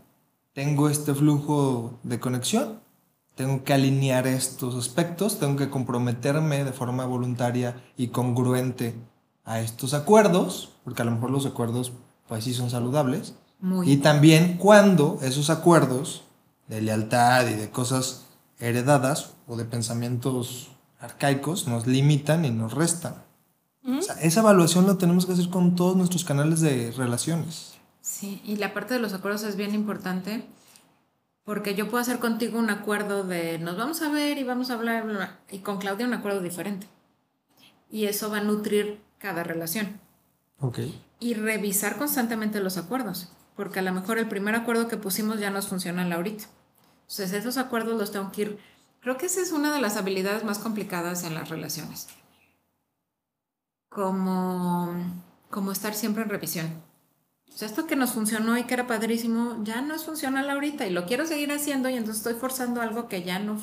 tengo 0.53 0.89
este 0.89 1.13
flujo 1.13 1.99
de 2.03 2.19
conexión, 2.19 2.81
tengo 3.35 3.63
que 3.63 3.73
alinear 3.73 4.27
estos 4.27 4.75
aspectos, 4.75 5.39
tengo 5.39 5.55
que 5.55 5.69
comprometerme 5.69 6.63
de 6.63 6.73
forma 6.73 7.05
voluntaria 7.05 7.81
y 7.95 8.07
congruente 8.07 8.95
a 9.45 9.59
estos 9.59 9.93
acuerdos, 9.93 10.71
porque 10.83 11.01
a 11.01 11.05
lo 11.05 11.11
mejor 11.11 11.31
los 11.31 11.45
acuerdos 11.45 11.91
pues 12.27 12.43
sí 12.45 12.53
son 12.53 12.69
saludables, 12.69 13.35
Muy. 13.59 13.89
y 13.91 13.97
también 13.97 14.57
cuando 14.57 15.19
esos 15.21 15.49
acuerdos 15.49 16.23
de 16.67 16.81
lealtad 16.81 17.47
y 17.47 17.53
de 17.55 17.69
cosas 17.69 18.25
heredadas 18.59 19.33
o 19.47 19.57
de 19.57 19.65
pensamientos 19.65 20.71
arcaicos 20.99 21.67
nos 21.67 21.85
limitan 21.85 22.45
y 22.45 22.51
nos 22.51 22.73
restan. 22.73 23.15
O 23.85 24.01
sea, 24.01 24.15
esa 24.21 24.39
evaluación 24.39 24.87
la 24.87 24.97
tenemos 24.97 25.25
que 25.25 25.33
hacer 25.33 25.49
con 25.49 25.75
todos 25.75 25.97
nuestros 25.97 26.23
canales 26.23 26.61
de 26.61 26.91
relaciones. 26.91 27.73
Sí, 27.99 28.41
y 28.45 28.55
la 28.55 28.73
parte 28.73 28.93
de 28.93 29.01
los 29.01 29.13
acuerdos 29.13 29.43
es 29.43 29.57
bien 29.57 29.75
importante 29.75 30.45
porque 31.43 31.75
yo 31.75 31.89
puedo 31.89 32.01
hacer 32.01 32.19
contigo 32.19 32.57
un 32.57 32.69
acuerdo 32.69 33.23
de 33.23 33.59
nos 33.59 33.77
vamos 33.77 34.01
a 34.01 34.09
ver 34.09 34.37
y 34.37 34.43
vamos 34.43 34.69
a 34.69 34.75
hablar, 34.75 35.03
bla, 35.03 35.13
bla, 35.13 35.39
y 35.51 35.59
con 35.59 35.77
Claudia 35.77 36.05
un 36.05 36.13
acuerdo 36.13 36.39
diferente. 36.39 36.87
Y 37.91 38.05
eso 38.05 38.29
va 38.29 38.37
a 38.37 38.43
nutrir 38.43 39.01
cada 39.23 39.41
relación. 39.41 40.01
Ok. 40.59 40.79
Y 41.21 41.33
revisar 41.33 41.97
constantemente 41.97 42.59
los 42.59 42.77
acuerdos, 42.77 43.31
porque 43.55 43.79
a 43.79 43.81
lo 43.81 43.93
mejor 43.93 44.17
el 44.17 44.27
primer 44.27 44.53
acuerdo 44.53 44.89
que 44.89 44.97
pusimos 44.97 45.39
ya 45.39 45.49
nos 45.49 45.69
funciona 45.69 46.03
ahorita. 46.13 46.43
Entonces 47.03 47.31
esos 47.31 47.57
acuerdos 47.57 47.97
los 47.97 48.11
tengo 48.11 48.31
que 48.33 48.41
ir... 48.41 48.59
Creo 48.99 49.17
que 49.17 49.27
esa 49.27 49.41
es 49.41 49.53
una 49.53 49.73
de 49.73 49.79
las 49.79 49.95
habilidades 49.95 50.43
más 50.43 50.59
complicadas 50.59 51.23
en 51.23 51.35
las 51.35 51.49
relaciones. 51.49 52.09
Como, 53.87 54.93
como 55.49 55.71
estar 55.71 55.93
siempre 55.93 56.23
en 56.23 56.29
revisión. 56.29 56.83
O 57.47 57.57
sea, 57.57 57.69
esto 57.69 57.87
que 57.87 57.95
nos 57.95 58.11
funcionó 58.11 58.57
y 58.57 58.63
que 58.65 58.73
era 58.73 58.87
padrísimo, 58.87 59.63
ya 59.63 59.81
no 59.81 59.95
es 59.95 60.03
funcional 60.03 60.49
ahorita 60.49 60.85
y 60.85 60.89
lo 60.89 61.05
quiero 61.05 61.25
seguir 61.25 61.51
haciendo 61.53 61.87
y 61.87 61.93
entonces 61.93 62.17
estoy 62.17 62.33
forzando 62.33 62.81
algo 62.81 63.07
que 63.07 63.23
ya 63.23 63.39
no, 63.39 63.57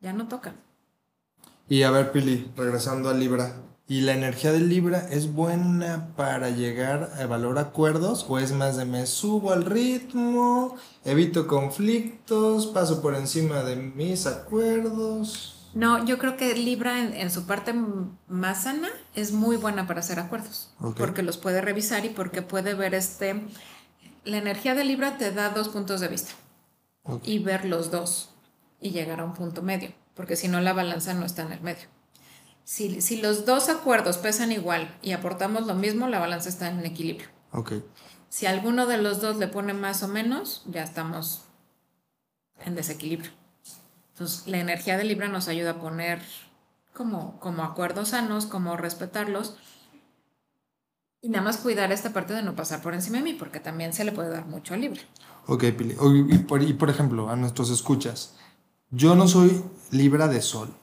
ya 0.00 0.12
no 0.12 0.26
toca. 0.26 0.54
Y 1.68 1.84
a 1.84 1.90
ver, 1.92 2.10
Pili, 2.10 2.50
regresando 2.56 3.10
a 3.10 3.14
Libra. 3.14 3.54
¿Y 3.88 4.02
la 4.02 4.12
energía 4.12 4.52
del 4.52 4.68
Libra 4.68 5.06
es 5.10 5.32
buena 5.32 6.14
para 6.16 6.50
llegar 6.50 7.12
a 7.16 7.22
evaluar 7.22 7.58
acuerdos 7.58 8.24
o 8.28 8.38
es 8.38 8.52
más 8.52 8.76
de 8.76 8.84
me 8.84 9.06
subo 9.06 9.52
al 9.52 9.64
ritmo, 9.64 10.76
evito 11.04 11.46
conflictos, 11.46 12.68
paso 12.68 13.02
por 13.02 13.14
encima 13.14 13.62
de 13.64 13.76
mis 13.76 14.26
acuerdos? 14.26 15.70
No, 15.74 16.04
yo 16.04 16.18
creo 16.18 16.36
que 16.36 16.54
Libra 16.54 17.00
en, 17.00 17.14
en 17.14 17.30
su 17.30 17.46
parte 17.46 17.74
más 18.28 18.64
sana 18.64 18.88
es 19.14 19.32
muy 19.32 19.56
buena 19.56 19.86
para 19.86 20.00
hacer 20.00 20.20
acuerdos, 20.20 20.72
porque 20.96 21.22
los 21.22 21.36
puede 21.36 21.60
revisar 21.60 22.04
y 22.04 22.10
porque 22.10 22.42
puede 22.42 22.74
ver 22.74 22.94
este... 22.94 23.42
La 24.24 24.38
energía 24.38 24.74
de 24.74 24.84
Libra 24.84 25.18
te 25.18 25.32
da 25.32 25.50
dos 25.50 25.68
puntos 25.68 26.00
de 26.00 26.08
vista 26.08 26.32
y 27.24 27.40
ver 27.40 27.64
los 27.64 27.90
dos 27.90 28.30
y 28.80 28.90
llegar 28.90 29.20
a 29.20 29.24
un 29.24 29.34
punto 29.34 29.62
medio, 29.62 29.92
porque 30.14 30.36
si 30.36 30.46
no 30.46 30.60
la 30.60 30.72
balanza 30.72 31.14
no 31.14 31.26
está 31.26 31.42
en 31.42 31.52
el 31.52 31.60
medio. 31.60 31.88
Si, 32.64 33.00
si 33.00 33.20
los 33.20 33.44
dos 33.44 33.68
acuerdos 33.68 34.18
pesan 34.18 34.52
igual 34.52 34.96
y 35.02 35.12
aportamos 35.12 35.66
lo 35.66 35.74
mismo, 35.74 36.08
la 36.08 36.20
balanza 36.20 36.48
está 36.48 36.68
en 36.68 36.84
equilibrio. 36.86 37.28
Ok. 37.52 37.72
Si 38.28 38.46
alguno 38.46 38.86
de 38.86 38.98
los 38.98 39.20
dos 39.20 39.36
le 39.36 39.48
pone 39.48 39.74
más 39.74 40.02
o 40.02 40.08
menos, 40.08 40.62
ya 40.66 40.82
estamos 40.82 41.42
en 42.64 42.74
desequilibrio. 42.74 43.30
Entonces, 44.12 44.46
la 44.46 44.58
energía 44.58 44.96
de 44.96 45.04
Libra 45.04 45.28
nos 45.28 45.48
ayuda 45.48 45.72
a 45.72 45.80
poner 45.80 46.22
como, 46.94 47.38
como 47.40 47.62
acuerdos 47.62 48.10
sanos, 48.10 48.46
como 48.46 48.76
respetarlos. 48.76 49.56
Y 51.20 51.28
nada 51.28 51.44
más 51.44 51.58
cuidar 51.58 51.92
esta 51.92 52.12
parte 52.12 52.34
de 52.34 52.42
no 52.42 52.56
pasar 52.56 52.82
por 52.82 52.94
encima 52.94 53.18
de 53.18 53.24
mí, 53.24 53.34
porque 53.34 53.60
también 53.60 53.92
se 53.92 54.04
le 54.04 54.12
puede 54.12 54.30
dar 54.30 54.46
mucho 54.46 54.74
a 54.74 54.76
Libra. 54.76 55.02
Ok, 55.46 55.64
Pili. 55.76 55.96
Y 56.30 56.38
por, 56.38 56.62
y 56.62 56.72
por 56.72 56.90
ejemplo, 56.90 57.30
a 57.30 57.36
nuestros 57.36 57.70
escuchas, 57.70 58.34
yo 58.90 59.14
no 59.14 59.28
soy 59.28 59.62
Libra 59.90 60.28
de 60.28 60.40
Sol, 60.42 60.74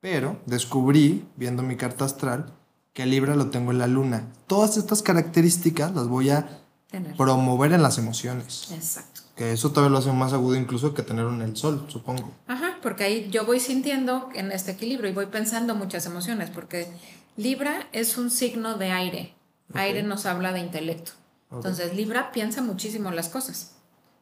pero 0.00 0.40
descubrí, 0.46 1.26
viendo 1.36 1.62
mi 1.62 1.76
carta 1.76 2.04
astral, 2.04 2.52
que 2.92 3.06
Libra 3.06 3.34
lo 3.36 3.50
tengo 3.50 3.72
en 3.72 3.78
la 3.78 3.86
luna. 3.86 4.32
Todas 4.46 4.76
estas 4.76 5.02
características 5.02 5.94
las 5.94 6.08
voy 6.08 6.30
a 6.30 6.62
Tener. 6.90 7.14
promover 7.16 7.72
en 7.72 7.82
las 7.82 7.98
emociones. 7.98 8.68
Exacto. 8.72 9.22
Que 9.36 9.52
eso 9.52 9.70
todavía 9.70 9.90
lo 9.92 9.98
hace 9.98 10.12
más 10.12 10.32
agudo 10.32 10.54
incluso 10.56 10.94
que 10.94 11.02
tenerlo 11.02 11.34
en 11.34 11.42
el 11.42 11.56
sol, 11.56 11.84
supongo. 11.88 12.30
Ajá, 12.46 12.78
porque 12.82 13.04
ahí 13.04 13.28
yo 13.30 13.44
voy 13.44 13.60
sintiendo 13.60 14.30
en 14.34 14.50
este 14.50 14.70
equilibrio 14.72 15.10
y 15.10 15.14
voy 15.14 15.26
pensando 15.26 15.74
muchas 15.74 16.06
emociones, 16.06 16.48
porque 16.48 16.88
Libra 17.36 17.86
es 17.92 18.16
un 18.16 18.30
signo 18.30 18.78
de 18.78 18.92
aire. 18.92 19.34
Aire 19.74 20.02
nos 20.02 20.24
habla 20.24 20.52
de 20.52 20.60
intelecto. 20.60 21.12
Entonces, 21.52 21.94
Libra 21.94 22.32
piensa 22.32 22.62
muchísimo 22.62 23.10
las 23.10 23.28
cosas. 23.28 23.72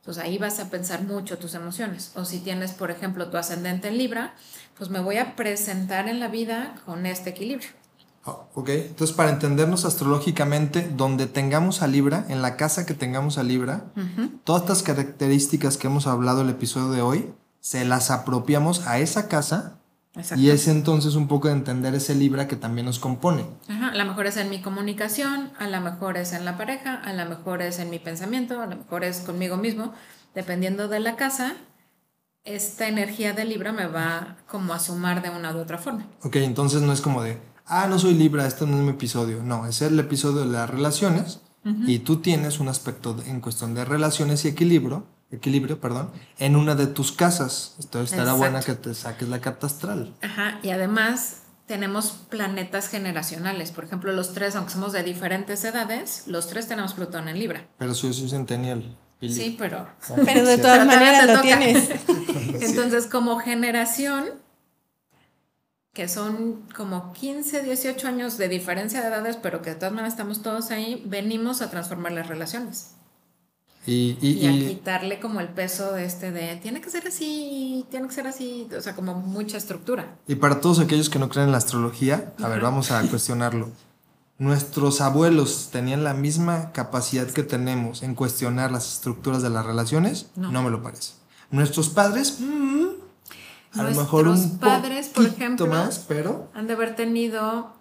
Entonces, 0.04 0.22
ahí 0.22 0.36
vas 0.36 0.60
a 0.60 0.68
pensar 0.68 1.02
mucho 1.02 1.38
tus 1.38 1.54
emociones. 1.54 2.12
O 2.14 2.26
si 2.26 2.40
tienes, 2.40 2.72
por 2.72 2.90
ejemplo, 2.90 3.30
tu 3.30 3.38
ascendente 3.38 3.88
en 3.88 3.96
Libra, 3.96 4.34
pues 4.76 4.90
me 4.90 5.00
voy 5.00 5.16
a 5.16 5.34
presentar 5.34 6.10
en 6.10 6.20
la 6.20 6.28
vida 6.28 6.74
con 6.84 7.06
este 7.06 7.30
equilibrio. 7.30 7.70
Ah, 8.26 8.36
ok, 8.52 8.68
entonces 8.68 9.16
para 9.16 9.30
entendernos 9.30 9.86
astrológicamente, 9.86 10.90
donde 10.94 11.26
tengamos 11.26 11.80
a 11.80 11.86
Libra, 11.86 12.26
en 12.28 12.42
la 12.42 12.56
casa 12.56 12.84
que 12.84 12.92
tengamos 12.92 13.38
a 13.38 13.42
Libra, 13.42 13.84
todas 14.44 14.62
estas 14.62 14.82
características 14.82 15.78
que 15.78 15.86
hemos 15.86 16.06
hablado 16.06 16.42
el 16.42 16.50
episodio 16.50 16.90
de 16.90 17.00
hoy, 17.00 17.32
se 17.60 17.86
las 17.86 18.10
apropiamos 18.10 18.86
a 18.86 18.98
esa 18.98 19.26
casa 19.28 19.78
Exacto. 20.16 20.40
Y 20.42 20.50
es 20.50 20.68
entonces 20.68 21.14
un 21.16 21.26
poco 21.26 21.48
de 21.48 21.54
entender 21.54 21.94
ese 21.94 22.14
Libra 22.14 22.46
que 22.46 22.56
también 22.56 22.86
nos 22.86 22.98
compone. 23.00 23.44
Ajá, 23.68 23.88
a 23.88 23.94
lo 23.96 24.04
mejor 24.04 24.26
es 24.26 24.36
en 24.36 24.48
mi 24.48 24.60
comunicación, 24.62 25.50
a 25.58 25.66
lo 25.66 25.80
mejor 25.80 26.16
es 26.16 26.32
en 26.32 26.44
la 26.44 26.56
pareja, 26.56 26.94
a 26.94 27.12
lo 27.12 27.24
mejor 27.28 27.62
es 27.62 27.78
en 27.80 27.90
mi 27.90 27.98
pensamiento, 27.98 28.60
a 28.62 28.66
lo 28.66 28.76
mejor 28.76 29.02
es 29.04 29.18
conmigo 29.20 29.56
mismo, 29.56 29.92
dependiendo 30.34 30.86
de 30.88 31.00
la 31.00 31.16
casa, 31.16 31.54
esta 32.44 32.86
energía 32.88 33.32
de 33.32 33.44
Libra 33.44 33.72
me 33.72 33.86
va 33.86 34.36
como 34.48 34.74
a 34.74 34.78
sumar 34.78 35.22
de 35.22 35.30
una 35.30 35.54
u 35.54 35.58
otra 35.58 35.78
forma. 35.78 36.06
Ok, 36.22 36.36
entonces 36.36 36.82
no 36.82 36.92
es 36.92 37.00
como 37.00 37.22
de, 37.22 37.38
ah, 37.66 37.86
no 37.88 37.98
soy 37.98 38.14
Libra, 38.14 38.46
este 38.46 38.66
no 38.66 38.76
es 38.76 38.82
mi 38.82 38.90
episodio. 38.90 39.42
No, 39.42 39.66
es 39.66 39.80
el 39.82 39.98
episodio 39.98 40.40
de 40.44 40.46
las 40.52 40.68
relaciones 40.68 41.40
y 41.86 42.00
tú 42.00 42.16
tienes 42.18 42.60
un 42.60 42.68
aspecto 42.68 43.14
de- 43.14 43.30
en 43.30 43.40
cuestión 43.40 43.74
de 43.74 43.86
relaciones 43.86 44.44
y 44.44 44.48
equilibrio, 44.48 45.06
equilibrio, 45.30 45.80
perdón, 45.80 46.10
en 46.38 46.56
una 46.56 46.74
de 46.74 46.86
tus 46.86 47.12
casas. 47.12 47.74
Entonces 47.80 48.12
estará 48.12 48.32
Exacto. 48.32 48.38
buena 48.38 48.60
que 48.62 48.74
te 48.74 48.94
saques 48.94 49.28
la 49.28 49.40
carta 49.40 49.66
astral. 49.66 50.14
Ajá, 50.22 50.58
y 50.62 50.70
además 50.70 51.38
tenemos 51.66 52.12
planetas 52.28 52.88
generacionales. 52.88 53.70
Por 53.72 53.84
ejemplo, 53.84 54.12
los 54.12 54.34
tres, 54.34 54.54
aunque 54.56 54.72
somos 54.72 54.92
de 54.92 55.02
diferentes 55.02 55.64
edades, 55.64 56.24
los 56.26 56.46
tres 56.48 56.68
tenemos 56.68 56.94
Plutón 56.94 57.28
en 57.28 57.38
Libra. 57.38 57.66
Pero 57.78 57.94
si 57.94 58.06
yo 58.06 58.12
soy 58.12 58.28
centennial. 58.28 58.96
Pili. 59.18 59.32
Sí, 59.34 59.56
pero... 59.58 59.88
Pero 60.24 60.44
de 60.44 60.58
todas 60.58 60.78
Pero 60.78 60.84
todavía 60.84 60.84
maneras 60.84 61.20
te 61.20 61.26
lo 61.26 61.32
toca. 61.34 61.42
tienes. 61.42 61.90
Entonces, 62.62 63.06
como 63.06 63.38
generación, 63.38 64.26
que 65.94 66.08
son 66.08 66.62
como 66.76 67.12
15, 67.12 67.62
18 67.62 68.08
años 68.08 68.36
de 68.36 68.48
diferencia 68.48 69.00
de 69.00 69.06
edades, 69.08 69.36
pero 69.40 69.62
que 69.62 69.70
de 69.70 69.76
todas 69.76 69.92
maneras 69.92 70.12
estamos 70.14 70.42
todos 70.42 70.70
ahí, 70.72 71.02
venimos 71.06 71.62
a 71.62 71.70
transformar 71.70 72.12
las 72.12 72.26
relaciones. 72.26 72.96
Y, 73.86 74.16
y- 74.22 74.38
Y, 74.42 74.46
a 74.46 74.52
y- 74.52 74.66
quitarle 74.68 75.20
como 75.20 75.40
el 75.40 75.48
peso 75.48 75.92
de 75.92 76.04
este 76.06 76.30
de, 76.32 76.56
tiene 76.56 76.80
que 76.80 76.88
ser 76.90 77.06
así, 77.06 77.84
tiene 77.90 78.08
que 78.08 78.14
ser 78.14 78.26
así, 78.26 78.66
o 78.76 78.80
sea, 78.80 78.94
como 78.94 79.14
mucha 79.14 79.56
estructura. 79.58 80.16
y 80.26 80.36
para 80.36 80.60
todos 80.60 80.78
aquellos 80.80 81.10
que 81.10 81.18
no 81.18 81.28
creen 81.28 81.46
en 81.46 81.52
la 81.52 81.58
astrología, 81.58 82.32
a 82.42 82.48
ver, 82.48 82.60
vamos 82.60 82.90
a 82.90 83.02
cuestionarlo. 83.08 83.68
Nuestros 84.38 85.00
abuelos 85.00 85.68
tenían 85.70 86.02
la 86.02 86.12
misma 86.14 86.72
capacidad 86.72 87.26
que 87.28 87.44
tenemos 87.44 88.02
en 88.02 88.14
cuestionar 88.16 88.72
las 88.72 88.92
estructuras 88.94 89.42
de 89.42 89.50
las 89.50 89.64
relaciones, 89.64 90.26
no, 90.34 90.50
No. 90.50 90.62
me 90.62 90.70
lo 90.70 90.82
parece. 90.82 91.12
Nuestros 91.50 91.88
padres, 91.90 92.38
mm, 92.40 92.84
a 93.78 93.82
lo 93.84 93.90
mejor 93.90 94.26
un 94.28 94.58
padres, 94.58 95.08
por 95.08 95.24
poquito 95.24 95.36
ejemplo, 95.36 95.66
más, 95.68 95.98
pero 96.08 96.48
Han 96.54 96.66
de 96.66 96.72
haber 96.72 96.96
tenido 96.96 97.72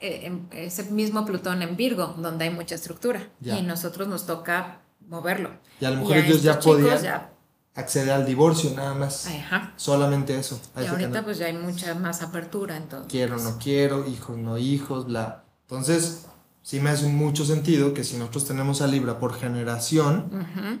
ese 0.00 0.84
mismo 0.90 1.24
Plutón 1.24 1.62
en 1.62 1.76
Virgo, 1.76 2.14
donde 2.18 2.44
hay 2.44 2.50
mucha 2.50 2.74
estructura. 2.74 3.28
Ya. 3.40 3.58
Y 3.58 3.62
nosotros 3.62 4.06
nos 4.08 4.26
toca 4.26 4.80
moverlo. 5.08 5.50
Y 5.80 5.84
a 5.84 5.90
lo 5.90 5.98
mejor 6.00 6.16
a 6.16 6.18
ellos 6.26 6.42
ya 6.42 6.58
podían 6.60 7.02
ya- 7.02 7.32
acceder 7.74 8.10
al 8.10 8.26
divorcio 8.26 8.70
nada 8.74 8.94
más. 8.94 9.26
ajá. 9.26 9.72
Solamente 9.76 10.36
eso. 10.38 10.60
Y 10.76 10.80
Ahí 10.80 10.86
ahorita 10.86 11.24
pues 11.24 11.38
ya 11.38 11.46
hay 11.46 11.52
mucha 11.54 11.94
más 11.94 12.22
apertura 12.22 12.76
en 12.76 12.88
todo. 12.88 13.06
quiero, 13.08 13.38
no 13.38 13.58
quiero, 13.58 14.06
hijos, 14.06 14.36
no 14.36 14.58
hijos, 14.58 15.06
bla. 15.06 15.44
Entonces, 15.62 16.26
sí 16.62 16.80
me 16.80 16.90
hace 16.90 17.06
mucho 17.08 17.44
sentido 17.44 17.92
que 17.94 18.02
si 18.04 18.16
nosotros 18.16 18.46
tenemos 18.46 18.80
a 18.82 18.86
Libra 18.86 19.18
por 19.18 19.34
generación, 19.34 20.30
Ujú. 20.32 20.80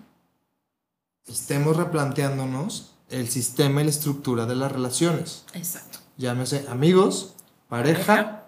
estemos 1.26 1.76
replanteándonos 1.76 2.92
el 3.08 3.28
sistema 3.28 3.80
y 3.80 3.84
la 3.84 3.90
estructura 3.90 4.46
de 4.46 4.56
las 4.56 4.72
relaciones. 4.72 5.44
Exacto. 5.54 5.98
Llámese 6.16 6.66
amigos, 6.68 7.34
pareja, 7.68 8.45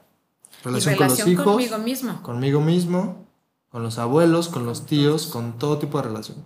relación, 0.65 0.97
con 0.97 1.09
los 1.09 1.27
hijos, 1.29 1.45
conmigo 1.45 1.79
mismo. 1.79 2.23
conmigo 2.23 2.61
mismo, 2.61 3.27
con 3.71 3.83
los 3.83 3.99
abuelos, 3.99 4.49
con 4.49 4.65
los 4.67 4.87
tíos, 4.87 5.27
con 5.27 5.59
todo 5.59 5.79
tipo 5.79 5.99
de 5.99 6.05
relación. 6.09 6.45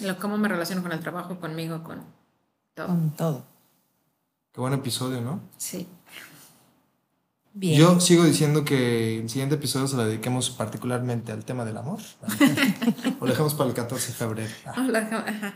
Lo- 0.00 0.18
Cómo 0.18 0.38
me 0.38 0.48
relaciono 0.48 0.82
con 0.82 0.92
el 0.92 1.00
trabajo, 1.00 1.38
conmigo, 1.38 1.82
con 1.82 2.02
todo. 2.74 2.86
Con 2.86 3.10
todo. 3.16 3.44
Qué 4.52 4.60
buen 4.60 4.74
episodio, 4.74 5.20
¿no? 5.20 5.40
Sí. 5.56 5.86
Bien. 7.54 7.78
Yo 7.78 8.00
sigo 8.00 8.24
diciendo 8.24 8.64
que 8.64 9.18
el 9.20 9.28
siguiente 9.28 9.56
episodio 9.56 9.86
se 9.86 9.96
lo 9.96 10.04
dediquemos 10.06 10.48
particularmente 10.50 11.32
al 11.32 11.44
tema 11.44 11.64
del 11.66 11.76
amor. 11.76 12.00
o 13.20 13.26
lo 13.26 13.30
dejamos 13.30 13.54
para 13.54 13.68
el 13.68 13.74
14 13.76 14.08
de 14.08 14.12
febrero. 14.14 14.52
Ah. 14.66 15.52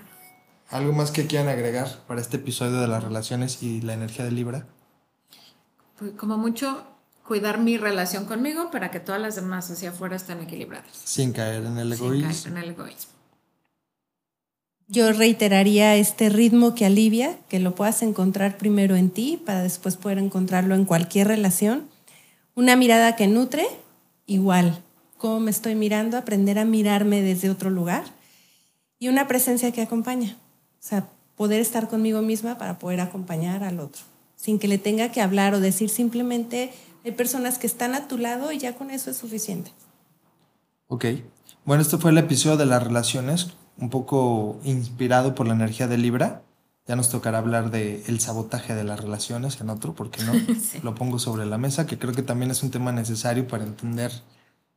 ¿Algo 0.71 0.93
más 0.93 1.11
que 1.11 1.27
quieran 1.27 1.49
agregar 1.49 1.89
para 2.07 2.21
este 2.21 2.37
episodio 2.37 2.81
de 2.81 2.89
las 2.89 3.03
relaciones 3.03 3.63
y 3.63 3.81
la 3.81 3.95
energía 3.95 4.25
de 4.27 4.31
Libra? 4.33 4.67
Pues, 5.99 6.13
como 6.19 6.37
mucho 6.37 6.85
cuidar 7.27 7.59
mi 7.59 7.77
relación 7.77 8.25
conmigo 8.25 8.71
para 8.71 8.91
que 8.91 9.01
todas 9.01 9.21
las 9.21 9.37
demás 9.37 9.71
hacia 9.71 9.91
afuera 9.91 10.17
estén 10.17 10.41
equilibradas. 10.41 10.91
Sin 11.05 11.33
caer 11.33 11.65
en 11.65 11.79
el 11.79 11.95
Sin 11.95 12.05
egoísmo. 12.07 12.31
caer 12.31 12.47
en 12.47 12.57
el 12.57 12.71
egoísmo. 12.71 13.13
Yo 14.89 15.13
reiteraría 15.13 15.97
este 15.97 16.29
ritmo 16.29 16.77
que 16.77 16.87
alivia, 16.87 17.37
que 17.49 17.59
lo 17.59 17.75
puedas 17.75 18.03
encontrar 18.03 18.57
primero 18.57 18.95
en 18.95 19.11
ti 19.11 19.43
para 19.45 19.63
después 19.63 19.97
poder 19.97 20.19
encontrarlo 20.19 20.77
en 20.77 20.85
cualquier 20.85 21.27
relación. 21.27 21.89
Una 22.55 22.77
mirada 22.77 23.17
que 23.17 23.27
nutre, 23.27 23.67
igual, 24.27 24.81
cómo 25.19 25.41
me 25.41 25.51
estoy 25.51 25.75
mirando, 25.75 26.17
aprender 26.17 26.59
a 26.61 26.65
mirarme 26.65 27.21
desde 27.21 27.51
otro 27.51 27.69
lugar. 27.69 28.05
Y 29.01 29.09
una 29.09 29.27
presencia 29.27 29.73
que 29.73 29.83
acompaña, 29.83 30.37
o 30.79 30.83
sea, 30.89 31.09
poder 31.37 31.61
estar 31.61 31.89
conmigo 31.89 32.23
misma 32.23 32.57
para 32.57 32.79
poder 32.79 33.01
acompañar 33.01 33.65
al 33.65 33.81
otro, 33.81 34.03
sin 34.37 34.59
que 34.59 34.69
le 34.69 34.79
tenga 34.79 35.11
que 35.11 35.21
hablar 35.21 35.53
o 35.53 35.61
decir 35.61 35.91
simplemente, 35.91 36.73
hay 37.07 37.13
personas 37.13 37.57
que 37.59 37.69
están 37.69 37.95
a 37.95 38.09
tu 38.09 38.19
lado 38.19 38.51
y 38.51 38.59
ya 38.59 38.75
con 38.75 38.91
eso 38.91 39.11
es 39.11 39.17
suficiente. 39.17 39.73
Ok. 40.89 41.05
Bueno, 41.65 41.81
este 41.83 41.99
fue 41.99 42.11
el 42.11 42.19
episodio 42.19 42.57
de 42.57 42.67
las 42.67 42.83
relaciones, 42.83 43.53
un 43.79 43.91
poco 43.91 44.59
inspirado 44.65 45.35
por 45.37 45.47
la 45.47 45.55
energía 45.55 45.87
de 45.87 45.99
Libra. 45.99 46.43
Ya 46.89 46.97
nos 46.97 47.09
tocará 47.09 47.39
hablar 47.39 47.71
de 47.71 48.03
el 48.09 48.19
sabotaje 48.21 48.75
de 48.75 48.83
las 48.85 49.01
relaciones 49.01 49.61
en 49.61 49.71
otro, 49.71 49.95
porque 49.95 50.23
no 50.25 50.33
Sí. 50.61 50.81
lo 50.83 50.95
pongo 50.97 51.19
sobre 51.21 51.47
la 51.47 51.59
mesa, 51.59 51.87
que 51.87 51.97
creo 51.99 52.13
que 52.13 52.23
también 52.23 52.51
es 52.51 52.63
un 52.65 52.71
tema 52.73 52.91
necesario 52.91 53.47
para 53.47 53.63
entender 53.65 54.11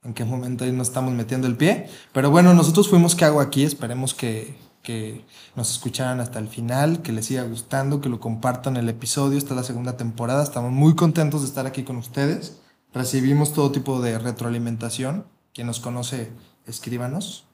en 0.03 0.13
qué 0.13 0.23
momento 0.23 0.63
ahí 0.65 0.71
nos 0.71 0.87
estamos 0.89 1.11
metiendo 1.13 1.47
el 1.47 1.57
pie. 1.57 1.89
Pero 2.13 2.29
bueno, 2.29 2.53
nosotros 2.53 2.89
fuimos 2.89 3.15
¿Qué 3.15 3.25
hago 3.25 3.41
aquí? 3.41 3.63
Esperemos 3.63 4.13
que, 4.13 4.55
que 4.83 5.23
nos 5.55 5.71
escucharan 5.71 6.19
hasta 6.19 6.39
el 6.39 6.47
final, 6.47 7.01
que 7.01 7.11
les 7.11 7.25
siga 7.25 7.43
gustando, 7.43 8.01
que 8.01 8.09
lo 8.09 8.19
compartan 8.19 8.77
el 8.77 8.89
episodio. 8.89 9.37
Esta 9.37 9.51
es 9.51 9.57
la 9.57 9.63
segunda 9.63 9.97
temporada. 9.97 10.43
Estamos 10.43 10.71
muy 10.71 10.95
contentos 10.95 11.41
de 11.41 11.47
estar 11.47 11.65
aquí 11.65 11.83
con 11.83 11.97
ustedes. 11.97 12.57
Recibimos 12.93 13.53
todo 13.53 13.71
tipo 13.71 14.01
de 14.01 14.17
retroalimentación. 14.17 15.25
Quien 15.53 15.67
nos 15.67 15.79
conoce, 15.79 16.31
escríbanos. 16.65 17.45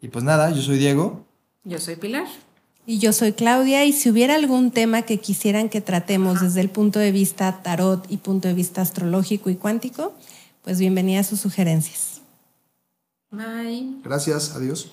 Y 0.00 0.08
pues 0.08 0.24
nada, 0.24 0.50
yo 0.50 0.62
soy 0.62 0.78
Diego. 0.78 1.24
Yo 1.64 1.78
soy 1.78 1.96
Pilar. 1.96 2.26
Y 2.84 2.98
yo 2.98 3.12
soy 3.12 3.32
Claudia 3.32 3.84
y 3.84 3.92
si 3.92 4.10
hubiera 4.10 4.34
algún 4.34 4.72
tema 4.72 5.02
que 5.02 5.20
quisieran 5.20 5.68
que 5.68 5.80
tratemos 5.80 6.40
desde 6.40 6.60
el 6.60 6.68
punto 6.68 6.98
de 6.98 7.12
vista 7.12 7.62
tarot 7.62 8.10
y 8.10 8.16
punto 8.16 8.48
de 8.48 8.54
vista 8.54 8.82
astrológico 8.82 9.50
y 9.50 9.54
cuántico, 9.54 10.14
pues 10.62 10.80
bienvenidas 10.80 11.28
sus 11.28 11.40
sugerencias. 11.40 12.22
Bye. 13.30 14.00
Gracias, 14.02 14.56
adiós. 14.56 14.90